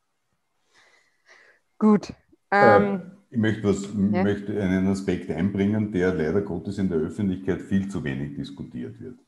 [1.77, 2.13] Gut.
[2.51, 2.99] Ähm, äh,
[3.31, 4.23] ich möchte, was, ja?
[4.23, 9.19] möchte einen Aspekt einbringen, der leider Gottes in der Öffentlichkeit viel zu wenig diskutiert wird.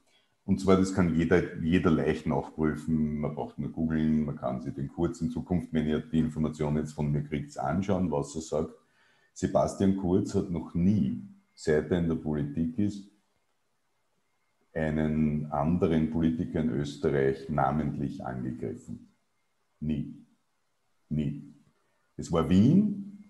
[0.46, 3.22] Und zwar, das kann jeder, jeder leicht nachprüfen.
[3.22, 6.78] Man braucht nur googeln, man kann sich den Kurz in Zukunft, wenn ihr die Informationen
[6.78, 8.74] jetzt von mir kriegt, anschauen, was er sagt.
[9.34, 11.26] Sebastian Kurz hat noch nie,
[11.56, 13.10] seit er in der Politik ist,
[14.74, 19.14] einen anderen Politiker in Österreich namentlich angegriffen.
[19.80, 20.16] Nie.
[21.10, 21.54] Nie.
[22.18, 23.30] Es war Wien.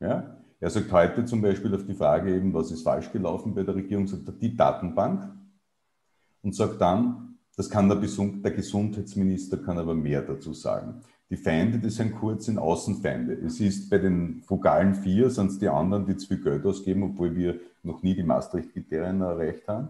[0.00, 0.36] Ja?
[0.60, 3.74] Er sagt heute zum Beispiel auf die Frage eben, was ist falsch gelaufen bei der
[3.74, 5.30] Regierung, sagt er, die Datenbank
[6.42, 11.02] und sagt dann, das kann der, der Gesundheitsminister, kann aber mehr dazu sagen.
[11.30, 13.34] Die Feinde, das sind kurz in Außenfeinde.
[13.34, 17.02] Es ist bei den Vogalen vier, sind es die anderen, die zu viel Geld ausgeben,
[17.02, 19.88] obwohl wir noch nie die Maastricht-Kriterien erreicht haben.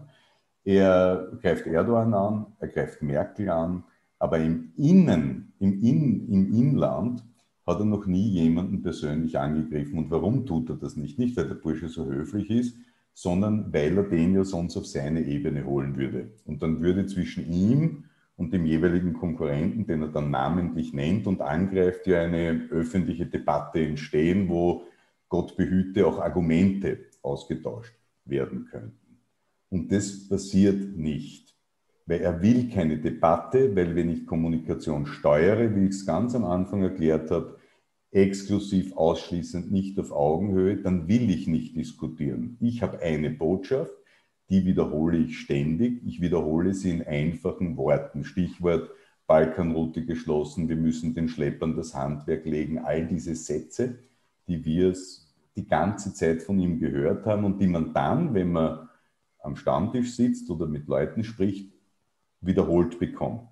[0.65, 3.83] Er greift Erdogan an, er greift Merkel an,
[4.17, 7.23] aber im Innen, im, In, im Inland
[7.67, 9.97] hat er noch nie jemanden persönlich angegriffen.
[9.97, 11.19] Und warum tut er das nicht?
[11.19, 12.77] Nicht, weil der Bursche so höflich ist,
[13.13, 16.31] sondern weil er den ja sonst auf seine Ebene holen würde.
[16.45, 18.05] Und dann würde zwischen ihm
[18.35, 23.79] und dem jeweiligen Konkurrenten, den er dann namentlich nennt und angreift, ja eine öffentliche Debatte
[23.79, 24.83] entstehen, wo
[25.29, 27.93] Gott behüte auch Argumente ausgetauscht
[28.25, 29.04] werden könnten.
[29.69, 31.55] Und das passiert nicht,
[32.05, 36.45] weil er will keine Debatte, weil wenn ich Kommunikation steuere, wie ich es ganz am
[36.45, 37.57] Anfang erklärt habe,
[38.11, 42.57] exklusiv ausschließend nicht auf Augenhöhe, dann will ich nicht diskutieren.
[42.61, 43.91] Ich habe eine Botschaft,
[44.49, 46.01] die wiederhole ich ständig.
[46.05, 48.23] Ich wiederhole sie in einfachen Worten.
[48.23, 48.89] Stichwort
[49.27, 52.77] Balkanroute geschlossen, wir müssen den Schleppern das Handwerk legen.
[52.77, 53.99] All diese Sätze,
[54.47, 54.93] die wir
[55.55, 58.87] die ganze Zeit von ihm gehört haben und die man dann, wenn man
[59.45, 61.71] am Stammtisch sitzt oder mit Leuten spricht,
[62.41, 63.49] wiederholt bekommt.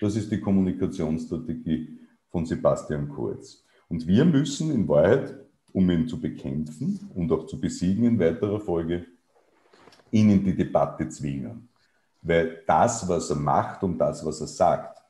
[0.00, 1.98] Das ist die Kommunikationsstrategie
[2.28, 3.64] von Sebastian Kurz.
[3.88, 5.34] Und wir müssen in Wahrheit,
[5.72, 9.06] um ihn zu bekämpfen und auch zu besiegen in weiterer Folge,
[10.10, 11.68] ihn in die Debatte zwingen.
[12.22, 15.00] Weil das, was er macht und das, was er sagt,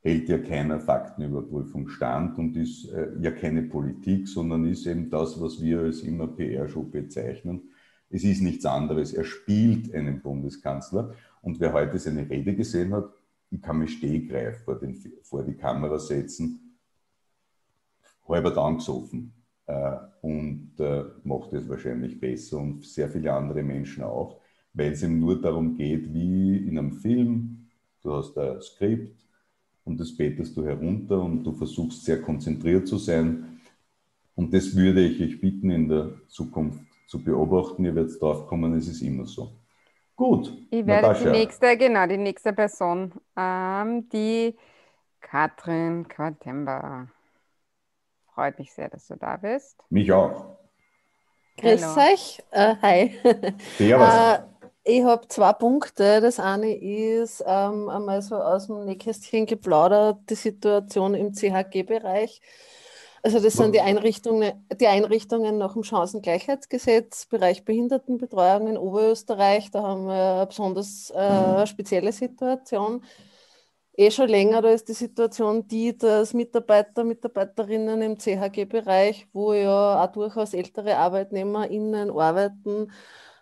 [0.00, 5.40] hält ja keiner Faktenüberprüfung stand und ist äh, ja keine Politik, sondern ist eben das,
[5.40, 7.70] was wir als immer PR-Show bezeichnen.
[8.12, 9.12] Es ist nichts anderes.
[9.12, 11.14] Er spielt einen Bundeskanzler.
[11.40, 13.10] Und wer heute seine Rede gesehen hat,
[13.50, 16.62] ich kann mich stehgreif vor, den, vor die Kamera setzen
[18.28, 19.32] halber angesoffen
[19.66, 24.40] äh, und äh, macht es wahrscheinlich besser und sehr viele andere Menschen auch,
[24.72, 27.66] weil es ihm nur darum geht, wie in einem Film,
[28.02, 29.16] du hast ein Skript
[29.84, 33.60] und das betest du herunter und du versuchst sehr konzentriert zu sein.
[34.34, 37.84] Und das würde ich euch bitten, in der Zukunft zu beobachten.
[37.84, 39.52] Ihr werdet drauf kommen, es ist immer so.
[40.16, 40.52] Gut.
[40.70, 41.24] Ich werde Natascha.
[41.24, 44.56] die nächste, genau, die nächste Person, ähm, die
[45.20, 47.08] Katrin Quartemba.
[48.34, 49.78] Freut mich sehr, dass du da bist.
[49.90, 50.56] Mich auch.
[51.58, 52.12] Grüß Hallo.
[52.12, 52.42] euch.
[52.52, 53.18] Uh, hi.
[53.78, 54.08] Servus.
[54.08, 54.52] Uh,
[54.84, 56.20] ich habe zwei Punkte.
[56.20, 62.40] Das eine ist ähm, einmal so aus dem Nähkästchen geplaudert, die Situation im CHG-Bereich.
[63.24, 69.70] Also das sind die Einrichtungen, die Einrichtungen nach dem Chancengleichheitsgesetz, Bereich Behindertenbetreuung in Oberösterreich.
[69.70, 73.02] Da haben wir eine besonders äh, spezielle Situation
[73.96, 80.02] eh schon länger, da ist die Situation die, dass Mitarbeiter, Mitarbeiterinnen im CHG-Bereich, wo ja
[80.02, 82.90] auch durchaus ältere ArbeitnehmerInnen arbeiten,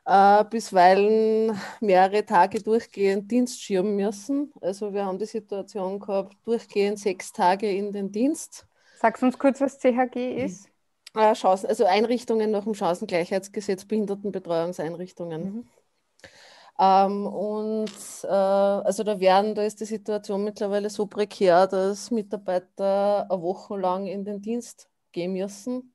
[0.06, 4.52] äh, bisweilen mehrere Tage durchgehend Dienst schirmen müssen.
[4.60, 8.66] Also wir haben die Situation gehabt, durchgehend sechs Tage in den Dienst.
[9.00, 10.68] Sagst du uns kurz, was CHG ist?
[11.14, 15.42] Äh, Chancen, also Einrichtungen nach dem Chancengleichheitsgesetz, Behindertenbetreuungseinrichtungen.
[15.42, 15.68] Mhm.
[16.78, 17.92] Ähm, und
[18.24, 23.78] äh, also da werden, da ist die Situation mittlerweile so prekär, dass Mitarbeiter eine Woche
[23.78, 25.94] lang in den Dienst gehen müssen.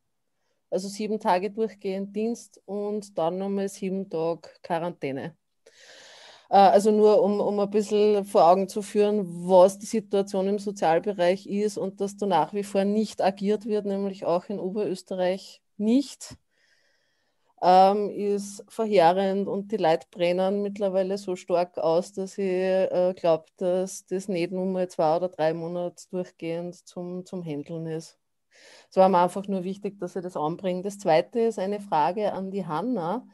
[0.72, 5.38] Also sieben Tage durchgehend Dienst und dann nochmal sieben Tage Quarantäne.
[6.50, 10.60] Äh, also nur um, um ein bisschen vor Augen zu führen, was die Situation im
[10.60, 15.62] Sozialbereich ist und dass da nach wie vor nicht agiert wird, nämlich auch in Oberösterreich
[15.78, 16.38] nicht
[17.62, 23.46] ähm, ist verheerend und die Leute brennen mittlerweile so stark aus, dass ich äh, glaube,
[23.58, 28.20] dass das nicht nur mal zwei oder drei Monate durchgehend zum, zum Handeln ist.
[28.90, 30.82] Es war mir einfach nur wichtig, dass ich das anbringe.
[30.84, 33.28] Das zweite ist eine Frage an die Hanna.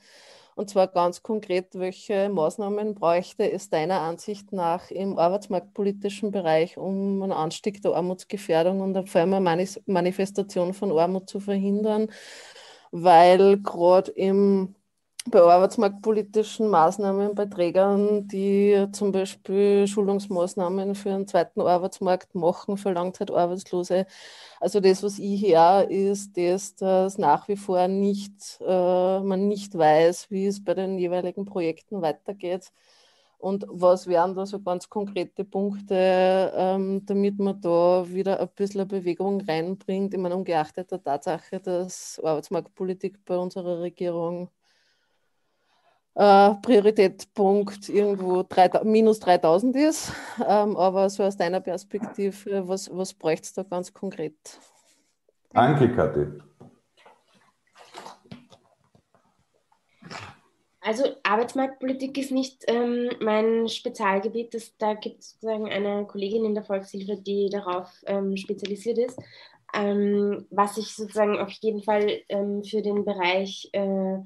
[0.62, 7.24] Und zwar ganz konkret, welche Maßnahmen bräuchte es deiner Ansicht nach im arbeitsmarktpolitischen Bereich, um
[7.24, 12.10] einen Anstieg der Armutsgefährdung und vor allem eine Manifestation von Armut zu verhindern?
[12.92, 14.76] weil gerade im
[15.30, 22.92] bei arbeitsmarktpolitischen Maßnahmen bei Trägern, die zum Beispiel Schulungsmaßnahmen für einen zweiten Arbeitsmarkt machen, für
[22.92, 24.08] Langzeitarbeitslose.
[24.60, 29.78] Also das, was ich höre, ist, dass, dass nach wie vor nicht, äh, man nicht
[29.78, 32.72] weiß, wie es bei den jeweiligen Projekten weitergeht.
[33.38, 38.88] Und was wären da so ganz konkrete Punkte, ähm, damit man da wieder ein bisschen
[38.88, 40.14] Bewegung reinbringt?
[40.14, 44.50] Ich meine, ungeachtet der Tatsache, dass Arbeitsmarktpolitik bei unserer Regierung
[46.16, 50.14] äh, Prioritätspunkt irgendwo 3, minus 3000 ist.
[50.48, 54.36] Ähm, aber so aus deiner Perspektive, was, was bräuchte es da ganz konkret?
[55.54, 56.28] Danke, Kathi.
[60.84, 64.54] Also Arbeitsmarktpolitik ist nicht ähm, mein Spezialgebiet.
[64.56, 69.20] Das, da gibt es sozusagen eine Kollegin in der Volkshilfe, die darauf ähm, spezialisiert ist.
[69.74, 74.18] Ähm, was ich sozusagen auf jeden Fall ähm, für den Bereich äh,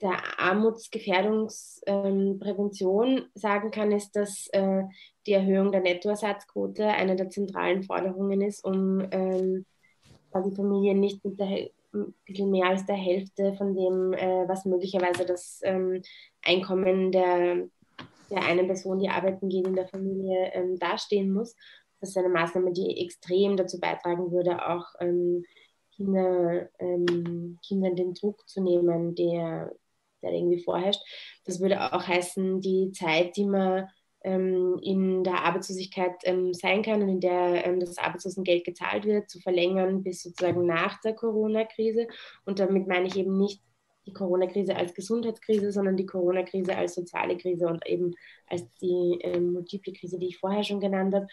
[0.00, 4.84] der Armutsgefährdungsprävention ähm, sagen kann, ist, dass äh,
[5.26, 9.66] die Erhöhung der Nettoersatzquote eine der zentralen Forderungen ist, um ähm,
[10.30, 11.68] quasi Familien nicht mit der
[12.24, 16.02] bisschen mehr als der Hälfte von dem, äh, was möglicherweise das ähm,
[16.44, 17.68] Einkommen der,
[18.30, 21.56] der einen Person, die arbeiten geht in der Familie, ähm, dastehen muss.
[22.00, 25.44] Das ist eine Maßnahme, die extrem dazu beitragen würde, auch ähm,
[25.94, 29.72] Kinder, ähm, Kindern den Druck zu nehmen, der,
[30.22, 31.02] der irgendwie vorherrscht.
[31.44, 33.88] Das würde auch heißen, die Zeit, die man
[34.22, 39.30] ähm, in der Arbeitslosigkeit ähm, sein kann und in der ähm, das Arbeitslosengeld gezahlt wird,
[39.30, 42.06] zu verlängern bis sozusagen nach der Corona-Krise.
[42.44, 43.62] Und damit meine ich eben nicht
[44.06, 48.14] die Corona-Krise als Gesundheitskrise, sondern die Corona-Krise als soziale Krise und eben
[48.46, 51.26] als die ähm, multiple Krise, die ich vorher schon genannt habe.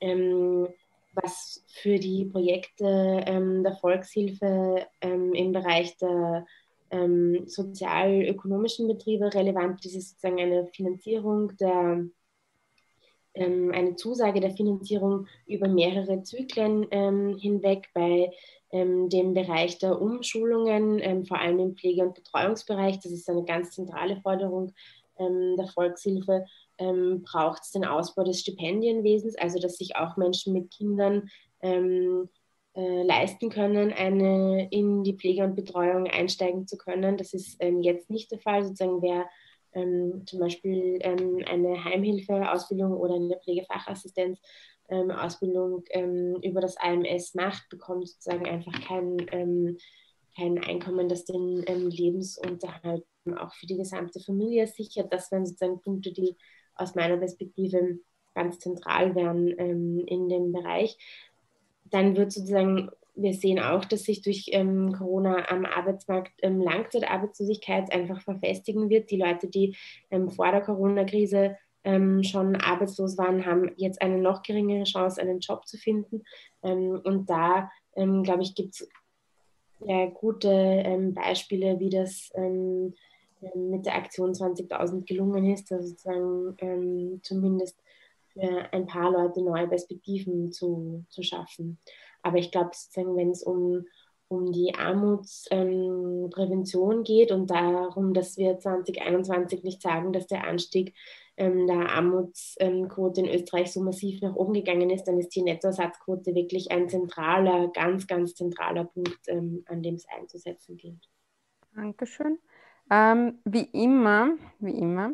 [0.00, 0.68] Ähm,
[1.14, 6.46] was für die Projekte ähm, der Volkshilfe im Bereich der
[6.90, 12.04] ähm, sozial-ökonomischen Betriebe relevant ist, ist sozusagen eine Finanzierung der,
[13.34, 18.30] ähm, eine Zusage der Finanzierung über mehrere Zyklen ähm, hinweg bei
[18.70, 23.00] ähm, dem Bereich der Umschulungen, ähm, vor allem im Pflege- und Betreuungsbereich.
[23.00, 24.72] Das ist eine ganz zentrale Forderung
[25.18, 26.44] ähm, der Volkshilfe.
[26.76, 31.28] braucht es den Ausbau des Stipendienwesens, also dass sich auch Menschen mit Kindern
[32.78, 37.16] äh, leisten können, eine, in die Pflege und Betreuung einsteigen zu können.
[37.16, 38.62] Das ist ähm, jetzt nicht der Fall.
[38.62, 39.28] Sozusagen wer
[39.72, 48.10] ähm, zum Beispiel ähm, eine Heimhilfe-Ausbildung oder eine Pflegefachassistenz-Ausbildung ähm, über das AMS macht, bekommt
[48.10, 49.76] sozusagen einfach kein, ähm,
[50.36, 53.04] kein Einkommen, das den ähm, Lebensunterhalt
[53.38, 55.12] auch für die gesamte Familie sichert.
[55.12, 56.36] Das wären sozusagen Punkte, die
[56.76, 57.98] aus meiner Perspektive
[58.34, 60.96] ganz zentral wären in dem Bereich
[61.90, 67.92] dann wird sozusagen, wir sehen auch, dass sich durch ähm, Corona am Arbeitsmarkt ähm, Langzeitarbeitslosigkeit
[67.92, 69.10] einfach verfestigen wird.
[69.10, 69.76] Die Leute, die
[70.10, 75.40] ähm, vor der Corona-Krise ähm, schon arbeitslos waren, haben jetzt eine noch geringere Chance, einen
[75.40, 76.22] Job zu finden.
[76.62, 78.88] Ähm, und da, ähm, glaube ich, gibt es
[79.80, 82.32] ja, gute Beispiele, wie das
[83.54, 87.80] mit der Aktion 20.000 gelungen ist, also sozusagen zumindest
[88.38, 91.78] für ein paar Leute neue Perspektiven zu, zu schaffen.
[92.22, 93.84] Aber ich glaube, wenn es um,
[94.28, 100.94] um die Armutsprävention ähm, geht und darum, dass wir 2021 nicht sagen, dass der Anstieg
[101.36, 106.34] ähm, der Armutsquote in Österreich so massiv nach oben gegangen ist, dann ist die Nettoersatzquote
[106.34, 111.08] wirklich ein zentraler, ganz, ganz zentraler Punkt, ähm, an dem es einzusetzen gilt.
[111.74, 112.38] Dankeschön.
[112.90, 115.12] Ähm, wie immer, wie immer,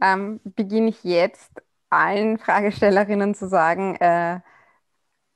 [0.00, 1.50] ähm, beginne ich jetzt
[1.90, 4.40] allen Fragestellerinnen zu sagen, äh,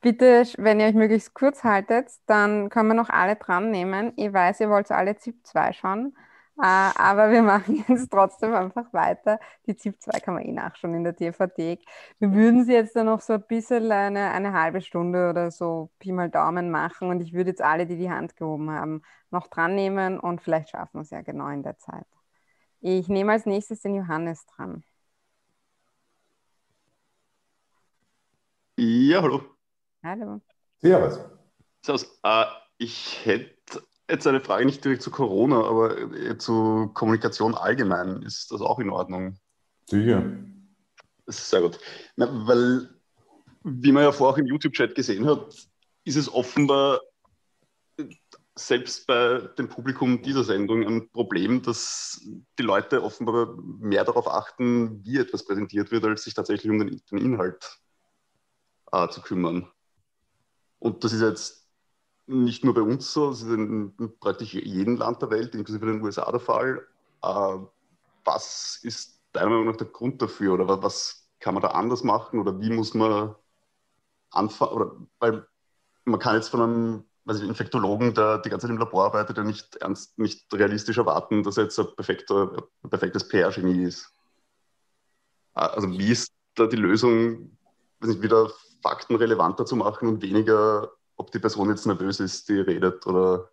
[0.00, 4.12] bitte, wenn ihr euch möglichst kurz haltet, dann können wir noch alle dran nehmen.
[4.16, 6.14] Ich weiß, ihr wollt alle ZIP 2 schauen,
[6.58, 9.38] äh, aber wir machen jetzt trotzdem einfach weiter.
[9.66, 11.78] Die ZIP 2 kann man eh nachschauen in der DVD.
[12.18, 15.90] Wir würden sie jetzt dann noch so ein bisschen eine, eine halbe Stunde oder so
[15.98, 19.46] Pi mal Daumen machen und ich würde jetzt alle, die die Hand gehoben haben, noch
[19.48, 22.06] dran nehmen und vielleicht schaffen wir es ja genau in der Zeit.
[22.80, 24.84] Ich nehme als nächstes den Johannes dran.
[28.82, 29.42] Ja, hallo.
[30.02, 30.40] Hallo.
[30.78, 31.20] Servus.
[31.84, 32.18] Servus.
[32.22, 32.46] Äh,
[32.78, 38.22] ich hätte jetzt eine Frage nicht direkt zu Corona, aber äh, zu Kommunikation allgemein.
[38.22, 39.38] Ist das auch in Ordnung?
[39.84, 40.24] Sicher.
[41.26, 41.78] Das ist sehr gut.
[42.16, 42.88] Na, weil,
[43.64, 45.54] wie man ja vorher auch im YouTube-Chat gesehen hat,
[46.04, 47.02] ist es offenbar
[48.54, 52.26] selbst bei dem Publikum dieser Sendung ein Problem, dass
[52.58, 57.02] die Leute offenbar mehr darauf achten, wie etwas präsentiert wird, als sich tatsächlich um den,
[57.10, 57.78] den Inhalt
[58.92, 59.68] äh, zu kümmern.
[60.78, 61.68] Und das ist jetzt
[62.26, 66.02] nicht nur bei uns so, das ist in, praktisch jedem Land der Welt, inklusive den
[66.02, 66.86] USA der Fall.
[67.22, 67.58] Äh,
[68.24, 72.38] was ist deiner Meinung nach der Grund dafür oder was kann man da anders machen
[72.38, 73.34] oder wie muss man
[74.30, 74.72] anfangen?
[74.72, 75.46] Oder, weil
[76.04, 79.36] man kann jetzt von einem weiß ich, Infektologen, der die ganze Zeit im Labor arbeitet,
[79.36, 84.12] ja nicht ernst, nicht realistisch erwarten, dass er jetzt ein, ein perfektes PR-Genie ist.
[85.54, 87.56] Äh, also wie ist da die Lösung,
[88.00, 88.50] weiß nicht, wieder
[88.82, 93.50] Fakten relevanter zu machen und weniger, ob die Person jetzt nervös ist, die redet oder.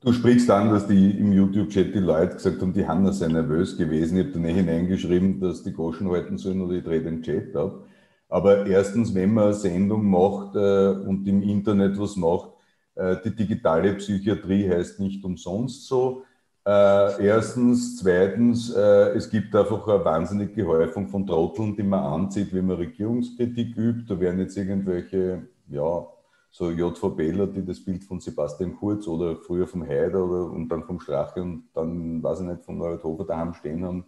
[0.00, 3.76] Du sprichst an, dass die im YouTube-Chat die Leute gesagt haben, die Hanna sei nervös
[3.76, 4.18] gewesen.
[4.18, 7.56] Ich habe dann nicht hineingeschrieben, dass die Goschen halten sollen oder ich drehe den Chat
[7.56, 7.84] ab.
[8.28, 12.50] Aber erstens, wenn man eine Sendung macht äh, und im Internet was macht,
[12.94, 16.24] äh, die digitale Psychiatrie heißt nicht umsonst so.
[16.66, 22.52] Äh, erstens, zweitens, äh, es gibt einfach eine wahnsinnige Häufung von Trotteln, die man anzieht,
[22.52, 24.06] wenn man Regierungskritik übt.
[24.08, 26.06] Da werden jetzt irgendwelche, ja,
[26.50, 30.82] so JVBler, die das Bild von Sebastian Kurz oder früher vom Haider oder und dann
[30.82, 34.04] vom Strache und dann, weiß ich nicht, von Norbert Hofer daheim stehen haben,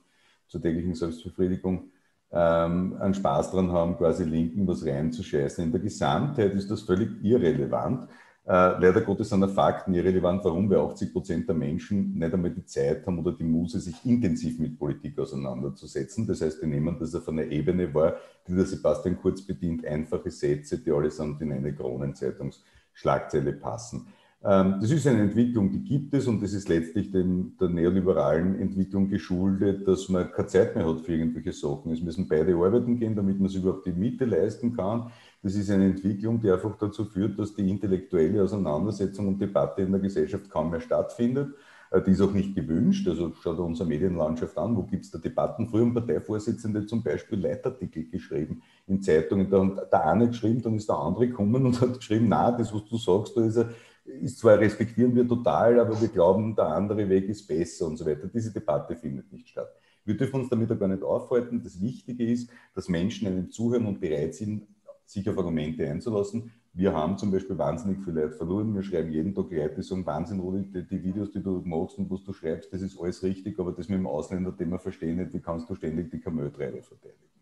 [0.49, 1.93] zur täglichen Selbstbefriedigung,
[2.33, 5.63] ähm, einen Spaß dran haben, quasi Linken was reinzuscheißen.
[5.63, 8.09] In der Gesamtheit ist das völlig irrelevant.
[8.49, 12.65] Äh, leider Gottes sind Fakten irrelevant, warum wir 80 Prozent der Menschen nicht einmal die
[12.65, 16.27] Zeit haben oder die Muse, sich intensiv mit Politik auseinanderzusetzen.
[16.27, 18.17] Das heißt, die nehmen das auf einer Ebene wahr,
[18.47, 24.07] die der Sebastian Kurz bedient, einfache Sätze, die allesamt in eine Kronenzeitungsschlagzeile passen.
[24.43, 28.59] Ähm, das ist eine Entwicklung, die gibt es und das ist letztlich dem, der neoliberalen
[28.59, 31.93] Entwicklung geschuldet, dass man keine Zeit mehr hat für irgendwelche Sachen.
[31.93, 35.11] Es müssen beide arbeiten gehen, damit man sich überhaupt die Miete leisten kann.
[35.43, 39.93] Das ist eine Entwicklung, die einfach dazu führt, dass die intellektuelle Auseinandersetzung und Debatte in
[39.93, 41.55] der Gesellschaft kaum mehr stattfindet.
[41.91, 43.07] Äh, die ist auch nicht gewünscht.
[43.09, 45.69] Also schaut unsere Medienlandschaft an, wo gibt es da Debatten?
[45.69, 49.49] Früher haben Parteivorsitzende zum Beispiel Leitartikel geschrieben in Zeitungen.
[49.51, 52.75] Da hat der eine geschrieben, dann ist der andere gekommen und hat geschrieben, na, das,
[52.75, 53.65] was du sagst, da ist,
[54.05, 58.07] ist zwar respektieren wir total, aber wir glauben, der andere Weg ist besser und so
[58.07, 58.27] weiter.
[58.27, 59.69] Diese Debatte findet nicht statt.
[60.05, 61.63] Wir dürfen uns damit auch gar nicht aufhalten.
[61.63, 64.67] Das Wichtige ist, dass Menschen einem zuhören und bereit sind,
[65.09, 66.53] sich auf Argumente einzulassen.
[66.75, 68.75] Wir haben zum Beispiel wahnsinnig viel Leute verloren.
[68.75, 71.99] Wir schreiben jeden Tag Leute, die sagen, Wahnsinn, Rudi, die, die, Videos, die du machst
[71.99, 75.33] und was du schreibst, das ist alles richtig, aber das mit dem Ausländer-Thema verstehen nicht,
[75.33, 77.38] wie kannst du ständig die Kameltreibe verteidigen?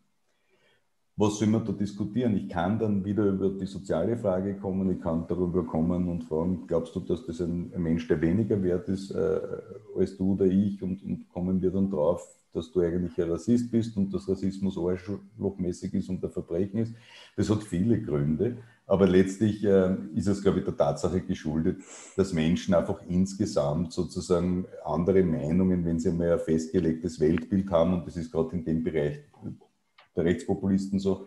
[1.18, 2.36] Was soll man da diskutieren?
[2.36, 6.66] Ich kann dann wieder über die soziale Frage kommen, ich kann darüber kommen und fragen,
[6.66, 9.40] glaubst du, dass das ein, Mensch, der weniger wert ist äh,
[9.96, 12.22] als du oder ich und, und kommen wir dann drauf,
[12.52, 16.94] dass du eigentlich ein Rassist bist und dass Rassismus arschlochmäßig ist und ein Verbrechen ist.
[17.34, 21.78] Das hat viele Gründe, aber letztlich äh, ist es, glaube ich, der Tatsache geschuldet,
[22.18, 28.06] dass Menschen einfach insgesamt sozusagen andere Meinungen, wenn sie mal ein festgelegtes Weltbild haben, und
[28.06, 29.20] das ist gerade in dem Bereich
[30.16, 31.26] der Rechtspopulisten so,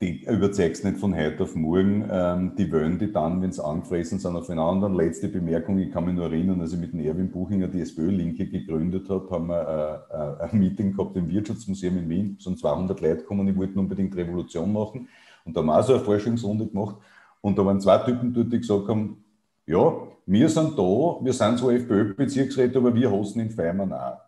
[0.00, 2.08] die überzeugst nicht von heute auf morgen.
[2.10, 4.88] Ähm, die wollen die dann, wenn sie angefressen sind, aufeinander.
[4.88, 8.46] Letzte Bemerkung, ich kann mich nur erinnern, als ich mit dem Erwin Buchinger die SPÖ-Linke
[8.46, 12.36] gegründet habe, haben wir äh, äh, ein Meeting gehabt im Wirtschaftsmuseum in Wien.
[12.38, 15.08] Sind 200 Leute gekommen, die wollten unbedingt Revolution machen.
[15.44, 16.96] Und da haben wir auch so eine Forschungsrunde gemacht.
[17.40, 19.24] Und da waren zwei Typen dort, die gesagt haben,
[19.66, 19.92] ja,
[20.26, 24.18] wir sind da, wir sind so FPÖ-Bezirksräte, aber wir hassen in Feimann auch.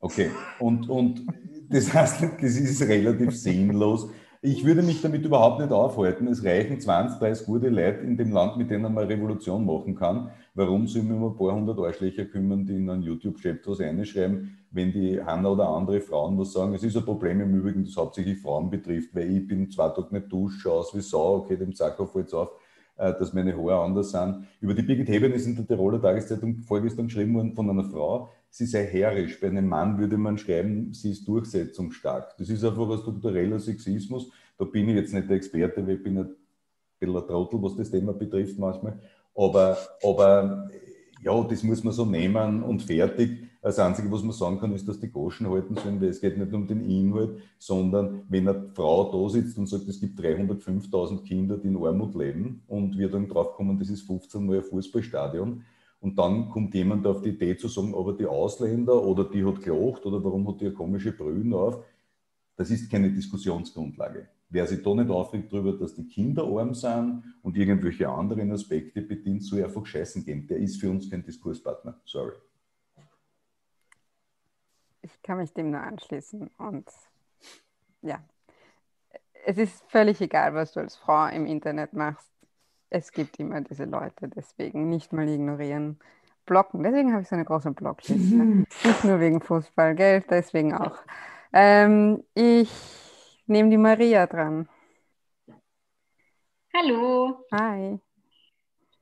[0.00, 0.30] Okay,
[0.60, 1.26] und, und
[1.68, 4.08] das heißt, das ist relativ sinnlos.
[4.40, 6.28] Ich würde mich damit überhaupt nicht aufhalten.
[6.28, 10.30] Es reichen 20, 30 gute Leute in dem Land, mit denen man Revolution machen kann.
[10.54, 13.80] Warum soll ich mich um ein paar hundert Arschlöcher kümmern, die in einen YouTube-Chat was
[13.80, 16.72] einschreiben, wenn die Hanna oder andere Frauen was sagen?
[16.74, 20.14] Es ist ein Problem im Übrigen, das hauptsächlich Frauen betrifft, weil ich bin zwei Tage
[20.14, 22.50] nicht dusche, schaue aus wie Sau, okay, dem Zacker fällt es auf,
[22.96, 24.46] äh, dass meine Haare anders sind.
[24.60, 28.30] Über die Birgit Heben ist in der Tiroler Tageszeitung vorgestern geschrieben worden von einer Frau,
[28.50, 29.40] sie sei herrisch.
[29.40, 32.36] Bei einem Mann würde man schreiben, sie ist durchsetzungsstark.
[32.38, 34.30] Das ist einfach ein struktureller Sexismus.
[34.56, 36.30] Da bin ich jetzt nicht der Experte, weil ich bin ein
[36.98, 38.98] bisschen ein Trottel, was das Thema betrifft manchmal.
[39.34, 40.68] Aber, aber
[41.22, 43.44] ja, das muss man so nehmen und fertig.
[43.60, 46.38] Das Einzige, was man sagen kann, ist, dass die Goschen halten sollen, weil es geht
[46.38, 51.24] nicht um den Inhalt, sondern wenn eine Frau da sitzt und sagt, es gibt 305.000
[51.24, 55.64] Kinder, die in Armut leben und wir dann draufkommen, das ist 15 Mal ein Fußballstadion,
[56.00, 59.62] und dann kommt jemand auf die Idee zu sagen, aber die Ausländer oder die hat
[59.62, 61.84] gelacht oder warum hat die eine komische Brühen auf.
[62.56, 64.28] Das ist keine Diskussionsgrundlage.
[64.48, 69.02] Wer sich da nicht aufregt darüber, dass die Kinder arm sind und irgendwelche anderen Aspekte
[69.02, 70.46] bedient, soll einfach scheißen gehen.
[70.46, 72.00] Der ist für uns kein Diskurspartner.
[72.04, 72.32] Sorry.
[75.02, 76.48] Ich kann mich dem nur anschließen.
[76.58, 76.88] Und
[78.02, 78.24] ja,
[79.44, 82.37] es ist völlig egal, was du als Frau im Internet machst
[82.90, 85.98] es gibt immer diese Leute, deswegen nicht mal ignorieren.
[86.46, 88.36] Blocken, deswegen habe ich so eine große Blockliste.
[88.84, 90.96] nicht nur wegen Fußball, Geld, deswegen auch.
[91.52, 92.70] Ähm, ich
[93.46, 94.68] nehme die Maria dran.
[96.74, 97.44] Hallo.
[97.52, 97.98] Hi.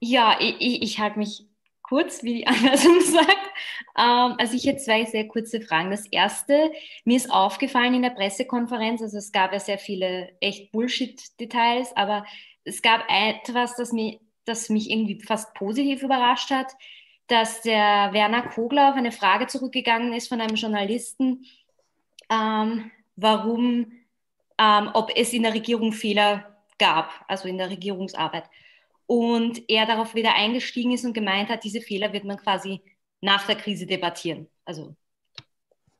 [0.00, 1.46] Ja, ich, ich, ich halte mich
[1.82, 3.46] kurz, wie die Anderson sagt.
[3.96, 5.90] Ähm, also ich hätte zwei sehr kurze Fragen.
[5.90, 6.72] Das erste,
[7.04, 12.24] mir ist aufgefallen in der Pressekonferenz, also es gab ja sehr viele echt Bullshit-Details, aber
[12.66, 16.72] es gab etwas, das mich, das mich irgendwie fast positiv überrascht hat,
[17.28, 21.46] dass der Werner Kogler auf eine Frage zurückgegangen ist von einem Journalisten,
[22.30, 23.92] ähm, warum,
[24.58, 28.44] ähm, ob es in der Regierung Fehler gab, also in der Regierungsarbeit.
[29.06, 32.82] Und er darauf wieder eingestiegen ist und gemeint hat, diese Fehler wird man quasi
[33.20, 34.48] nach der Krise debattieren.
[34.64, 34.94] Also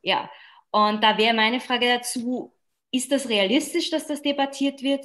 [0.03, 0.31] ja,
[0.71, 2.53] und da wäre meine Frage dazu,
[2.91, 5.05] ist das realistisch, dass das debattiert wird?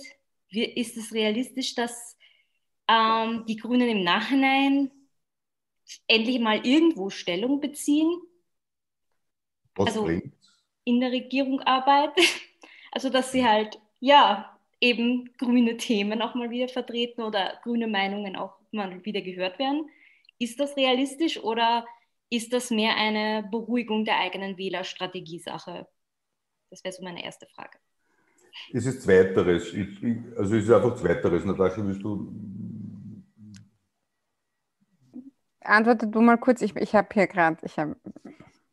[0.52, 2.18] Ist es realistisch, dass
[2.88, 4.92] ähm, die Grünen im Nachhinein
[6.08, 8.12] endlich mal irgendwo Stellung beziehen?
[9.76, 10.34] Was also bringt?
[10.84, 12.22] in der Regierung arbeiten.
[12.94, 18.36] Also dass sie halt, ja, eben grüne Themen auch mal wieder vertreten oder grüne Meinungen
[18.36, 19.90] auch mal wieder gehört werden.
[20.40, 21.86] Ist das realistisch oder
[22.30, 25.88] ist das mehr eine Beruhigung der eigenen Wählerstrategiesache?
[26.70, 27.80] Das wäre so meine erste Frage
[28.74, 29.74] es ist Zweiteres.
[29.74, 31.46] Ich, ich, also es ist einfach Zweiteres.
[31.46, 32.34] Natascha, willst du.
[35.62, 36.62] Antworte du mal kurz.
[36.62, 37.58] Ich, ich habe hier gerade.
[37.64, 37.96] Ich habe.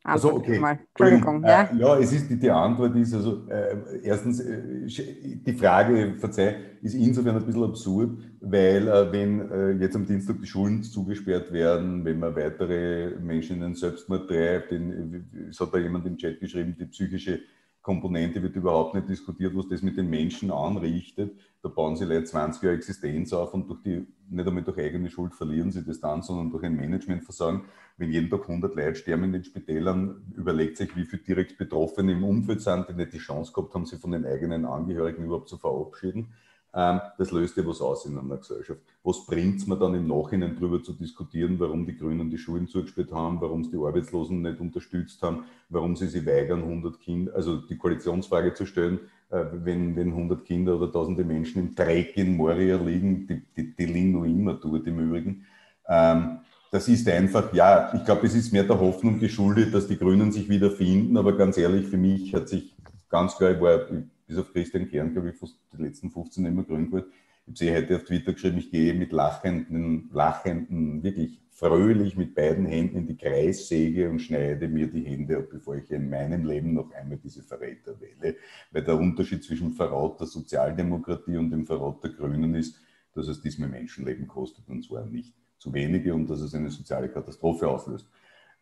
[0.05, 0.59] Also okay.
[0.59, 0.79] Mal.
[0.89, 1.45] Entschuldigung.
[1.45, 1.99] Äh, ja.
[1.99, 7.37] es ist die, die Antwort ist also äh, erstens äh, die Frage, verzeih, ist insofern
[7.37, 12.19] ein bisschen absurd, weil äh, wenn äh, jetzt am Dienstag die Schulen zugesperrt werden, wenn
[12.21, 16.75] man weitere Menschen in den Selbstmord treibt, den, es hat da jemand im Chat geschrieben,
[16.79, 17.41] die psychische
[17.89, 21.35] Komponente wird überhaupt nicht diskutiert, was das mit den Menschen anrichtet.
[21.63, 25.09] Da bauen sie leider 20 Jahre Existenz auf und durch die, nicht einmal durch eigene
[25.09, 27.63] Schuld verlieren sie das dann, sondern durch ein Managementversagen.
[27.97, 32.13] Wenn jeden Tag 100 Leute sterben in den Spitälern, überlegt sich, wie viele direkt Betroffene
[32.13, 35.49] im Umfeld sind, die nicht die Chance gehabt haben, sich von den eigenen Angehörigen überhaupt
[35.49, 36.35] zu verabschieden.
[36.75, 38.81] Ähm, das löst ja was aus in einer Gesellschaft.
[39.03, 42.69] Was bringt es mir dann im Nachhinein darüber zu diskutieren, warum die Grünen die Schulen
[42.69, 47.35] zugespielt haben, warum sie die Arbeitslosen nicht unterstützt haben, warum sie sich weigern, 100 Kinder,
[47.35, 49.01] also die Koalitionsfrage zu stellen,
[49.31, 53.75] äh, wenn, wenn 100 Kinder oder tausende Menschen im Dreck in Moria liegen, die, die,
[53.75, 55.47] die liegen noch immer dort im Übrigen.
[55.89, 56.39] Ähm,
[56.71, 60.33] das ist einfach, ja, ich glaube, es ist mehr der Hoffnung geschuldet, dass die Grünen
[60.33, 62.77] sich wieder finden, aber ganz ehrlich, für mich hat sich
[63.09, 63.81] ganz klar, ich war
[64.29, 67.07] bis auf Christian Kern, glaube ich, fast die letzten 15 immer grün geworden.
[67.47, 72.35] Ich habe sie heute auf Twitter geschrieben, ich gehe mit lachenden, lachenden, wirklich fröhlich mit
[72.35, 76.45] beiden Händen in die Kreissäge und schneide mir die Hände ab, bevor ich in meinem
[76.45, 78.37] Leben noch einmal diese Verräter wähle.
[78.71, 82.79] Weil der Unterschied zwischen Verrat der Sozialdemokratie und dem Verrat der Grünen ist,
[83.15, 87.09] dass es diesmal Menschenleben kostet und zwar nicht zu wenige und dass es eine soziale
[87.09, 88.07] Katastrophe auslöst.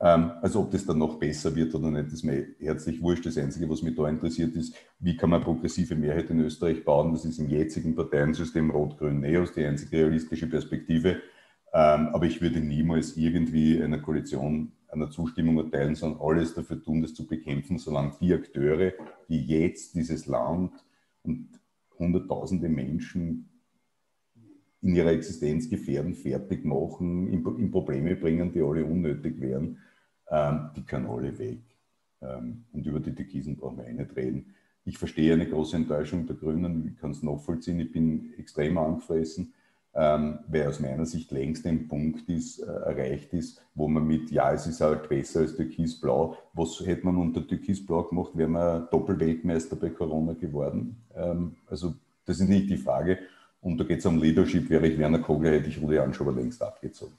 [0.00, 3.26] Ähm, also ob das dann noch besser wird oder nicht, ist mir herzlich wurscht.
[3.26, 7.12] Das Einzige, was mich da interessiert, ist, wie kann man progressive Mehrheit in Österreich bauen.
[7.12, 11.22] Das ist im jetzigen Parteiensystem Rot-Grün-Neos die einzige realistische Perspektive.
[11.72, 17.02] Ähm, aber ich würde niemals irgendwie einer Koalition einer Zustimmung erteilen, sondern alles dafür tun,
[17.02, 18.92] das zu bekämpfen, solange die Akteure,
[19.28, 20.72] die jetzt dieses Land
[21.22, 21.48] und
[21.98, 23.48] Hunderttausende Menschen
[24.82, 29.78] in ihrer Existenz gefährden, fertig machen, in, Probleme bringen, die alle unnötig wären,
[30.30, 31.60] ähm, die können alle weg.
[32.22, 34.54] Ähm, und über die Türkisen brauchen wir eh nicht reden.
[34.84, 39.52] Ich verstehe eine große Enttäuschung der Grünen, ich kann es nachvollziehen, ich bin extrem angefressen,
[39.94, 44.30] ähm, weil aus meiner Sicht längst ein Punkt ist, äh, erreicht ist, wo man mit,
[44.30, 46.36] ja, es ist halt besser als Türkisblau.
[46.52, 50.96] Was hätte man unter Türkisblau gemacht, wäre man Doppelweltmeister bei Corona geworden?
[51.16, 51.94] Ähm, also
[52.24, 53.18] das ist nicht die Frage.
[53.60, 54.70] Und da geht es um Leadership.
[54.70, 57.14] Wäre ich Werner Kogler, hätte ich Rudi Anschober längst abgezogen.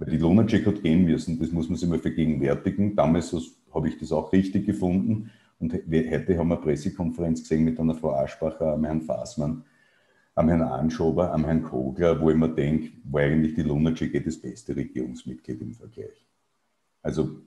[0.00, 2.96] Weil die Lunacek hat gehen müssen, das muss man sich mal vergegenwärtigen.
[2.96, 3.36] Damals
[3.74, 5.30] habe ich das auch richtig gefunden.
[5.58, 9.62] Und heute haben wir eine Pressekonferenz gesehen mit einer Frau Aschbacher, am Herrn Fassmann,
[10.34, 14.20] am Herrn Anschober, am Herrn Kogler, wo ich mir denke, war eigentlich die Lunacek eh
[14.20, 16.26] das beste Regierungsmitglied im Vergleich.
[17.02, 17.42] Also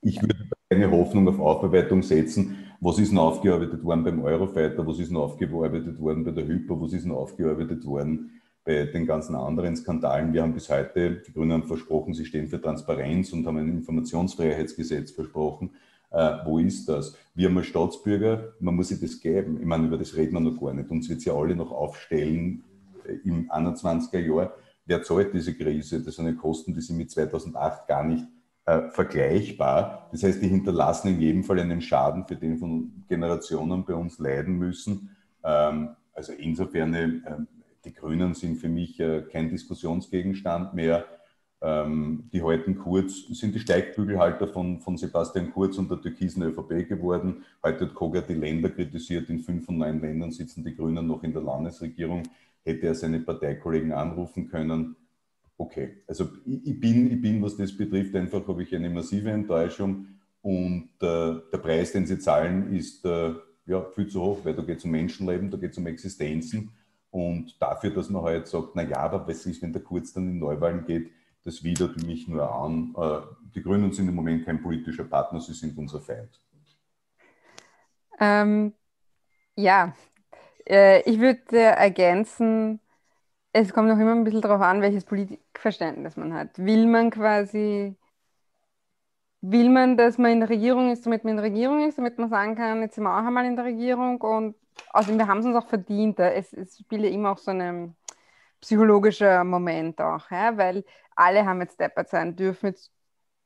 [0.00, 0.36] ich würde
[0.70, 2.58] keine Hoffnung auf Aufarbeitung setzen.
[2.80, 4.86] Was ist noch aufgearbeitet worden beim Eurofighter?
[4.86, 6.80] Was ist noch aufgearbeitet worden bei der Hypo?
[6.80, 10.32] Was ist noch aufgearbeitet worden bei den ganzen anderen Skandalen.
[10.32, 13.68] Wir haben bis heute, die Grünen haben versprochen, sie stehen für Transparenz und haben ein
[13.68, 15.70] Informationsfreiheitsgesetz versprochen.
[16.10, 17.16] Äh, wo ist das?
[17.34, 19.58] Wir haben als Staatsbürger, man muss sich das geben.
[19.60, 20.90] Ich meine, über das reden wir noch gar nicht.
[20.90, 22.64] Uns wird ja alle noch aufstellen
[23.06, 24.54] äh, im 21er Jahr.
[24.86, 26.02] Wer zahlt diese Krise?
[26.02, 28.24] Das sind Kosten, die sind mit 2008 gar nicht
[28.64, 30.08] äh, vergleichbar.
[30.12, 34.18] Das heißt, die hinterlassen in jedem Fall einen Schaden, für den von Generationen bei uns
[34.18, 35.16] leiden müssen.
[35.44, 37.10] Ähm, also insofern äh,
[37.88, 41.06] die Grünen sind für mich äh, kein Diskussionsgegenstand mehr.
[41.60, 46.86] Ähm, die halten Kurz, sind die Steigbügelhalter von, von Sebastian Kurz und der türkisen ÖVP
[46.86, 47.44] geworden.
[47.64, 49.30] Heute hat Koger die Länder kritisiert.
[49.30, 52.24] In fünf von neun Ländern sitzen die Grünen noch in der Landesregierung.
[52.62, 54.94] Hätte er seine Parteikollegen anrufen können.
[55.56, 59.30] Okay, also ich, ich bin, ich bin, was das betrifft, einfach habe ich eine massive
[59.30, 60.06] Enttäuschung.
[60.42, 63.32] Und äh, der Preis, den sie zahlen, ist äh,
[63.66, 66.70] ja, viel zu hoch, weil da geht es um Menschenleben, da geht es um Existenzen.
[67.10, 70.28] Und dafür, dass man halt sagt, na ja, aber was ist, wenn der Kurz dann
[70.28, 71.10] in Neuwahlen geht,
[71.44, 72.94] das widert mich nur an.
[72.96, 73.20] Äh,
[73.54, 76.40] die Grünen sind im Moment kein politischer Partner, sie sind unser Feind.
[78.20, 78.74] Ähm,
[79.56, 79.94] ja,
[80.68, 82.80] äh, ich würde ergänzen,
[83.52, 86.58] es kommt noch immer ein bisschen darauf an, welches Politikverständnis man hat.
[86.58, 87.96] Will man quasi,
[89.40, 92.18] will man, dass man in der Regierung ist, damit man in der Regierung ist, damit
[92.18, 94.54] man sagen kann, jetzt sind wir auch einmal in der Regierung und
[94.90, 96.18] also wir haben es uns auch verdient.
[96.20, 97.96] Es, es spielt ja immer auch so ein
[98.60, 100.56] psychologischer Moment auch, ja?
[100.56, 100.84] weil
[101.16, 102.66] alle haben jetzt deppert sein dürfen.
[102.66, 102.92] Jetzt,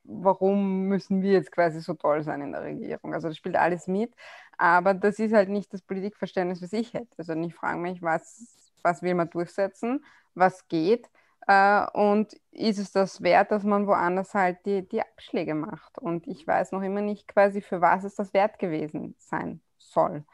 [0.05, 3.15] warum müssen wir jetzt quasi so toll sein in der Regierung?
[3.15, 4.15] Also das spielt alles mit.
[4.59, 7.15] Aber das ist halt nicht das Politikverständnis, was ich hätte.
[7.19, 10.05] Also ich frage mich, was, was will man durchsetzen,
[10.35, 11.11] was geht
[11.47, 15.99] äh, und ist es das wert, dass man woanders halt die, die Abschläge macht?
[15.99, 20.25] Und ich weiß noch immer nicht quasi, für was es das wert gewesen sein soll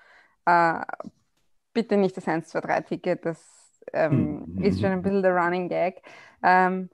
[0.49, 0.85] äh,
[1.73, 3.41] bitte nicht das 1, 2, 3 Ticket, das
[3.93, 4.62] ähm, mhm.
[4.62, 6.03] ist schon ein bisschen der Running Gag.
[6.43, 6.91] Ähm,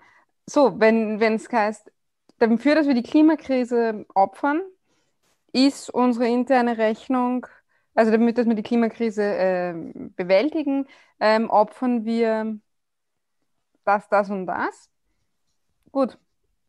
[0.47, 1.91] so, wenn es heißt,
[2.39, 4.61] dafür, dass wir die Klimakrise opfern,
[5.53, 7.47] ist unsere interne Rechnung,
[7.95, 9.75] also damit, dass wir die Klimakrise äh,
[10.17, 10.87] bewältigen,
[11.21, 12.59] ähm, opfern wir
[13.85, 14.91] das, das und das.
[15.93, 16.19] Gut,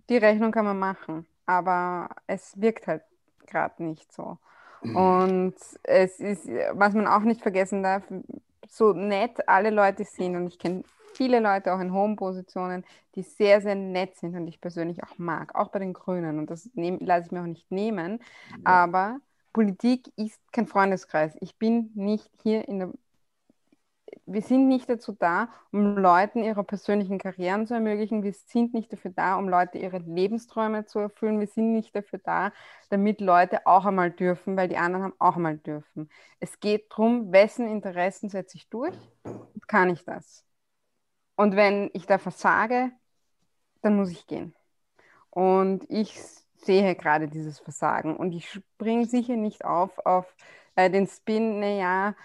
[0.10, 3.03] die Rechnung kann man machen, aber es wirkt halt
[3.48, 4.38] gerade nicht so.
[4.86, 4.95] Mhm.
[4.95, 8.03] Und es ist, was man auch nicht vergessen darf,
[8.68, 10.84] so nett alle Leute sind, und ich kenne
[11.14, 12.84] viele Leute auch in hohen Positionen,
[13.16, 16.40] die sehr, sehr nett sind und ich persönlich auch mag, auch bei den Grünen.
[16.40, 18.20] Und das lasse ich mir auch nicht nehmen.
[18.52, 18.60] Ja.
[18.64, 19.20] Aber
[19.53, 21.38] Politik ist kein Freundeskreis.
[21.40, 22.90] Ich bin nicht hier in der
[24.26, 28.23] wir sind nicht dazu da, um Leuten ihre persönlichen Karrieren zu ermöglichen.
[28.23, 31.39] Wir sind nicht dafür da, um Leute ihre Lebensträume zu erfüllen.
[31.39, 32.52] Wir sind nicht dafür da,
[32.89, 36.10] damit Leute auch einmal dürfen, weil die anderen haben auch einmal dürfen.
[36.39, 40.43] Es geht darum, wessen Interessen setze ich durch und kann ich das.
[41.35, 42.91] Und wenn ich da versage,
[43.81, 44.56] dann muss ich gehen.
[45.30, 46.19] Und ich
[46.56, 50.34] sehe gerade dieses Versagen und ich springe sicher nicht auf auf
[50.76, 52.15] äh, den Spin, naja,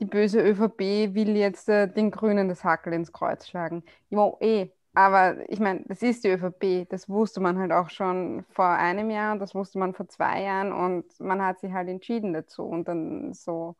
[0.00, 3.84] die böse ÖVP will jetzt äh, den Grünen das Hackel ins Kreuz schlagen.
[4.10, 4.70] Jo, eh.
[4.94, 6.88] Aber ich meine, das ist die ÖVP.
[6.88, 10.42] Das wusste man halt auch schon vor einem Jahr und das wusste man vor zwei
[10.42, 12.62] Jahren und man hat sich halt entschieden dazu.
[12.62, 13.74] Und dann so.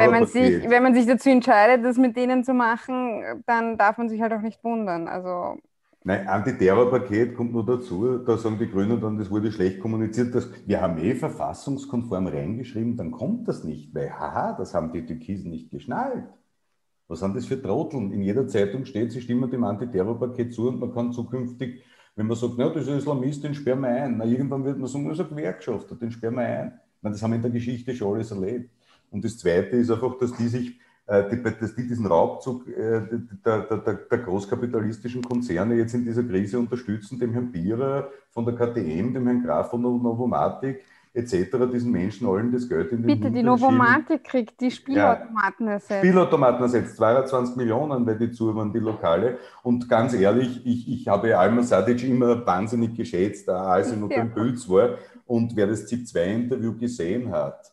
[0.00, 3.98] Wenn man, sich, wenn man sich dazu entscheidet, das mit denen zu machen, dann darf
[3.98, 5.08] man sich halt auch nicht wundern.
[5.08, 5.56] Also
[6.02, 10.48] Nein, Antiterrorpaket kommt nur dazu, da sagen die Grünen dann, das wurde schlecht kommuniziert, dass
[10.66, 15.50] wir haben eh verfassungskonform reingeschrieben, dann kommt das nicht, weil haha, das haben die Türkisen
[15.50, 16.24] nicht geschnallt.
[17.06, 18.12] Was sind das für Trotteln?
[18.12, 21.82] In jeder Zeitung steht, sie stimmen dem Antiterrorpaket zu und man kann zukünftig,
[22.16, 24.16] wenn man sagt, na, das ist ein Islamist, den sperren wir ein.
[24.16, 26.80] Na, irgendwann wird man sagen, das ist ein Gewerkschafter, den sperren wir ein.
[27.02, 28.70] Na, das haben wir in der Geschichte schon alles erlebt.
[29.10, 30.80] Und das Zweite ist einfach, dass die sich
[31.10, 33.02] die, dass die diesen Raubzug äh,
[33.44, 38.54] der, der, der, großkapitalistischen Konzerne jetzt in dieser Krise unterstützen, dem Herrn Bierer von der
[38.54, 43.32] KTM, dem Herrn Graf von Novomatic etc., diesen Menschen allen das Geld in den Bitte,
[43.32, 45.98] die Novomatic kriegt die Spielautomaten ja, ersetzt.
[45.98, 49.38] Spielautomaten ersetzt, 22 Millionen, weil die zu waren, die Lokale.
[49.64, 54.22] Und ganz ehrlich, ich, ich habe Alma Sadic immer wahnsinnig geschätzt, als er noch ja.
[54.22, 54.90] den Bülz war.
[55.26, 57.72] Und wer das ZIP-2-Interview gesehen hat,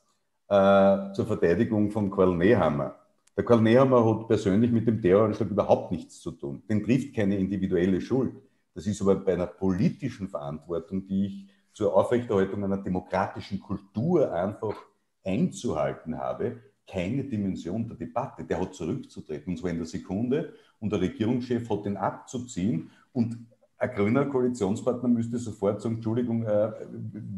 [0.49, 2.95] äh, zur Verteidigung von Karl Nehammer,
[3.37, 6.63] der Karl Nehammer hat persönlich mit dem Terroranschlag überhaupt nichts zu tun.
[6.67, 8.33] Den trifft keine individuelle Schuld.
[8.73, 14.75] Das ist aber bei einer politischen Verantwortung, die ich zur Aufrechterhaltung einer demokratischen Kultur einfach
[15.23, 16.57] einzuhalten habe,
[16.87, 18.43] keine Dimension der Debatte.
[18.43, 22.89] Der hat zurückzutreten, und zwar in der Sekunde, und der Regierungschef hat den abzuziehen.
[23.13, 23.37] Und
[23.77, 26.71] ein grüner Koalitionspartner müsste sofort sagen, Entschuldigung, äh,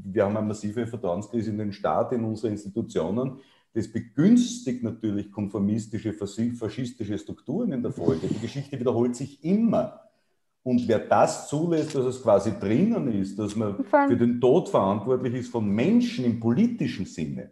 [0.05, 3.39] wir haben eine massive Vertrauenskrise in den Staat, in unsere Institutionen.
[3.73, 8.27] Das begünstigt natürlich konformistische, faschistische Strukturen in der Folge.
[8.27, 10.01] Die Geschichte wiederholt sich immer.
[10.63, 15.35] Und wer das zulässt, dass es quasi drinnen ist, dass man für den Tod verantwortlich
[15.35, 17.51] ist von Menschen im politischen Sinne,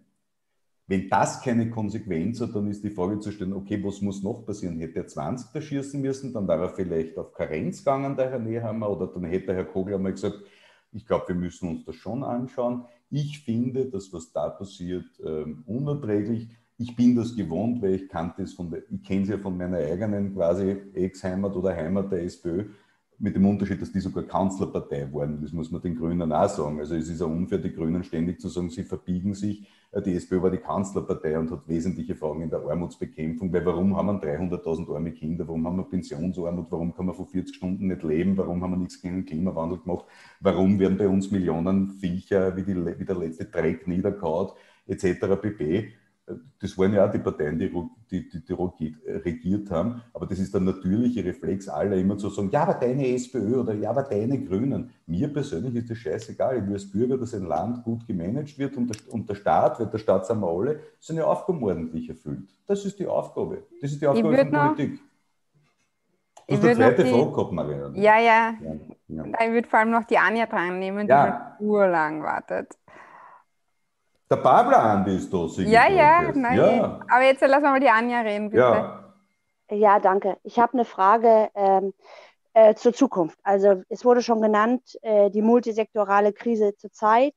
[0.87, 4.45] wenn das keine Konsequenz hat, dann ist die Frage zu stellen, okay, was muss noch
[4.45, 4.79] passieren?
[4.79, 8.39] Hätte er 20 da schießen müssen, dann wäre er vielleicht auf Karenz gegangen, der Herr
[8.39, 10.39] Nehammer, oder dann hätte Herr Kogler mal gesagt,
[10.93, 12.85] ich glaube, wir müssen uns das schon anschauen.
[13.09, 16.47] Ich finde das, was da passiert, ähm, unerträglich.
[16.77, 19.57] Ich bin das gewohnt, weil ich kannte es von der, ich kenne es ja von
[19.57, 22.65] meiner eigenen quasi Ex-Heimat oder Heimat der SPÖ
[23.19, 25.41] mit dem Unterschied, dass die sogar Kanzlerpartei waren.
[25.41, 26.79] Das muss man den Grünen auch sagen.
[26.79, 29.67] Also es ist ja unfair, die Grünen ständig zu sagen, sie verbiegen sich.
[29.91, 33.51] Äh, die SPÖ war die Kanzlerpartei und hat wesentliche Fragen in der Armutsbekämpfung.
[33.51, 35.47] Weil warum haben wir 300.000 arme Kinder?
[35.47, 36.67] Warum haben wir Pensionsarmut?
[36.69, 38.37] Warum kann man von 40 Stunden nicht leben?
[38.37, 40.05] Warum haben wir nichts gegen den Klimawandel gemacht?
[40.39, 44.49] Warum werden bei uns Millionen Viecher wie, die, wie der letzte Dreck niedergehauen?
[44.85, 45.19] Etc.
[45.41, 45.93] pp
[46.59, 47.71] das waren ja auch die Parteien, die,
[48.11, 52.49] die, die, die, regiert haben, aber das ist der natürliche Reflex aller, immer zu sagen,
[52.51, 54.91] ja, aber deine SPÖ oder ja, aber deine Grünen.
[55.05, 56.57] Mir persönlich ist das scheißegal.
[56.57, 59.79] Ich will als Bürger, dass ein Land gut gemanagt wird und der, und der Staat,
[59.79, 62.49] weil der Staat sind wir alle, seine Aufgaben ordentlich erfüllt.
[62.65, 63.63] Das ist die Aufgabe.
[63.81, 64.99] Das ist die Aufgabe von Politik.
[66.47, 67.99] Du hast eine zweite die, Frage gehabt, Marianne.
[67.99, 68.53] Ja, ja.
[68.61, 68.73] ja,
[69.07, 69.23] ja.
[69.25, 71.55] Ich würde vor allem noch die Anja dran nehmen, die ja.
[71.57, 72.77] schon urlang wartet.
[74.29, 75.45] Der Pablo Andi ist da.
[75.63, 76.57] Ja, ja, nein.
[76.57, 76.99] Ja.
[77.09, 78.61] Aber jetzt lassen wir mal die Anja reden, bitte.
[78.61, 80.37] Ja, ja danke.
[80.43, 81.93] Ich habe eine Frage ähm,
[82.53, 83.39] äh, zur Zukunft.
[83.43, 87.35] Also es wurde schon genannt, äh, die multisektorale Krise zurzeit.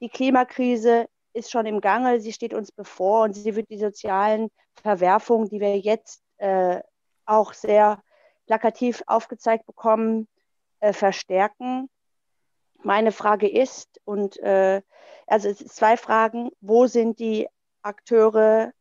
[0.00, 4.48] Die Klimakrise ist schon im Gange, sie steht uns bevor und sie wird die sozialen
[4.82, 6.80] Verwerfungen, die wir jetzt äh,
[7.24, 8.02] auch sehr
[8.46, 10.26] plakativ aufgezeigt bekommen,
[10.80, 11.88] äh, verstärken.
[12.84, 14.82] Meine Frage ist, und äh,
[15.26, 17.48] also es sind zwei Fragen, wo sind die
[17.82, 18.72] Akteure,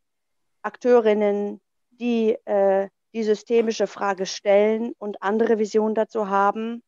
[0.63, 1.61] Akteurinnen,
[1.91, 6.83] die äh, die systemische Frage stellen und andere Visionen dazu haben.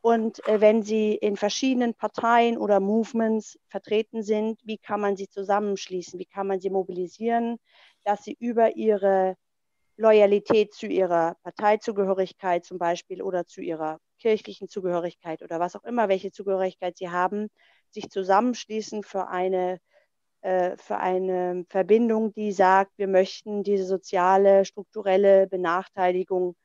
[0.00, 5.28] Und äh, wenn sie in verschiedenen Parteien oder Movements vertreten sind, wie kann man sie
[5.28, 6.18] zusammenschließen?
[6.18, 7.58] Wie kann man sie mobilisieren,
[8.04, 9.36] dass sie über ihre
[9.96, 16.08] Loyalität zu ihrer Parteizugehörigkeit zum Beispiel oder zu ihrer kirchlichen Zugehörigkeit oder was auch immer,
[16.08, 17.48] welche Zugehörigkeit sie haben,
[17.90, 19.80] sich zusammenschließen für eine,
[20.42, 26.56] äh, für eine Verbindung, die sagt, wir möchten diese soziale, strukturelle Benachteiligung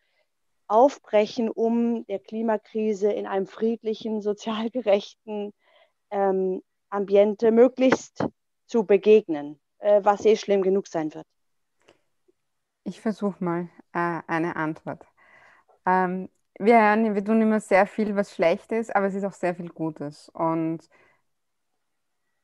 [0.68, 5.54] aufbrechen, um der Klimakrise in einem friedlichen, sozial gerechten
[6.10, 8.26] ähm, Ambiente möglichst
[8.68, 11.28] zu begegnen, äh, was eh schlimm genug sein wird.
[12.86, 15.06] Ich versuche mal äh, eine Antwort.
[15.86, 19.34] Ähm, wir, hören, wir tun immer sehr viel, was schlecht ist, aber es ist auch
[19.34, 20.30] sehr viel Gutes.
[20.30, 20.88] Und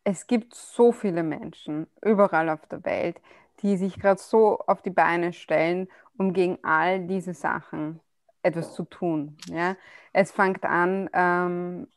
[0.03, 3.21] es gibt so viele Menschen überall auf der Welt,
[3.61, 5.87] die sich gerade so auf die Beine stellen,
[6.17, 7.99] um gegen all diese Sachen
[8.41, 9.37] etwas zu tun.
[9.47, 9.75] Ja?
[10.13, 11.87] Es fängt an ähm,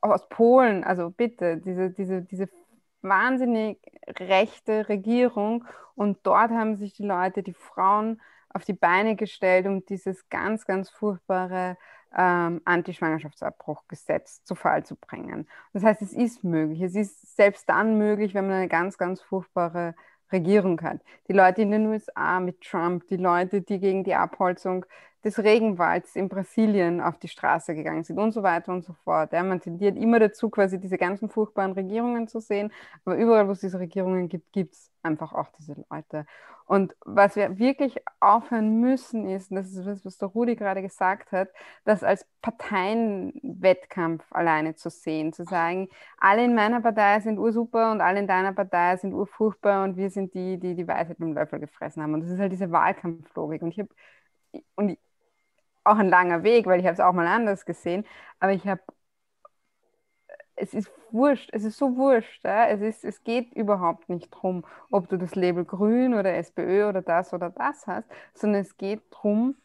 [0.00, 2.48] aus Polen, also bitte, diese, diese, diese
[3.02, 3.78] wahnsinnig
[4.08, 8.20] rechte Regierung und dort haben sich die Leute, die Frauen
[8.50, 11.76] auf die Beine gestellt, um dieses ganz, ganz furchtbare
[12.16, 15.46] ähm, Antischwangerschaftsabbruchgesetz zu Fall zu bringen.
[15.72, 16.80] Das heißt, es ist möglich.
[16.80, 19.94] Es ist selbst dann möglich, wenn man eine ganz, ganz furchtbare
[20.32, 21.00] Regierung hat.
[21.28, 24.84] Die Leute in den USA mit Trump, die Leute, die gegen die Abholzung
[25.28, 29.32] des Regenwalds in Brasilien auf die Straße gegangen sind und so weiter und so fort.
[29.32, 32.72] Ja, man tendiert immer dazu, quasi diese ganzen furchtbaren Regierungen zu sehen,
[33.04, 36.26] aber überall, wo es diese Regierungen gibt, gibt es einfach auch diese Leute.
[36.66, 40.82] Und was wir wirklich aufhören müssen, ist, und das ist das, was der Rudi gerade
[40.82, 41.48] gesagt hat,
[41.84, 45.88] das als Parteienwettkampf alleine zu sehen, zu sagen,
[46.18, 50.10] alle in meiner Partei sind ursuper und alle in deiner Partei sind urfurchtbar und wir
[50.10, 52.14] sind die, die die Weisheit mit dem Löffel gefressen haben.
[52.14, 53.62] Und das ist halt diese Wahlkampflogik.
[53.62, 53.88] Und ich habe
[54.76, 54.98] und
[55.88, 58.04] auch ein langer Weg, weil ich habe es auch mal anders gesehen,
[58.40, 58.82] aber ich habe
[60.60, 62.44] es ist wurscht, es ist so wurscht.
[62.44, 62.66] Ja?
[62.68, 67.02] Es, ist, es geht überhaupt nicht darum, ob du das Label Grün oder SPÖ oder
[67.02, 69.56] das oder das hast, sondern es geht darum,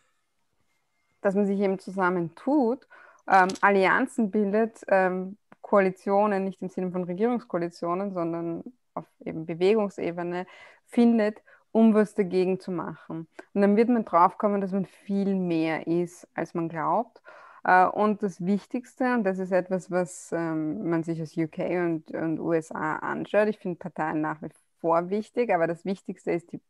[1.22, 2.88] dass man sich eben zusammentut,
[3.28, 8.64] ähm, Allianzen bildet, ähm, Koalitionen, nicht im Sinne von Regierungskoalitionen, sondern
[8.94, 10.46] auf eben Bewegungsebene
[10.88, 11.42] findet,
[11.74, 13.28] um was dagegen zu machen.
[13.54, 17.22] Und dann wird man draufkommen, dass man viel mehr ist, als man glaubt.
[17.66, 22.12] Äh, und das Wichtigste, und das ist etwas, was ähm, man sich aus UK und,
[22.12, 26.62] und USA anschaut, ich finde Parteien nach wie vor wichtig, aber das Wichtigste ist, die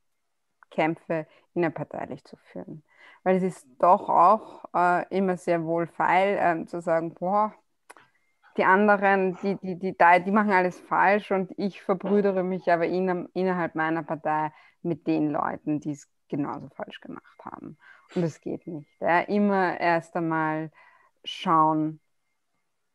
[0.72, 2.84] Kämpfe innerparteilich zu führen.
[3.24, 7.54] Weil es ist doch auch äh, immer sehr wohlfeil äh, zu sagen, boah,
[8.58, 13.28] die anderen, die, die, die, die, machen alles falsch und ich verbrüdere mich aber in,
[13.34, 14.52] innerhalb meiner Partei
[14.84, 17.78] mit den Leuten, die es genauso falsch gemacht haben.
[18.16, 18.90] Und das geht nicht.
[19.00, 19.22] Ja.
[19.22, 20.72] Immer erst einmal
[21.24, 22.00] schauen,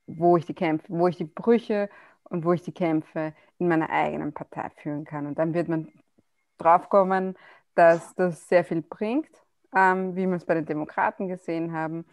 [0.07, 1.89] wo ich die Kämpfe, wo ich die Brüche
[2.25, 5.27] und wo ich die Kämpfe in meiner eigenen Partei führen kann.
[5.27, 5.89] Und dann wird man
[6.59, 7.37] draufkommen,
[7.75, 9.31] dass das sehr viel bringt,
[9.75, 12.05] ähm, wie wir es bei den Demokraten gesehen haben,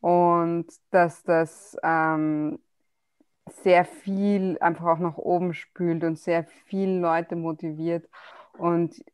[0.00, 2.58] und dass das ähm,
[3.48, 8.08] sehr viel einfach auch nach oben spült und sehr viele Leute motiviert.
[8.58, 9.04] Und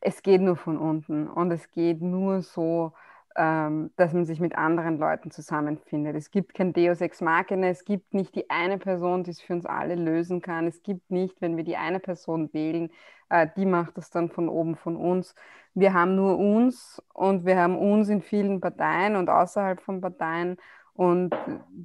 [0.00, 2.92] es geht nur von unten und es geht nur so,
[3.36, 6.16] ähm, dass man sich mit anderen Leuten zusammenfindet.
[6.16, 9.52] Es gibt kein Deus Ex Machina, es gibt nicht die eine Person, die es für
[9.52, 10.66] uns alle lösen kann.
[10.66, 12.90] Es gibt nicht, wenn wir die eine Person wählen,
[13.28, 15.34] äh, die macht das dann von oben von uns.
[15.74, 20.56] Wir haben nur uns und wir haben uns in vielen Parteien und außerhalb von Parteien
[20.94, 21.34] und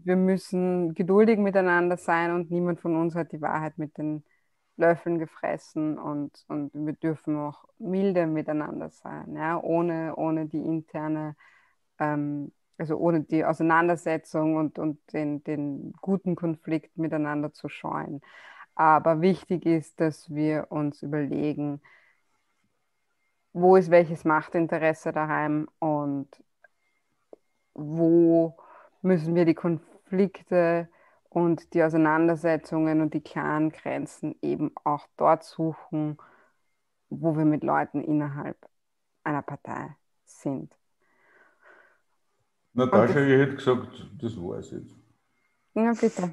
[0.04, 4.24] wir müssen geduldig miteinander sein und niemand von uns hat die Wahrheit mit den
[4.78, 11.36] Löffeln gefressen und, und wir dürfen auch milde miteinander sein, ja, ohne, ohne die interne,
[12.00, 18.22] ähm, also ohne die Auseinandersetzung und, und den, den guten Konflikt miteinander zu scheuen.
[18.76, 21.82] Aber wichtig ist, dass wir uns überlegen,
[23.54, 26.28] wo ist welches Machtinteresse daheim und
[27.74, 28.58] wo
[29.02, 30.90] müssen wir die Konflikte
[31.36, 36.18] und die Auseinandersetzungen und die klaren Grenzen eben auch dort suchen,
[37.10, 38.58] wo wir mit Leuten innerhalb
[39.26, 40.74] einer Partei sind.
[42.72, 44.96] Natascha, ich hätte gesagt, das war es jetzt.
[45.74, 46.32] Na bitte.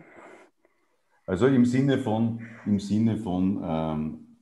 [1.26, 4.36] Also im Sinne von, im Sinne von ähm,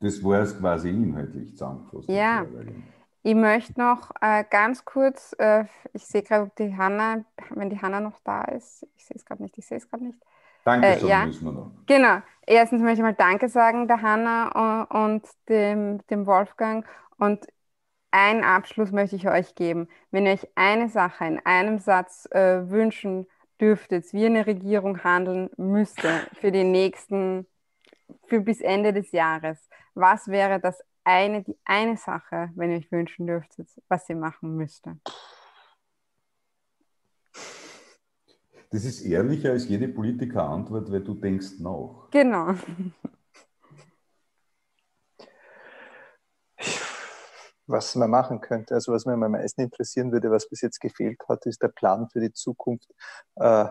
[0.00, 2.08] das war es quasi inhaltlich zusammengefasst.
[2.08, 2.44] Ja,
[3.24, 5.64] ich möchte noch äh, ganz kurz, äh,
[5.94, 9.24] ich sehe gerade, ob die Hanna, wenn die Hanna noch da ist, ich sehe es
[9.24, 10.18] gerade nicht, ich sehe es gerade nicht.
[10.62, 11.24] Danke äh, ja.
[11.24, 11.70] müssen wir noch.
[11.86, 12.18] Genau.
[12.46, 16.86] Erstens möchte ich mal Danke sagen, der Hanna und, und dem, dem Wolfgang.
[17.16, 17.46] Und
[18.10, 19.88] einen Abschluss möchte ich euch geben.
[20.10, 23.26] Wenn ihr euch eine Sache in einem Satz äh, wünschen
[23.58, 27.46] dürftet, wie eine Regierung handeln müsste für die nächsten,
[28.26, 32.90] für bis Ende des Jahres, was wäre das eine, die eine Sache, wenn ihr euch
[32.90, 34.98] wünschen dürftet, was ihr machen müsste?
[38.70, 42.08] Das ist ehrlicher als jede Politiker-Antwort, weil du denkst nach.
[42.10, 42.54] Genau.
[47.66, 51.18] Was man machen könnte, also was mir am meisten interessieren würde, was bis jetzt gefehlt
[51.28, 52.90] hat, ist der Plan für die Zukunft.
[53.36, 53.66] Äh,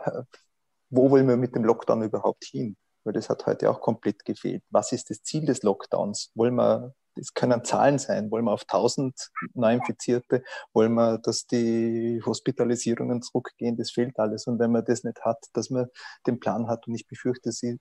[0.90, 2.76] wo wollen wir mit dem Lockdown überhaupt hin?
[3.04, 4.64] Weil das hat heute auch komplett gefehlt.
[4.70, 6.32] Was ist das Ziel des Lockdowns?
[6.34, 8.32] Wollen wir das können Zahlen sein.
[8.32, 10.44] Wollen wir auf 1000 Neuinfizierte?
[10.74, 13.78] Wollen wir, dass die Hospitalisierungen zurückgehen?
[13.78, 14.48] Das fehlt alles.
[14.48, 15.88] Und wenn man das nicht hat, dass man
[16.26, 17.80] den Plan hat, und ich befürchte, sie,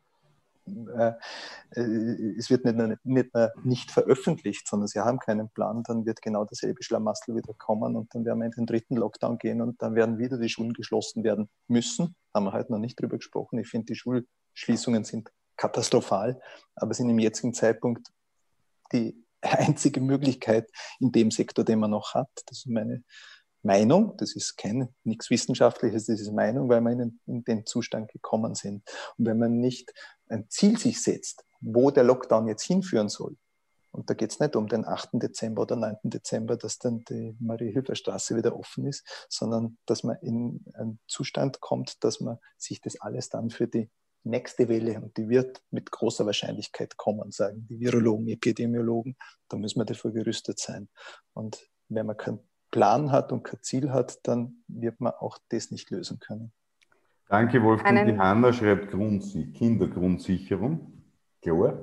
[0.67, 1.13] äh,
[1.75, 6.07] äh, es wird nicht nur, nicht nur nicht veröffentlicht, sondern sie haben keinen Plan, dann
[6.07, 9.61] wird genau dasselbe Schlamassel wieder kommen und dann werden wir in den dritten Lockdown gehen
[9.61, 12.15] und dann werden wieder die Schulen geschlossen werden müssen.
[12.35, 13.59] Haben wir heute noch nicht drüber gesprochen.
[13.59, 16.41] Ich finde, die Schulschließungen sind katastrophal,
[16.77, 18.09] aber sind im jetzigen Zeitpunkt
[18.93, 19.22] die
[19.59, 20.71] einzige Möglichkeit
[21.01, 22.31] in dem Sektor, den man noch hat.
[22.47, 23.03] Das ist meine
[23.63, 28.11] Meinung, das ist kein nichts Wissenschaftliches, das ist Meinung, weil wir in, in den Zustand
[28.11, 28.83] gekommen sind.
[29.19, 29.93] Und wenn man nicht
[30.29, 33.37] ein Ziel sich setzt, wo der Lockdown jetzt hinführen soll,
[33.93, 35.11] und da geht es nicht um den 8.
[35.13, 35.97] Dezember oder 9.
[36.05, 42.03] Dezember, dass dann die Marie-Hilfer-Straße wieder offen ist, sondern dass man in einen Zustand kommt,
[42.03, 43.91] dass man sich das alles dann für die
[44.25, 49.17] nächste Welle, und die wird mit großer Wahrscheinlichkeit kommen, sagen die Virologen, Epidemiologen,
[49.49, 50.89] da müssen wir dafür gerüstet sein.
[51.35, 52.41] Und wenn man keinen
[52.71, 56.53] Plan hat und kein Ziel hat, dann wird man auch das nicht lösen können.
[57.29, 57.99] Danke, Wolfgang.
[57.99, 58.15] Einen...
[58.15, 61.03] Die Hanna schreibt Kindergrundsicherung.
[61.41, 61.79] Klar.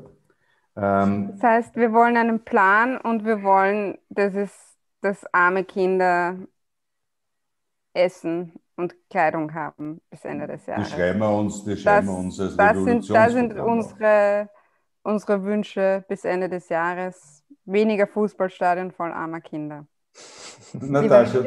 [0.76, 4.70] Ähm, das heißt, wir wollen einen Plan und wir wollen, dass es
[5.02, 6.38] dass arme Kinder
[7.94, 10.88] essen und Kleidung haben bis Ende des Jahres.
[10.88, 14.50] Die schreiben wir uns, die schreiben das, wir uns als das sind, das sind unsere,
[15.04, 17.44] unsere Wünsche bis Ende des Jahres.
[17.66, 19.86] Weniger Fußballstadion voll armer Kinder.
[20.74, 21.42] Natascha,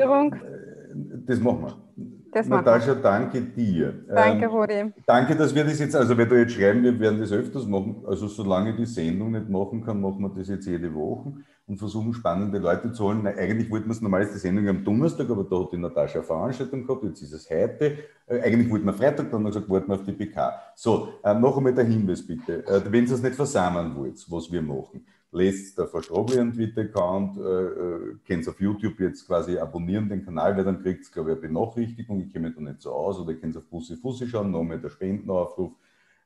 [1.27, 2.22] das machen wir.
[2.33, 3.93] Das Natascha, danke dir.
[4.09, 4.93] Danke, ähm, Rudi.
[5.07, 8.03] Danke, dass wir das jetzt, also wenn du jetzt schreiben, wir werden das öfters machen.
[8.07, 11.35] Also solange die Sendung nicht machen kann, machen wir das jetzt jede Woche
[11.67, 13.21] und versuchen spannende Leute zu holen.
[13.23, 16.21] Na, eigentlich wollten wir es normalerweise die Sendung am Donnerstag, aber da hat die Natascha
[16.21, 17.99] eine Veranstaltung gehabt, jetzt ist es heute.
[18.27, 20.55] Äh, eigentlich wollten wir Freitag, dann haben wir gesagt, warten wir auf die PK.
[20.75, 22.67] So, äh, noch einmal der Hinweis bitte.
[22.67, 27.41] Äh, wenn ihr es nicht versammeln wollt, was wir machen, lest der Verstrobli Twitter-Account, äh,
[27.41, 31.39] äh könnt auf YouTube jetzt quasi abonnieren den Kanal, weil dann kriegt ihr, glaube ich,
[31.39, 32.21] eine Benachrichtigung.
[32.21, 33.19] Ich kenne mich da nicht so aus.
[33.19, 35.73] Oder könnt auf Fussi Fussi schauen, nochmal der Spendenaufruf,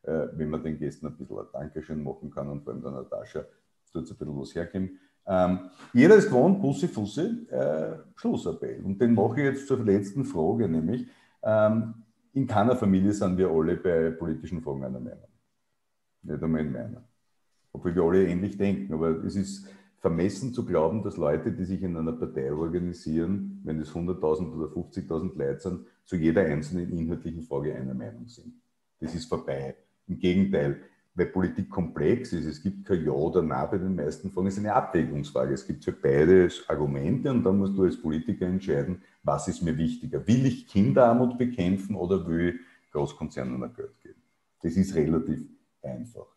[0.02, 2.90] äh, wenn man den Gästen ein bisschen ein Dankeschön machen kann und vor allem der
[2.90, 3.44] Natascha
[3.92, 4.98] tut es ein bisschen was hergeben.
[5.28, 8.82] Ähm, jeder ist gewohnt, Bussi Fussi, äh, Schlussappell.
[8.84, 11.06] Und den mache ich jetzt zur letzten Frage, nämlich
[11.42, 11.94] ähm,
[12.32, 15.28] in keiner Familie sind wir alle bei politischen Fragen einer Meinung.
[16.22, 17.04] Nicht einmal in meiner
[17.76, 18.92] obwohl wir alle ähnlich denken.
[18.94, 23.78] Aber es ist vermessen zu glauben, dass Leute, die sich in einer Partei organisieren, wenn
[23.80, 28.54] es 100.000 oder 50.000 Leute sind, zu jeder einzelnen inhaltlichen Frage einer Meinung sind.
[29.00, 29.74] Das ist vorbei.
[30.08, 30.80] Im Gegenteil,
[31.14, 34.54] weil Politik komplex ist, es gibt kein Ja oder Nein bei den meisten Fragen, es
[34.54, 35.54] ist eine Abwägungsfrage.
[35.54, 39.76] Es gibt für beide Argumente und dann musst du als Politiker entscheiden, was ist mir
[39.76, 40.26] wichtiger.
[40.26, 44.22] Will ich Kinderarmut bekämpfen oder will ich Großkonzernen Geld geben?
[44.62, 45.46] Das ist relativ
[45.82, 46.35] einfach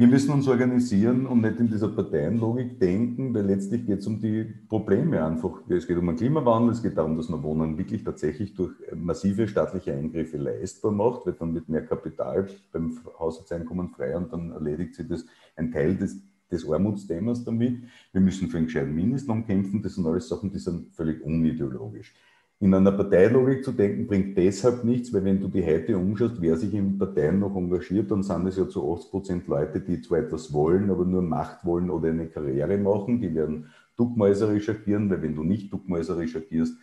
[0.00, 4.18] wir müssen uns organisieren und nicht in dieser Parteienlogik denken, weil letztlich geht es um
[4.18, 5.60] die Probleme einfach.
[5.68, 9.46] Es geht um den Klimawandel, es geht darum, dass man Wohnen wirklich tatsächlich durch massive
[9.46, 14.94] staatliche Eingriffe leistbar macht, wird dann mit mehr Kapital beim Haushaltseinkommen frei und dann erledigt
[14.94, 16.16] sich das ein Teil des,
[16.50, 17.82] des Armutsthemas damit.
[18.12, 22.14] Wir müssen für einen gescheiten Mindestlohn kämpfen, das sind alles Sachen, die sind völlig unideologisch.
[22.62, 26.58] In einer Parteilogik zu denken, bringt deshalb nichts, weil wenn du die heute umschaust, wer
[26.58, 30.18] sich in Parteien noch engagiert, dann sind es ja zu 80 Prozent Leute, die zwar
[30.18, 33.18] etwas wollen, aber nur Macht wollen oder eine Karriere machen.
[33.22, 36.74] Die werden duckmäuserisch agieren, weil wenn du nicht duckmäuserisch agierst,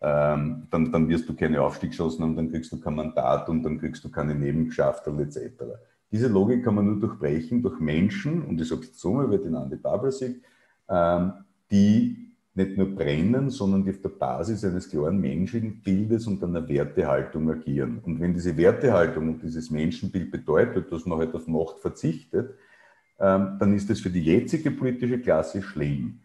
[0.00, 3.78] ähm, dann, dann wirst du keine Aufstiegschancen haben, dann kriegst du kein Mandat und dann
[3.78, 5.64] kriegst du keine Nebengeschäfte etc.
[6.12, 9.38] Diese Logik kann man nur durchbrechen durch Menschen, und ich sage es so mal, weil
[9.38, 10.42] den Andi Babel sieht,
[10.88, 11.32] ähm,
[11.72, 12.27] die
[12.58, 18.00] nicht nur brennen, sondern die auf der Basis eines klaren Menschenbildes und einer Wertehaltung agieren.
[18.04, 22.54] Und wenn diese Wertehaltung und dieses Menschenbild bedeutet, dass man halt auf Macht verzichtet,
[23.18, 26.20] ähm, dann ist das für die jetzige politische Klasse schlimm.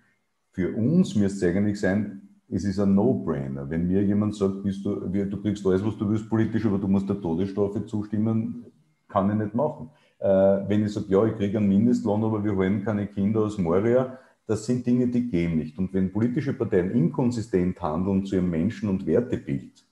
[0.51, 3.69] Für uns müsste es eigentlich sein, es ist ein No-Brainer.
[3.69, 7.09] Wenn mir jemand sagt, du, du kriegst alles, was du willst politisch, aber du musst
[7.09, 8.65] der Todesstrafe zustimmen,
[9.07, 9.89] kann ich nicht machen.
[10.19, 13.57] Äh, wenn ich sage, ja, ich kriege einen Mindestlohn, aber wir holen keine Kinder aus
[13.57, 15.77] Moria, das sind Dinge, die gehen nicht.
[15.77, 19.85] Und wenn politische Parteien inkonsistent handeln zu ihrem Menschen- und Wertebild,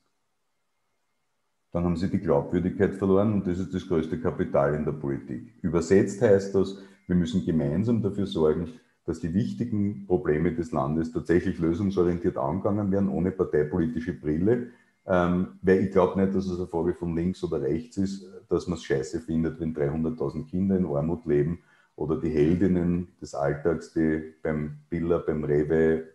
[1.71, 5.53] dann haben sie die Glaubwürdigkeit verloren und das ist das größte Kapital in der Politik.
[5.61, 8.73] Übersetzt heißt das, wir müssen gemeinsam dafür sorgen,
[9.05, 14.67] dass die wichtigen Probleme des Landes tatsächlich lösungsorientiert angegangen werden, ohne parteipolitische Brille.
[15.07, 18.67] Ähm, weil ich glaube nicht, dass es eine Frage von links oder rechts ist, dass
[18.67, 21.59] man es scheiße findet, wenn 300.000 Kinder in Armut leben
[22.01, 26.05] oder die Heldinnen des Alltags, die beim Biller, beim Rewe,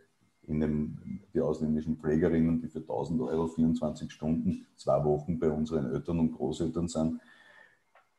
[0.48, 5.92] in den, die ausländischen Pflegerinnen, die für 1000 Euro 24 Stunden, zwei Wochen bei unseren
[5.92, 7.20] Eltern und Großeltern sind,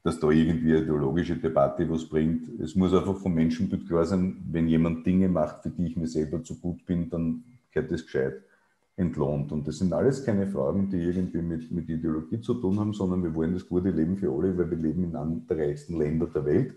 [0.03, 2.47] dass da irgendwie eine ideologische Debatte was bringt.
[2.59, 6.07] Es muss einfach vom Menschenbild klar sein, wenn jemand Dinge macht, für die ich mir
[6.07, 8.41] selber zu gut bin, dann gehört das gescheit
[8.97, 9.51] entlohnt.
[9.51, 13.23] Und das sind alles keine Fragen, die irgendwie mit, mit Ideologie zu tun haben, sondern
[13.23, 16.27] wir wollen das gute Leben für alle, weil wir leben in einem der reichsten Länder
[16.27, 16.73] der Welt.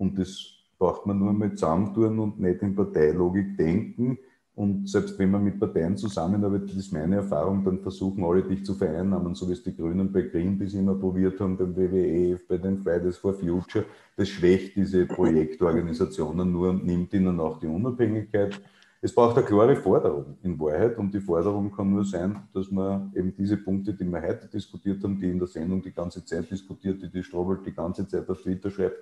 [0.00, 0.46] Und das
[0.78, 4.18] braucht man nur mal zusammentun und nicht in Parteilogik denken.
[4.54, 8.74] Und selbst wenn man mit Parteien zusammenarbeitet, ist meine Erfahrung, dann versuchen alle dich zu
[8.74, 12.78] vereinnahmen, so wie es die Grünen bei Greenpeace immer probiert haben, beim WWF, bei den
[12.78, 13.84] Fridays for Future.
[14.16, 18.58] Das schwächt diese Projektorganisationen nur und nimmt ihnen auch die Unabhängigkeit.
[19.02, 23.12] Es braucht eine klare Forderung in Wahrheit und die Forderung kann nur sein, dass man
[23.14, 26.50] eben diese Punkte, die wir heute diskutiert haben, die in der Sendung die ganze Zeit
[26.50, 28.98] diskutiert, die die Strobel die ganze Zeit auf Twitter schreibt,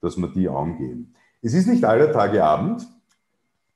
[0.00, 1.14] dass wir die angehen.
[1.42, 2.86] Es ist nicht aller Tage Abend.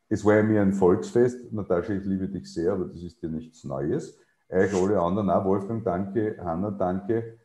[0.09, 1.53] Es war ja mir ein Volksfest.
[1.53, 4.19] Natascha, ich liebe dich sehr, aber das ist dir nichts Neues.
[4.49, 5.45] Euch alle anderen auch.
[5.45, 6.37] Wolfgang, danke.
[6.43, 7.39] Hanna, danke.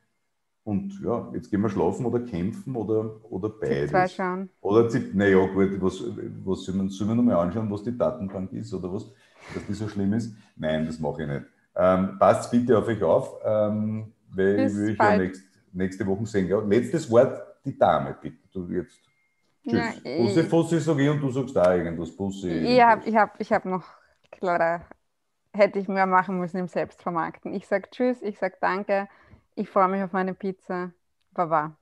[0.64, 3.90] Und ja, jetzt gehen wir schlafen oder kämpfen oder, oder beides.
[3.90, 4.50] Zwei schauen.
[4.62, 6.04] Oder, naja, gut, was,
[6.46, 9.10] was sollen, wir, sollen wir nochmal anschauen, was die Datenbank ist oder was,
[9.56, 10.36] dass die so schlimm ist?
[10.58, 11.46] Nein, das mache ich nicht.
[11.76, 16.06] Ähm, passt bitte auf euch auf, ähm, weil Bis ich will euch ja nächst, nächste
[16.06, 16.48] Woche sehen.
[16.48, 18.48] Ja, letztes Wort die Dame, bitte.
[18.52, 19.02] Du jetzt.
[19.64, 20.02] Tschüss.
[20.04, 22.16] Ja, Bussi, Fussi sage ich und du sagst da irgendwas.
[22.16, 22.50] Bussi.
[22.50, 23.86] Ich habe ich hab, ich hab noch,
[24.32, 24.86] Clara,
[25.54, 27.54] hätte ich mehr machen müssen im Selbstvermarkten.
[27.54, 29.08] Ich sage Tschüss, ich sage Danke,
[29.56, 30.92] ich freue mich auf meine Pizza.
[31.32, 31.78] Baba.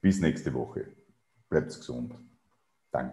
[0.00, 0.86] Bis nächste Woche.
[1.48, 2.14] Bleibt gesund.